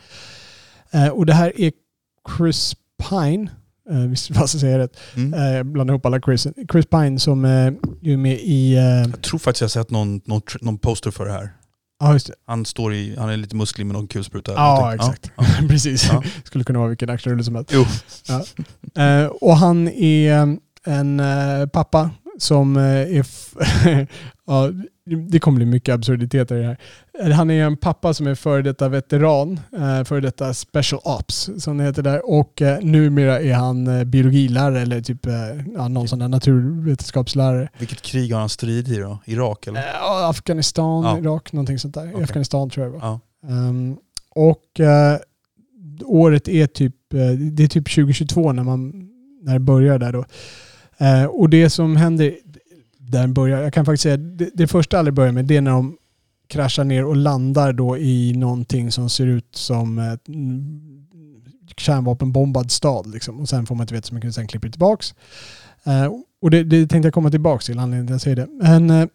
[0.90, 1.72] Eh, och det här är
[2.36, 2.74] Chris
[3.08, 3.50] Pine,
[3.90, 4.96] eh, visst vad jag säga rätt?
[5.16, 5.34] Mm.
[5.34, 6.46] Eh, Jag blandar ihop alla Chris.
[6.72, 7.72] Chris Pine som eh,
[8.02, 8.74] ju är med i...
[8.76, 11.52] eh, Jag tror faktiskt jag har sett någon, någon, någon poster för det här.
[12.00, 12.34] Ja, just det.
[12.46, 14.52] Han står i, han är lite musklig med någon kulspruta.
[14.52, 14.94] Ja, någonting.
[15.00, 15.30] exakt.
[15.62, 15.68] Ja.
[15.68, 16.08] Precis.
[16.12, 16.22] Ja.
[16.44, 17.70] Skulle kunna vara vilken actionrulle som helst.
[17.74, 17.84] Jo.
[19.02, 20.56] Eh, och han är
[20.86, 23.26] en eh, pappa som eh, är...
[24.46, 24.70] Ja,
[25.05, 26.66] det kommer bli mycket absurditeter i det
[27.22, 27.30] här.
[27.30, 31.78] Han är en pappa som är före detta veteran, eh, före detta special ops som
[31.78, 32.30] det heter där.
[32.30, 35.26] Och eh, numera är han eh, biologilärare eller typ
[35.74, 37.68] ja, någon sån där naturvetenskapslärare.
[37.78, 39.18] Vilket krig har han stridit i då?
[39.24, 39.80] Irak eller?
[39.80, 41.18] Ja, Afghanistan, Ja.
[41.18, 42.11] Irak, någonting sånt där.
[42.12, 42.24] Okej.
[42.24, 43.07] Afghanistan tror jag det var.
[43.09, 43.20] Ja.
[43.48, 43.96] Ehm,
[44.34, 45.18] och eh,
[46.05, 46.94] året är typ,
[47.53, 49.09] det är typ 2022 när, man,
[49.42, 50.24] när det börjar där då.
[50.98, 52.34] Eh, och det som händer,
[53.12, 55.60] där den börjar, jag kan faktiskt säga, det, det första aldrig börjar med det är
[55.60, 55.96] när de
[56.48, 60.80] kraschar ner och landar då i någonting som ser ut som ett mm,
[61.76, 63.12] kärnvapenbombad stad.
[63.12, 63.40] Liksom.
[63.40, 65.14] Och sen får man inte veta så mycket, sen klipper det tillbaks.
[65.84, 68.68] Eh, och det, det tänkte jag komma tillbaks till, anledningen till att jag säger det.
[68.68, 69.08] Men eh,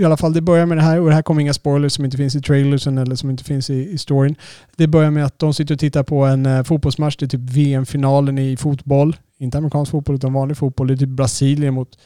[0.00, 2.04] i alla fall, det börjar med det här och det här kommer inga spoilers som
[2.04, 4.34] inte finns i trailersen eller som inte finns i, i storyn.
[4.76, 7.40] Det börjar med att de sitter och tittar på en eh, fotbollsmatch, det är typ
[7.40, 9.16] VM-finalen i fotboll.
[9.38, 10.86] Inte amerikansk fotboll utan vanlig fotboll.
[10.86, 11.98] Det är typ Brasilien mot...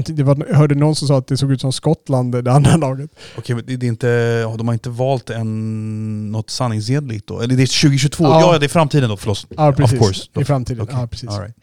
[0.00, 2.76] Det var, jag hörde någon som sa att det såg ut som Skottland, det andra
[2.76, 3.10] laget.
[3.38, 7.40] Okej, men det, det är inte, de har inte valt en, något sanningsenligt då?
[7.40, 8.24] Eller det är 2022?
[8.24, 8.40] Ja.
[8.40, 9.46] Ja, det är framtiden då, förlåt.
[9.56, 10.00] Ja, precis.
[10.00, 10.40] Of course.
[10.40, 10.82] I framtiden.
[10.82, 10.96] Okej.
[10.98, 11.28] Ja, precis.
[11.28, 11.56] All right.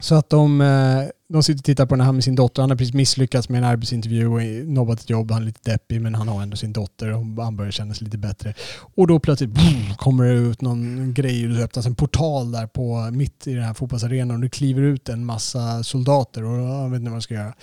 [0.00, 2.62] Så att de, eh, de sitter och tittar på den här med sin dotter.
[2.62, 5.30] Han har precis misslyckats med en arbetsintervju och nobbat ett jobb.
[5.30, 8.04] Han är lite deppig men han har ändå sin dotter och han börjar känna sig
[8.04, 8.54] lite bättre.
[8.94, 12.66] Och då plötsligt boom, kommer det ut någon grej och det öppnas en portal där
[12.66, 16.90] på mitt i den här fotbollsarenan och det kliver ut en massa soldater och jag
[16.90, 17.54] vet inte vad jag ska göra.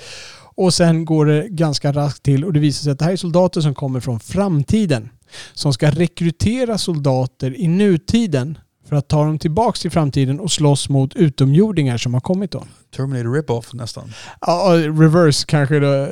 [0.56, 3.18] Och sen går det ganska raskt till och det visar sig att det här är
[3.18, 5.10] soldater som kommer från framtiden.
[5.54, 8.58] Som ska rekrytera soldater i nutiden
[8.90, 12.64] för att ta dem tillbaks till framtiden och slåss mot utomjordingar som har kommit då.
[12.96, 14.14] Terminator rip-off nästan.
[14.42, 16.08] Ja, reverse kanske då.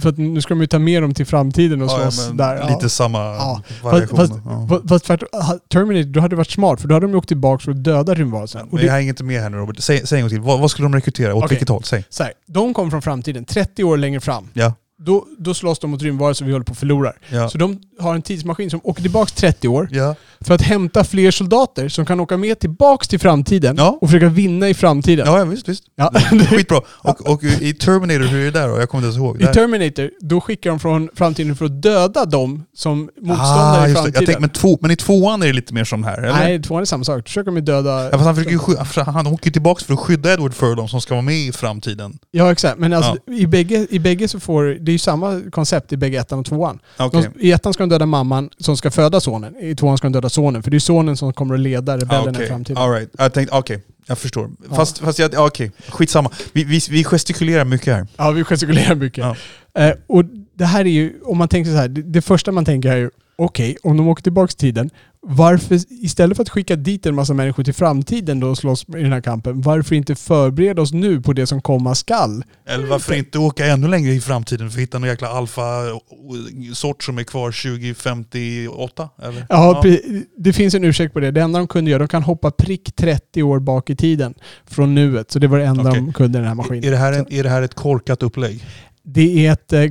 [0.00, 2.36] För att nu ska de ju ta med dem till framtiden och Ja, slåss men
[2.36, 2.54] där.
[2.68, 2.88] Lite Ja.
[2.88, 3.62] samma Ja.
[3.82, 4.16] variation.
[4.16, 4.80] Fast- ja.
[4.88, 7.70] Fast- Fast ha- Terminator, då hade det varit smart för då hade de åkt tillbaka
[7.70, 8.60] och dödat rymdvarelsen.
[8.62, 9.78] Och Men det, jag hänger inte med här nu Robert.
[9.80, 10.40] Säg, säg en gång till.
[10.40, 11.34] Vad, vad skulle de rekrytera?
[11.34, 11.54] Åt Okej.
[11.54, 11.82] vilket håll?
[11.84, 12.04] Säg.
[12.08, 14.48] så här, de kom från framtiden, 30 år längre fram.
[14.52, 14.72] Ja.
[14.98, 17.12] Då, då slåss de mot rymdvarelser och vi håller på att förlora.
[17.30, 17.48] Ja.
[17.48, 20.14] Så de har en tidsmaskin som åker tillbaka 30 år ja.
[20.40, 23.98] För att hämta fler soldater som kan åka med tillbaks till framtiden Ja.
[24.00, 25.26] och försöka vinna i framtiden.
[25.26, 25.84] Ja, ja, visst, visst.
[25.96, 26.12] Ja.
[26.50, 26.80] Skitbra.
[26.88, 28.78] Och, och i Terminator, hur är det där då?
[28.78, 29.40] Jag kommer inte ens ihåg.
[29.40, 29.52] I Där.
[29.52, 33.94] Terminator, då skickar de från framtiden för att döda dem som motståndare ah, i just
[33.94, 34.02] det.
[34.02, 34.12] framtiden.
[34.14, 36.32] Jag tänkte, men, två, men i tvåan är det lite mer som här, eller?
[36.32, 37.16] Nej, tvåan är samma sak.
[37.16, 38.04] Då försöker de ju döda...
[38.04, 40.54] Ja, fast han, försöker ju sky- för han åker ju tillbaka för att skydda Edward
[40.54, 42.18] Furlong som ska vara med i framtiden.
[42.30, 42.78] Ja, exakt.
[42.78, 44.64] Men alltså, i, bägge, i bägge så får...
[44.64, 46.78] Det är ju samma koncept i bägge ettan och tvåan.
[46.98, 47.30] Okej.
[47.34, 49.56] De, I ettan ska de döda mamman som ska föda sonen.
[49.60, 50.62] I tvåan ska de döda sonen.
[50.62, 52.44] För det är sonen som kommer att leda Ah, rebellerna okej.
[52.44, 52.82] i framtiden.
[52.82, 53.10] All right.
[53.18, 53.82] Jag tänkte, okej.
[54.06, 54.50] Jag förstår.
[54.70, 54.76] Ja.
[54.76, 55.72] Fast, fast jag, ja, okej.
[55.88, 56.30] Skitsamma.
[56.52, 58.06] Vi, vi, vi gestikulerar mycket här.
[58.16, 59.24] Ja, vi gestikulerar mycket.
[59.24, 59.36] Ja.
[59.82, 60.24] Eh, och
[60.54, 62.96] det här är ju, om man tänker så här, det, det första man tänker är
[62.96, 64.90] ju, okej, om de åker tillbaka till tiden,
[65.28, 69.02] varför, istället för att skicka dit en massa människor till framtiden då och slåss i
[69.02, 72.44] den här kampen, varför inte förbereda oss nu på det som komma skall?
[72.68, 77.18] Eller varför inte åka ännu längre i framtiden för att hitta någon jäkla alfa-sort som
[77.18, 79.08] är kvar 2058?
[79.22, 79.46] Eller?
[79.48, 81.30] Ja, pre- det finns en ursäkt på det.
[81.30, 84.34] Det enda de kunde göra, de kan hoppa prick 30 år bak i tiden
[84.66, 85.30] från nuet.
[85.30, 86.00] Så det var det enda Okej.
[86.00, 86.84] de kunde i den här maskinen.
[86.84, 88.64] Är det, här en, är det här ett korkat upplägg?
[89.02, 89.84] Det är ett, eh,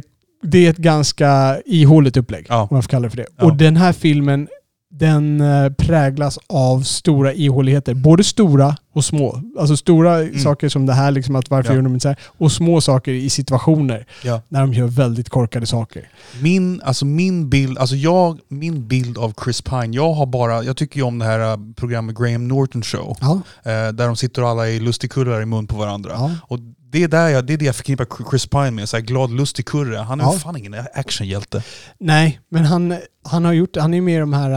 [0.46, 2.62] det är ett ganska ihåligt upplägg, Ja.
[2.62, 3.28] om man får kalla det för det.
[3.38, 3.46] Ja.
[3.46, 4.48] Och den här filmen,
[4.92, 7.94] den eh, präglas av stora ihåligheter.
[7.94, 9.42] Både stora och små.
[9.60, 11.76] Alltså stora saker som det här, liksom att varför Mm.
[11.76, 11.80] Ja.
[11.80, 12.18] gör de inte så här?
[12.38, 14.42] Och små saker i situationer Ja.
[14.50, 16.10] när de gör väldigt korkade saker.
[16.42, 20.78] Min, alltså min, bild, alltså jag, min bild av Chris Pine, jag har bara, jag
[20.78, 23.18] tycker ju om det här äh, programmet Graham Norton Show.
[23.22, 26.32] Ja, Eh, där de sitter och alla är lustigkurrar i mun på varandra.
[26.48, 26.60] Och
[26.96, 29.32] det är, där jag, det är det jag förknippar Chris Pine med, så här glad
[29.32, 29.98] lustig kurre.
[29.98, 30.32] Han är Ja.
[30.32, 31.64] fan ingen actionhjälte.
[32.00, 34.52] Nej, men han, han har gjort, han är ju med i de här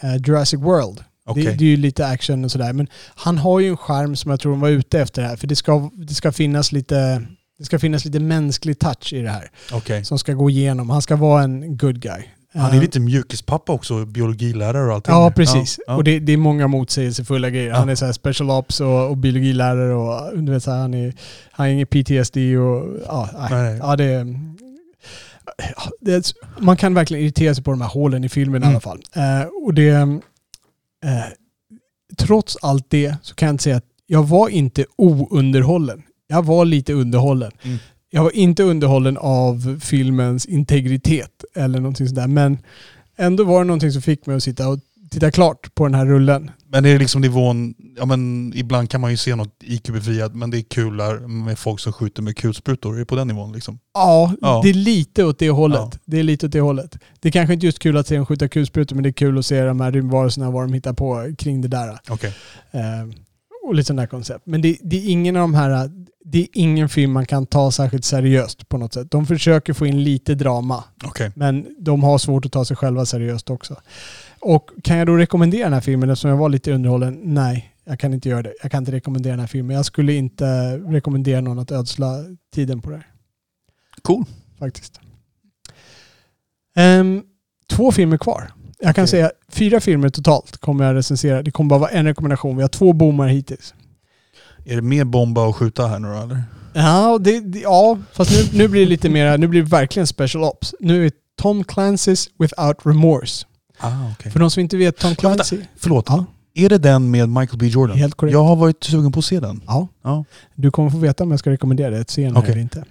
[0.00, 1.04] eh, Jurassic World.
[1.26, 1.44] Okej.
[1.44, 2.72] Det, det är ju lite action och sådär.
[2.72, 5.36] Men han har ju en charm som jag tror de var ute efter här.
[5.36, 7.26] För det ska, det ska finnas lite
[7.58, 9.50] det ska finnas lite mänsklig touch i det här.
[9.72, 10.04] Okej.
[10.04, 10.90] Som ska gå igenom.
[10.90, 12.22] Han ska vara en good guy.
[12.54, 15.14] Han är Eh, lite mjukispappa också, biologilärare och allting.
[15.14, 15.78] Ja, precis.
[15.78, 15.96] Ja, ja.
[15.96, 17.68] Och det, det är många motsägelsefulla grejer.
[17.68, 17.76] Ja.
[17.76, 20.94] Han är så här special ops och, och biologilärare och du vet så här, han,
[20.94, 21.14] är,
[21.50, 23.78] han har ingen PTSD och ja, nej.
[23.80, 24.26] Ja det,
[26.00, 28.70] det Man kan verkligen irritera sig på de här hålen i filmen i Mm.
[28.70, 29.02] alla fall.
[29.14, 31.24] Eh, och det, eh,
[32.18, 36.02] trots allt det så kan jag inte säga att jag var inte ounderhållen.
[36.28, 37.52] Jag var lite underhållen.
[37.62, 37.78] Mm.
[38.10, 42.26] Jag var inte underhållen av filmens integritet eller någonting sådär.
[42.26, 42.58] Men
[43.16, 44.78] ändå var det någonting som fick mig att sitta och
[45.10, 46.50] titta klart på den här rullen.
[46.72, 50.50] Men det är liksom nivån, ja men ibland kan man ju se något IQ-befriat men
[50.50, 52.94] det är kul där med folk som skjuter med kulsprutor.
[52.94, 53.78] Är det på den nivån liksom?
[53.94, 54.60] Ja, Ja.
[54.64, 55.80] det är lite åt det hållet.
[55.80, 55.90] Ja.
[56.04, 56.98] Det är lite åt det hållet.
[57.20, 59.38] Det är kanske inte just kul att se dem skjuta kulsprutor men det är kul
[59.38, 61.98] att se de här rymdvarelserna vad de hittar på kring det där.
[62.08, 62.34] Okej.
[62.70, 62.80] Eh,
[63.66, 64.46] och lite sådana där koncept.
[64.46, 65.90] Men det, det är ingen av de här,
[66.24, 69.10] det är ingen film man kan ta särskilt seriöst på något sätt.
[69.10, 71.32] De försöker få in lite drama Okej.
[71.34, 73.76] men de har svårt att ta sig själva seriöst också.
[74.40, 77.20] Och kan jag då rekommendera den här filmen eftersom jag var lite underhållen?
[77.22, 78.54] Nej, jag kan inte göra det.
[78.62, 79.76] Jag kan inte rekommendera den här filmen.
[79.76, 83.06] Jag skulle inte rekommendera någon att ödsla tiden på det här
[84.02, 84.24] Cool.
[84.58, 85.00] faktiskt.
[86.76, 87.22] Ehm,
[87.70, 88.52] två filmer kvar.
[88.78, 89.10] Jag kan Okej.
[89.10, 91.42] säga fyra filmer totalt kommer jag recensera.
[91.42, 92.56] Det kommer bara vara en rekommendation.
[92.56, 93.74] Vi har två bommar hittills.
[94.64, 96.42] Är det mer bomba och skjuta här nu då eller?
[96.72, 100.06] Ja, det, det, ja fast nu, nu blir det lite mer, nu blir det verkligen
[100.06, 100.74] special ops.
[100.80, 103.46] Nu är Tom Clancy's Without Remorse.
[103.78, 104.32] Ah, okej.
[104.32, 105.14] För de som inte vet, Tom Ja.
[105.16, 105.56] Clancy.
[105.78, 106.04] Förlåt.
[106.08, 107.98] Ja, Är det den med Michael B Jordan?
[107.98, 108.32] helt korrekt.
[108.32, 109.60] Jag har varit sugen på att se den.
[109.66, 109.88] Ja.
[110.04, 110.24] Ja.
[110.54, 112.50] Du kommer få veta om jag ska rekommendera det senare Okej.
[112.52, 112.84] eller inte.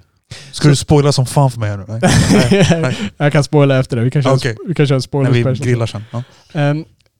[0.51, 1.85] Ska du spoila som fan för mig här nu?
[1.87, 4.03] Nej, nej, jag kan spoila efter det.
[4.03, 4.57] Vi kan köra, Okej.
[4.67, 5.67] vi kan köra en spoiler När vi special.
[5.67, 6.03] grillar sen.
[6.11, 6.23] Ja.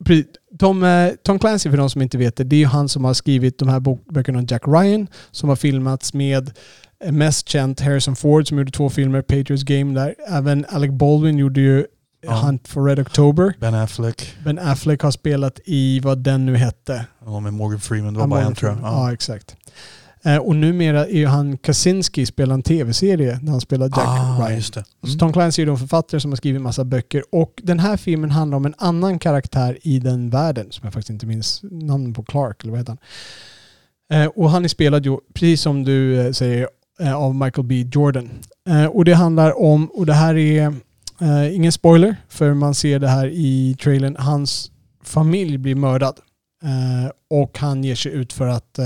[0.06, 0.26] Precis.
[0.60, 3.03] Tom, eh, Tom Clancy, för de som inte vet det, det är ju han som
[3.05, 3.80] har skrivit de här
[4.14, 6.51] böckerna om Jack Ryan, som har filmats med
[7.03, 10.16] eh, mest känt Harrison Ford som gjorde två filmer, Patriots Game där.
[10.30, 11.86] Även Alec Baldwin gjorde ju
[12.22, 12.32] Ja.
[12.34, 13.53] Hunt for Red October.
[13.60, 17.05] Ben Affleck Ben Affleck har spelat i vad den nu hette.
[17.26, 18.14] och med Morgan Freeman.
[18.14, 18.80] Det var bara en tror jag.
[18.82, 19.14] Ja, Ja.
[19.14, 19.55] exakt.
[20.24, 24.55] Eh, och numera är han Kaczynski, spelar en tv-serie där han spelar Jack ah, Ryan.
[24.55, 25.17] just Mm.
[25.17, 28.32] Tom Clancy är ju de författare som har skrivit massa böcker och den här filmen
[28.32, 32.24] handlar om en annan karaktär i den världen som jag faktiskt inte minns namnet på,
[32.24, 32.99] Clark eller vad heter han?
[34.11, 36.67] Eh, och han är spelad ju, precis som du eh, säger,
[36.99, 38.30] eh, av Michael B Jordan.
[38.91, 40.74] Och det handlar om, och det här är
[41.51, 44.72] ingen spoiler för man ser det här i trailern, hans
[45.03, 46.20] familj blir mördad.
[46.64, 48.86] Eh, och han ger sig ut för att eh,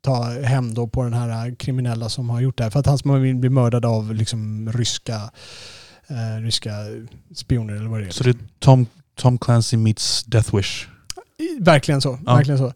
[0.00, 2.70] ta hem då på den här kriminella som har gjort det här.
[2.70, 5.30] För att hans familj blir mördad av liksom ryska,
[6.08, 6.70] eh, ryska
[7.34, 8.10] spioner eller vad det är.
[8.10, 10.88] Så det är Tom, Tom Clancy meets Death Wish.
[11.60, 12.18] Verkligen så.
[12.26, 12.36] Ja.
[12.36, 12.72] Verkligen så.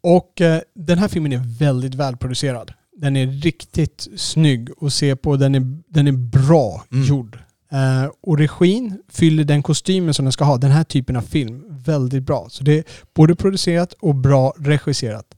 [0.00, 0.32] Och
[0.74, 2.72] den här filmen är väldigt välproducerad.
[2.96, 5.36] Den är riktigt snygg att se på.
[5.36, 7.04] Den är, den är bra Mm.
[7.04, 7.38] gjord.
[7.74, 10.56] Eh, och regin fyller den kostymen som den ska ha.
[10.56, 12.46] Den här typen av film väldigt bra.
[12.50, 12.84] Så det är
[13.14, 15.34] både producerat och bra regisserat.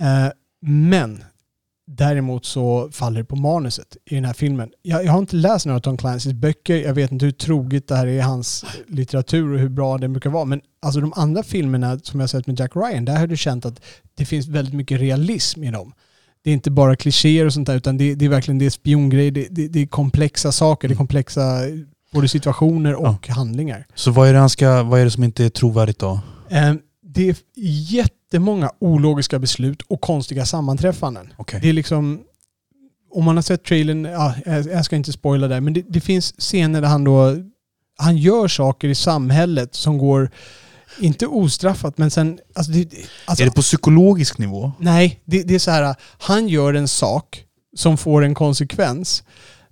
[0.00, 1.24] Eh, men
[1.86, 4.70] däremot så faller det på manuset i den här filmen.
[4.82, 6.76] Jag, jag har inte läst några av Tom Clancys böcker.
[6.76, 10.12] Jag vet inte hur troget det här är i hans litteratur och hur bra den
[10.12, 10.44] brukar vara.
[10.44, 13.66] Men alltså de andra filmerna som jag sett med Jack Ryan, där har du känt
[13.66, 13.80] att
[14.14, 15.92] det finns väldigt mycket realism i dem.
[16.46, 18.70] Det är inte bara klichéer och sånt där, utan det, det är verkligen det är
[18.70, 19.30] spiongrejer.
[19.30, 20.88] Det, det, det är komplexa saker.
[20.88, 21.60] Det är komplexa
[22.12, 23.86] både situationer och handlingar.
[23.94, 26.20] Så vad är, det han ska, vad är det som inte är trovärdigt då?
[26.48, 27.36] Eh, det är
[27.92, 31.32] jättemånga ologiska beslut och konstiga sammanträffanden.
[31.36, 31.60] Okej.
[31.62, 32.20] Det är liksom...
[33.10, 36.00] om man har sett trailern, ja, jag, jag ska inte spoila där, men det, det
[36.00, 37.36] finns scener där han då,
[37.98, 40.30] han gör saker i samhället som går,
[40.98, 42.88] inte ostraffat, men sen, alltså det,
[43.24, 44.72] alltså, är det på psykologisk nivå?
[44.78, 47.42] Nej, det, det är så här, han gör en sak
[47.76, 49.22] som får en konsekvens.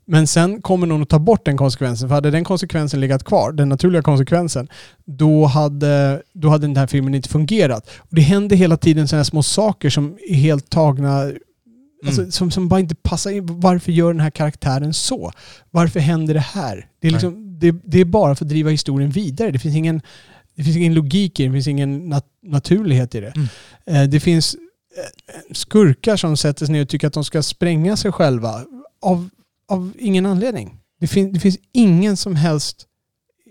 [0.07, 2.09] Men sen kommer någon att ta bort den konsekvensen.
[2.09, 4.69] För hade den konsekvensen legat kvar, den naturliga konsekvensen,
[5.05, 7.91] då hade, då hade den här filmen inte fungerat.
[7.99, 11.31] Och det händer hela tiden sådana små saker som är helt tagna
[12.07, 13.61] Alltså, som, som bara inte passar in.
[13.61, 15.33] Varför gör den här karaktären så?
[15.71, 16.87] Varför händer det här?
[17.01, 19.51] Det är, liksom, det, det, är bara för att driva historien vidare.
[19.51, 20.01] Det finns ingen,
[20.57, 21.49] det finns ingen logik i det.
[21.49, 23.33] Det finns ingen nat naturlighet i det.
[23.37, 23.49] Mm.
[23.87, 24.61] Eh, det finns eh,
[25.53, 28.65] skurkar som sätter sig ner och tycker att de ska spränga sig själva.
[29.03, 29.29] Av,
[29.69, 30.81] av ingen anledning.
[31.01, 32.87] Det, fin det finns ingen som helst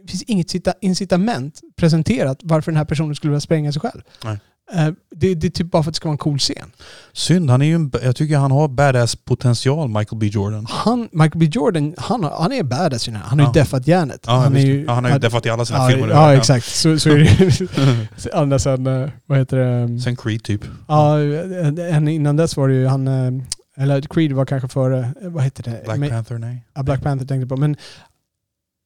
[0.03, 4.01] det finns inget incitament presenterat varför den här personen skulle vilja spränga sig själv.
[4.23, 4.39] Nej.
[4.73, 6.71] Eh, det, det, är typ bara för att det ska vara en cool scen.
[7.13, 10.65] Synd, han är ju en, jag tycker han har badass potential, Michael B Jordan.
[10.69, 13.45] Han, Michael B Jordan, han, han är badass Han har ja.
[13.55, 14.23] ju deffat järnet.
[14.27, 16.09] Ja, han, är ju, ja, han har ju deffat i alla sina ja, filmer.
[16.09, 16.65] Ja, ja, exakt.
[16.65, 20.01] Så, så är det Ända sen, eh, vad heter det?
[20.01, 20.61] Sen Creed typ.
[20.87, 23.43] Ja, en, innan dess var det ju han, eh,
[23.77, 25.81] eller Creed var kanske före, vad heter det?
[25.85, 26.65] Black Men, Panther, nej.
[26.73, 27.57] Ja, Black Panther tänkte på.
[27.57, 27.75] Men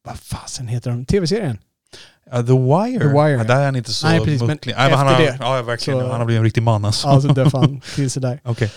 [0.04, 1.04] vad fasen heter de?
[1.04, 1.58] Tv-serien?
[2.34, 2.98] Uh, The Wire?
[2.98, 3.30] The Wire.
[3.30, 4.74] Ja, där är han inte så Nej, precis, mucklig.
[4.78, 5.36] Nej, han har, det.
[5.40, 6.00] Ja, verkligen.
[6.00, 7.08] Så, han har blivit en riktig man alltså.
[7.08, 8.40] Ja, så han till sig där.
[8.44, 8.68] okay.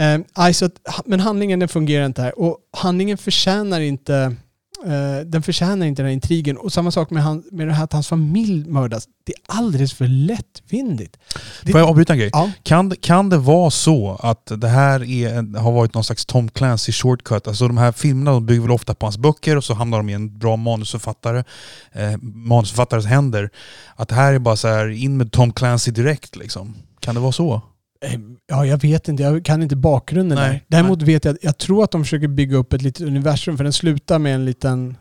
[0.00, 0.68] Um, alltså,
[1.04, 2.38] men handlingen den fungerar inte här.
[2.38, 4.36] Och handlingen förtjänar inte
[4.84, 6.56] Uh, den förtjänar inte den här intrigen.
[6.56, 9.08] Och samma sak med, han, med det här att hans familj mördas.
[9.24, 11.16] Det är alldeles för lättvindigt.
[11.62, 12.30] Det, Får jag avbryta en grej?
[12.32, 12.50] Ja.
[12.62, 16.92] Kan, kan det vara så att det här är, har varit någon slags Tom Clancy
[16.92, 17.48] shortcut?
[17.48, 20.08] Alltså de här filmerna de bygger väl ofta på hans böcker och så hamnar de
[20.08, 21.44] i en bra manusförfattare,
[21.92, 23.50] eh, manusförfattares händer.
[23.96, 26.74] Att det här är bara så här in med Tom Clancy direkt liksom.
[27.00, 27.62] Kan det vara så?
[28.00, 29.22] Eh, ja, jag vet inte.
[29.22, 30.64] Jag kan inte bakgrunden nej, där.
[30.68, 33.64] Däremot vet jag att jag tror att de försöker bygga upp ett litet universum för
[33.64, 34.96] den slutar med en liten,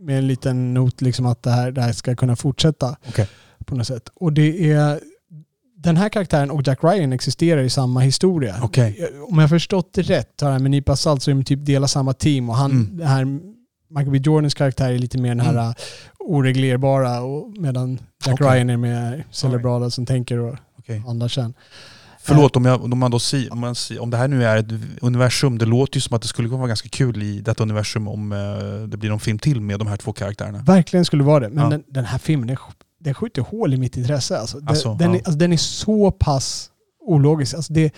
[0.00, 2.96] med en liten not liksom att det här, det här ska kunna fortsätta.
[3.08, 3.26] Okay.
[3.66, 4.08] På något sätt.
[4.14, 5.00] Och det är
[5.76, 8.64] den här karaktären och Jack Ryan existerar i samma historia.
[8.64, 8.94] Okay.
[9.28, 11.86] Om jag har förstått det rätt, har med nypa salt så är de typ delar
[11.86, 12.96] samma team och han, mm.
[12.96, 13.24] det här
[13.88, 15.74] Michael B Jordans karaktär är lite mer den här mm.
[16.18, 18.54] oreglerbara och medan Jack okay.
[18.54, 20.98] Ryan är mer cerebrala som tänker och okay.
[20.98, 21.54] handlar sen.
[22.24, 24.56] Förlåt om, jag, om, man då si, om, man si, om det här nu är
[24.56, 24.66] ett
[25.00, 28.32] universum, det låter ju som att det skulle vara ganska kul i detta universum om
[28.32, 30.58] eh, det blir någon film till med de här två karaktärerna.
[30.58, 31.70] Verkligen skulle vara det, men ja.
[31.70, 32.56] den, den, här filmen den,
[33.00, 34.38] den skjuter hål i mitt intresse.
[34.38, 34.60] Alltså.
[34.66, 35.16] alltså den, ja.
[35.16, 36.70] är, alltså, den är så pass
[37.00, 37.54] ologisk.
[37.54, 37.94] Alltså det,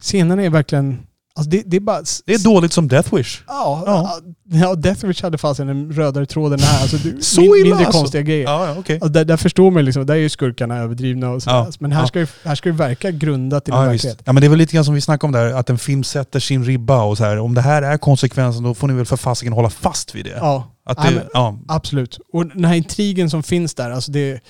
[0.00, 1.06] scenerna är verkligen
[1.38, 2.02] Alltså det, det, är bara...
[2.26, 3.42] Det är dåligt som Death Wish.
[3.46, 4.20] Ja, ja.
[4.44, 6.82] ja Death Wish hade fasen en rödare tråd än det här.
[6.82, 8.00] Alltså, så min, illa Mindre alltså.
[8.00, 8.44] konstiga grejer.
[8.44, 8.96] Ja, ja, okay.
[8.96, 11.56] alltså, där, där, förstår man liksom, där är ju skurkarna överdrivna och sådär.
[11.56, 14.22] Ja, men här, ska ju, här ska det verka grundat i ja, verklighet.
[14.24, 16.04] Ja men det är väl lite grann som vi snackade om där, att en film
[16.04, 17.38] sätter sin ribba och så här.
[17.38, 20.38] Om det här är konsekvensen då får ni väl för fasiken hålla fast vid det.
[20.40, 22.18] Ja, att det, men, absolut.
[22.32, 24.40] Och den här intrigen som finns där, alltså det,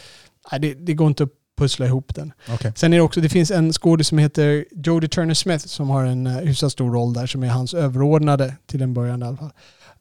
[0.60, 2.32] det, det går inte att pussla ihop den.
[2.54, 2.72] Okay.
[2.76, 6.04] Sen är det också, det finns en skådis som heter Jodie Turner Smith som har
[6.04, 9.36] en uh, hyfsat stor roll där som är hans överordnade till en början i alla
[9.36, 9.52] fall.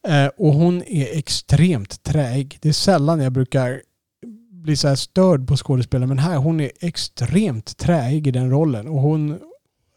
[0.08, 2.58] Uh, och hon är extremt träig.
[2.60, 3.80] Det är sällan jag brukar
[4.50, 8.88] bli så här störd på skådespelare men här hon är extremt träig i den rollen
[8.88, 9.38] och hon,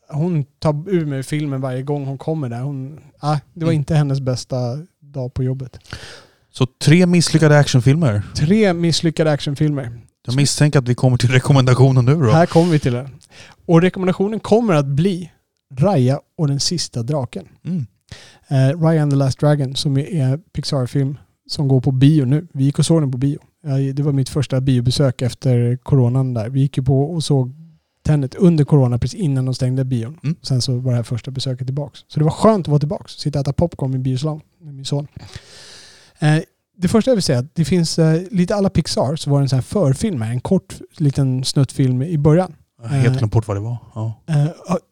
[0.10, 2.60] hon tar ur mig filmen varje gång hon kommer där.
[2.60, 3.80] Hon, ah, det var mm.
[3.80, 4.58] inte hennes bästa
[5.00, 5.80] dag på jobbet.
[6.54, 8.22] Så tre misslyckade actionfilmer?
[8.36, 10.01] Tre misslyckade actionfilmer.
[10.26, 12.32] Jag misstänker att vi kommer till rekommendationen nu då.
[12.32, 13.10] Här kommer vi till den.
[13.66, 15.32] Och rekommendationen kommer att bli
[15.80, 17.48] Raya och den sista draken.
[17.66, 17.86] Mm.
[18.52, 21.18] Uh, Raya and the Last Dragon som är en Pixar-film
[21.48, 22.48] som går på bio nu.
[22.54, 23.40] Vi gick och såg den på bio.
[23.94, 26.50] Det var mitt första biobesök efter coronan där.
[26.50, 27.54] Vi gick ju på och såg
[28.04, 30.20] Tenet under corona precis innan de stängde bion.
[30.24, 30.36] Mm.
[30.42, 32.00] Sen så var det här första besöket tillbaks.
[32.08, 33.12] Så det var skönt att vara tillbaks.
[33.12, 35.08] Sitta och äta popcorn i biosalong med min son.
[36.20, 36.38] Eh,
[36.82, 39.40] det första jag vill säga är att det finns eh, lite alla Pixar så var
[39.40, 42.54] det en sån här förfilm här, en kort liten snuttfilm i början.
[42.82, 43.78] Jag har helt glömt bort vad det var.
[43.96, 44.46] Ja, uh,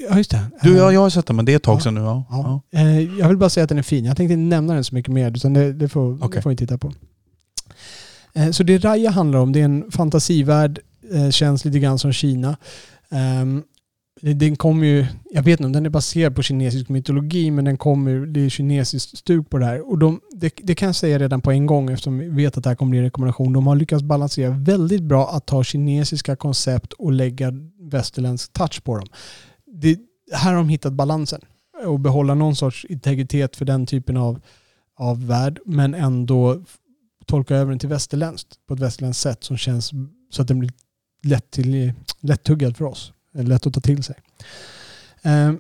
[0.09, 0.41] ja just det.
[0.61, 2.01] Du, ja, jag har sett den men det är ett tag ja, sedan nu.
[2.01, 2.25] Ja.
[2.29, 2.81] ja.
[3.19, 4.05] Jag vill bara säga att den är fin.
[4.05, 6.29] Jag tänkte inte nämna den så mycket mer utan det, det, får, okay.
[6.29, 6.93] det får vi titta på.
[8.51, 10.79] Så det Raya handlar om det är en fantasivärld,
[11.31, 12.57] känns lite grann som Kina.
[14.21, 17.77] Den kommer ju, jag vet inte om den är baserad på kinesisk mytologi, men den
[17.77, 19.89] kommer, det är kinesiskt stuk på det här.
[19.89, 22.63] Och de, det, det, kan jag säga redan på en gång eftersom vi vet att
[22.63, 23.53] det här kommer bli en rekommendation.
[23.53, 28.95] De har lyckats balansera väldigt bra att ta kinesiska koncept och lägga västerländsk touch på
[28.95, 29.07] dem.
[29.65, 29.97] Det,
[30.31, 31.41] här har de hittat balansen
[31.85, 34.41] och behålla någon sorts integritet för den typen av,
[34.95, 36.63] av värld, men ändå
[37.25, 39.91] tolka över den till västerländskt på ett västerländskt sätt som känns
[40.29, 40.71] så att den blir
[41.23, 44.15] lätt till, lättuggad för oss Eh, lätt att ta till sig.
[45.21, 45.51] Eh,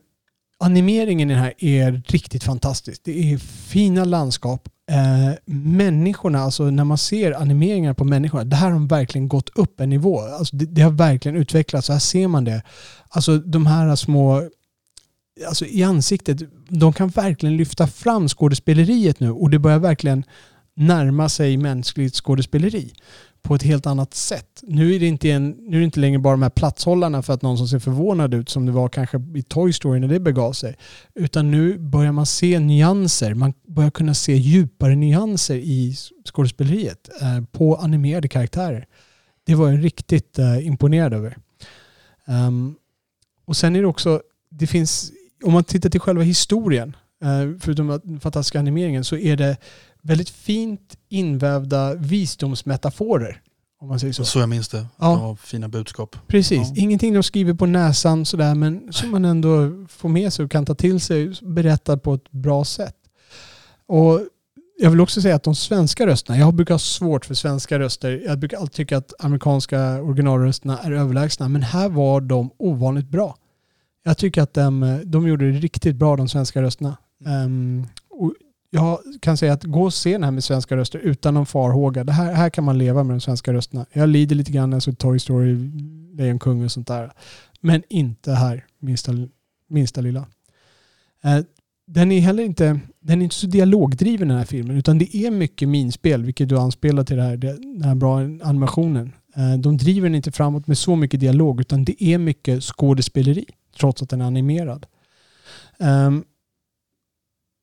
[0.59, 3.01] animeringen i den här är riktigt fantastisk.
[3.03, 4.69] Det är fina landskap.
[4.91, 9.49] Eh, människorna, alltså när man ser animeringar på människorna, det här har de verkligen gått
[9.49, 10.21] upp en nivå.
[10.21, 11.89] Alltså det, det har verkligen utvecklats.
[11.89, 12.63] här ser man det.
[13.09, 14.49] Alltså de här små
[15.47, 20.23] alltså i ansiktet, de kan verkligen lyfta fram skådespeleriet nu och det börjar verkligen
[20.75, 22.93] närma sig mänskligt skådespeleri
[23.41, 24.63] på ett helt annat sätt.
[24.63, 27.33] Nu är, det inte en, nu är det inte längre bara de här platshållarna för
[27.33, 30.19] att någon som ser förvånad ut som det var kanske i Toy Story när det
[30.19, 30.77] begav sig.
[31.15, 33.33] Utan nu börjar man se nyanser.
[33.33, 35.95] Man börjar kunna se djupare nyanser i
[36.25, 38.85] skådespeleriet eh, på animerade karaktärer.
[39.43, 41.37] Det var jag riktigt eh, imponerad över.
[42.27, 42.75] Um,
[43.45, 45.11] och sen är det också, det finns,
[45.43, 49.57] om man tittar till själva historien, eh, förutom den fantastiska animeringen, så är det
[50.01, 53.41] väldigt fint invävda visdomsmetaforer.
[53.81, 54.25] Om man säger så.
[54.25, 54.85] Så jag minns det.
[54.97, 55.15] Ja.
[55.15, 56.15] Var fina budskap.
[56.27, 56.67] Precis.
[56.67, 56.73] Ja.
[56.75, 60.65] Ingenting de skriver på näsan sådär men som man ändå får med sig och kan
[60.65, 62.95] ta till sig berättat på ett bra sätt.
[63.87, 64.21] Och
[64.77, 68.21] jag vill också säga att de svenska rösterna, jag brukar ha svårt för svenska röster.
[68.25, 73.37] Jag brukar alltid tycka att amerikanska originalrösterna är överlägsna men här var de ovanligt bra.
[74.03, 76.97] Jag tycker att de, de gjorde det riktigt bra de svenska rösterna.
[77.25, 77.87] Um,
[78.69, 82.03] jag kan säga att gå och se den här med svenska röster utan någon farhåga.
[82.03, 83.85] Det här, här kan man leva med de svenska rösterna.
[83.93, 85.71] Jag lider lite grann när jag såg Toy Story,
[86.13, 87.11] Lejonkungen och sånt där.
[87.61, 89.11] Men inte här, minsta,
[89.69, 90.25] minsta lilla.
[91.23, 91.39] Eh,
[91.87, 95.31] den är heller inte, den är inte så dialogdriven den här filmen utan det är
[95.31, 99.11] mycket minspel vilket du anspelar till det här, den här bra animationen.
[99.35, 103.45] Eh, de driver den inte framåt med så mycket dialog utan det är mycket skådespeleri
[103.79, 104.85] trots att den är animerad.
[105.79, 106.23] Ehm,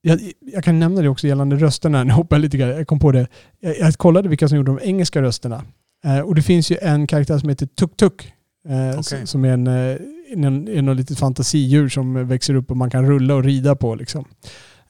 [0.08, 2.04] jag, jag, kan nämna det också gällande rösterna.
[2.04, 2.68] Nu hoppar jag lite grann.
[2.68, 3.26] Jag kom på det.
[3.60, 5.64] Jag, jag kollade vilka som gjorde de engelska rösterna.
[6.04, 8.32] Eh, och det finns ju en karaktär som heter Tuk Tuk.
[8.68, 9.26] Eh, okay.
[9.26, 9.96] Som är en, eh,
[10.32, 13.94] en, en, en litet fantasidjur som växer upp och man kan rulla och rida på.
[13.94, 14.24] Liksom.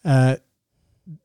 [0.05, 0.33] Eh,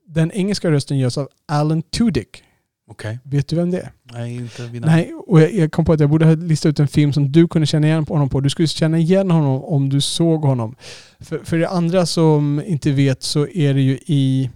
[0.08, 2.44] den engelska rösten görs av Alan Tudyk.
[2.92, 3.18] Okay.
[3.24, 3.92] Vet du vem det är?
[4.14, 6.80] Nej, inte vid Nej, och jag, jag, kom på att jag borde ha listat ut
[6.80, 8.40] en film som du kunde känna igen honom på.
[8.40, 10.76] Du skulle känna igen honom om du såg honom.
[11.20, 14.50] För, för det andra som inte vet så är det ju i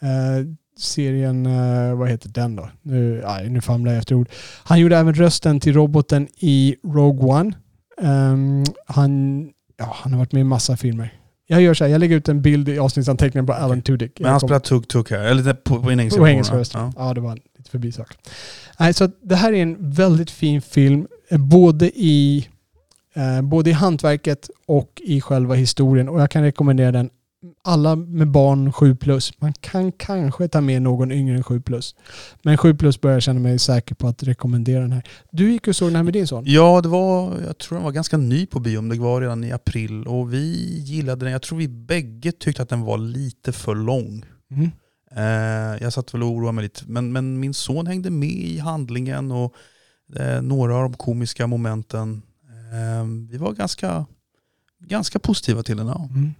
[0.00, 0.46] eh,
[0.78, 2.68] serien, eh, vad heter den då?
[2.82, 4.28] Nu, aj, nu famlar jag efter ord.
[4.64, 7.52] Han gjorde även rösten till roboten i Rogue One.
[8.00, 9.42] Um, han,
[9.76, 11.21] ja, han har varit med i massa filmer.
[11.46, 14.20] Jag gör så här, jag lägger ut en bild i avsnittsanteckningen på Alan Tudyk.
[14.20, 16.20] Men han spelar Tuk Tuk här, eller på, på engelska?
[16.20, 16.56] På engelska.
[16.72, 16.92] Ja.
[16.96, 18.16] ja, det var lite förbisak.
[18.78, 22.48] Nej, så det här är en väldigt fin film, eh, både i,
[23.14, 26.08] eh, både i hantverket och i själva historien.
[26.08, 27.10] Och jag kan rekommendera den
[27.64, 29.40] alla med barn 7 plus.
[29.40, 31.94] Man kan kanske ta med någon yngre än 7 plus.
[32.42, 35.02] Men 7 plus börjar jag känna mig säker på att rekommendera den här.
[35.30, 36.44] Du gick och såg den här med din son?
[36.46, 38.80] Ja, det var, jag tror den var ganska ny på bio.
[38.80, 40.06] Det var redan i april.
[40.06, 41.32] Och vi gillade den.
[41.32, 44.24] Jag tror vi bägge tyckte att den var lite för lång.
[44.50, 44.70] Mm.
[45.16, 46.82] Eh, jag satt väl och oroade mig lite.
[46.86, 49.54] Men, men min son hängde med i handlingen och
[50.16, 52.22] eh, några av de komiska momenten.
[52.72, 54.06] Eh, vi var ganska,
[54.80, 55.86] ganska positiva till den.
[55.86, 56.08] Ja.
[56.10, 56.32] Mm.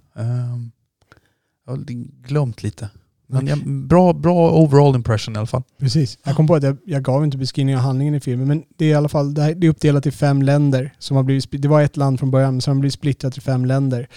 [1.66, 1.84] Jag har
[2.28, 2.90] glömt lite.
[3.32, 5.62] Men jag, bra, bra overall impression i alla fall.
[5.78, 6.18] Precis.
[6.24, 8.84] Jag kom på att jag, jag gav inte beskrivning av handlingen i filmen, men det
[8.84, 10.94] är i alla fall det, är uppdelat i fem länder.
[10.98, 13.40] Som har blivit, det var ett land från början, men sen har blivit splittrat i
[13.40, 14.08] fem länder.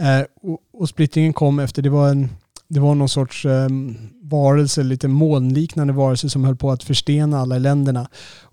[0.00, 2.28] Eh, och, och, splittringen kom efter, det var, en,
[2.68, 3.68] det var någon sorts eh,
[4.22, 8.08] varelse, lite molnliknande varelse som höll på att förstena alla länderna.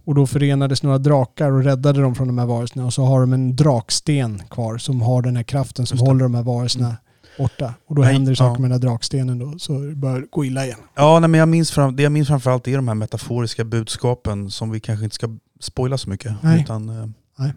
[0.06, 2.86] Och då förenades några drakar och räddade dem från de här varelserna.
[2.86, 6.36] Och så har de en draksten kvar som har den här kraften som håller de
[6.36, 6.98] här varelserna mm
[7.38, 7.74] borta.
[7.88, 8.62] Och då nej, händer det saker ja.
[8.62, 10.80] med den där drakstenen då, så det bör gå illa igen.
[10.96, 14.52] Ja, nej, men jag minns fram, det jag minns framförallt är de här metaforiska budskapen
[14.52, 15.30] som vi kanske inte ska
[15.60, 16.34] spoila så mycket.
[16.42, 16.62] Nej.
[16.62, 17.08] Utan, eh,
[17.38, 17.54] nej.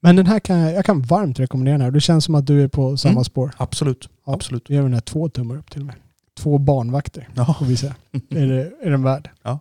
[0.00, 1.90] Men den här kan jag, jag kan varmt rekommendera den här.
[1.90, 3.50] Det känns som att du är på samma mm, spår.
[3.56, 4.08] Absolut.
[4.26, 4.70] Ja, absolut.
[4.70, 5.96] Vi gör den här två tummar upp till och med.
[6.38, 7.54] Två barnvakter ja.
[7.58, 7.92] får vi se.
[8.30, 9.30] är, det, är den värd?
[9.42, 9.58] Ja.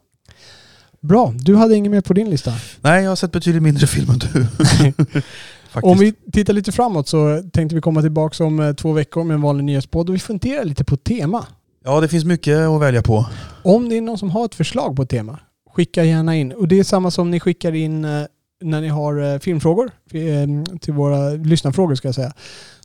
[1.02, 2.53] Bra, du hade inget mer på din lista?
[2.81, 4.48] Nej, jag har sett betydligt mindre film än du.
[5.69, 5.91] Faktiskt.
[5.91, 9.35] Om vi tittar lite framåt så tänkte vi komma tillbaka om eh, två veckor med
[9.35, 11.45] en vanlig nyhetspodd och vi funderar lite på tema.
[11.85, 13.26] Ja, det finns mycket att välja på.
[13.64, 15.39] Om det är någon som har ett förslag på ett tema,
[15.76, 16.52] skicka gärna in.
[16.52, 18.23] Och det är samma som ni skickar in eh,
[18.64, 19.91] när ni har eh, filmfrågor,
[20.80, 22.34] till våra lyssnarfrågor ska jag säga.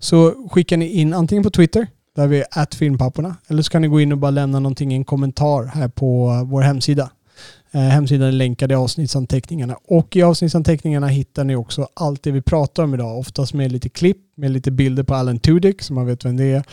[0.01, 1.87] Så skickar ni in antingen på Twitter,
[2.17, 4.97] där vi är filmpapporna, eller så kan ni gå in och bara lämna någonting i
[4.97, 7.11] en kommentar här på vår hemsida
[7.79, 9.77] hemsidan är länkad i avsnittsanteckningarna.
[9.85, 13.19] Och i avsnittsanteckningarna hittar ni också allt det vi pratar om idag.
[13.19, 16.45] Oftast med lite klipp, med lite bilder på Alan Tudyk, så man vet vem det
[16.45, 16.65] är.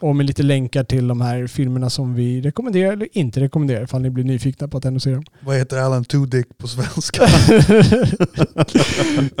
[0.00, 4.02] Och med lite länkar till de här filmerna som vi rekommenderar eller inte rekommenderar ifall
[4.02, 5.24] ni blir nyfikna på att ännu se dem.
[5.40, 7.22] Vad heter Alan Tudyk på svenska?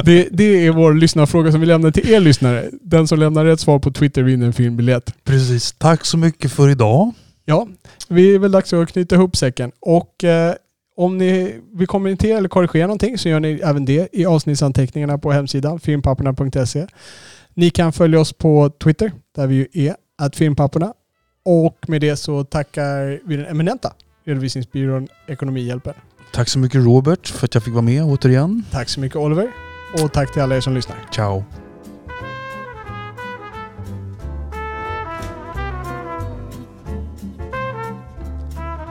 [0.04, 2.70] det, det är vår lyssnarfråga som vi lämnar till er lyssnare.
[2.82, 5.14] Den som lämnar rätt svar på Twitter vinner en filmbiljett.
[5.24, 5.74] Precis.
[5.78, 7.12] Tack så mycket för idag.
[7.44, 7.68] Ja,
[8.08, 9.72] vi är väl dags att knyta ihop säcken.
[9.80, 10.54] Och eh,
[10.98, 15.32] om ni vill kommentera eller korrigera någonting så gör ni även det i avsnittsanteckningarna på
[15.32, 16.86] hemsidan filmpapporna.se.
[17.54, 20.92] Ni kan följa oss på Twitter där vi ju är att filmpapporna.
[21.44, 23.92] Och med det så tackar vi den eminenta
[24.24, 25.94] redovisningsbyrån Ekonomihjälpen.
[26.32, 28.64] Tack så mycket Robert för att jag fick vara med återigen.
[28.70, 29.52] Tack så mycket Oliver.
[30.02, 30.96] Och tack till alla er som lyssnar.
[31.14, 31.44] Ciao.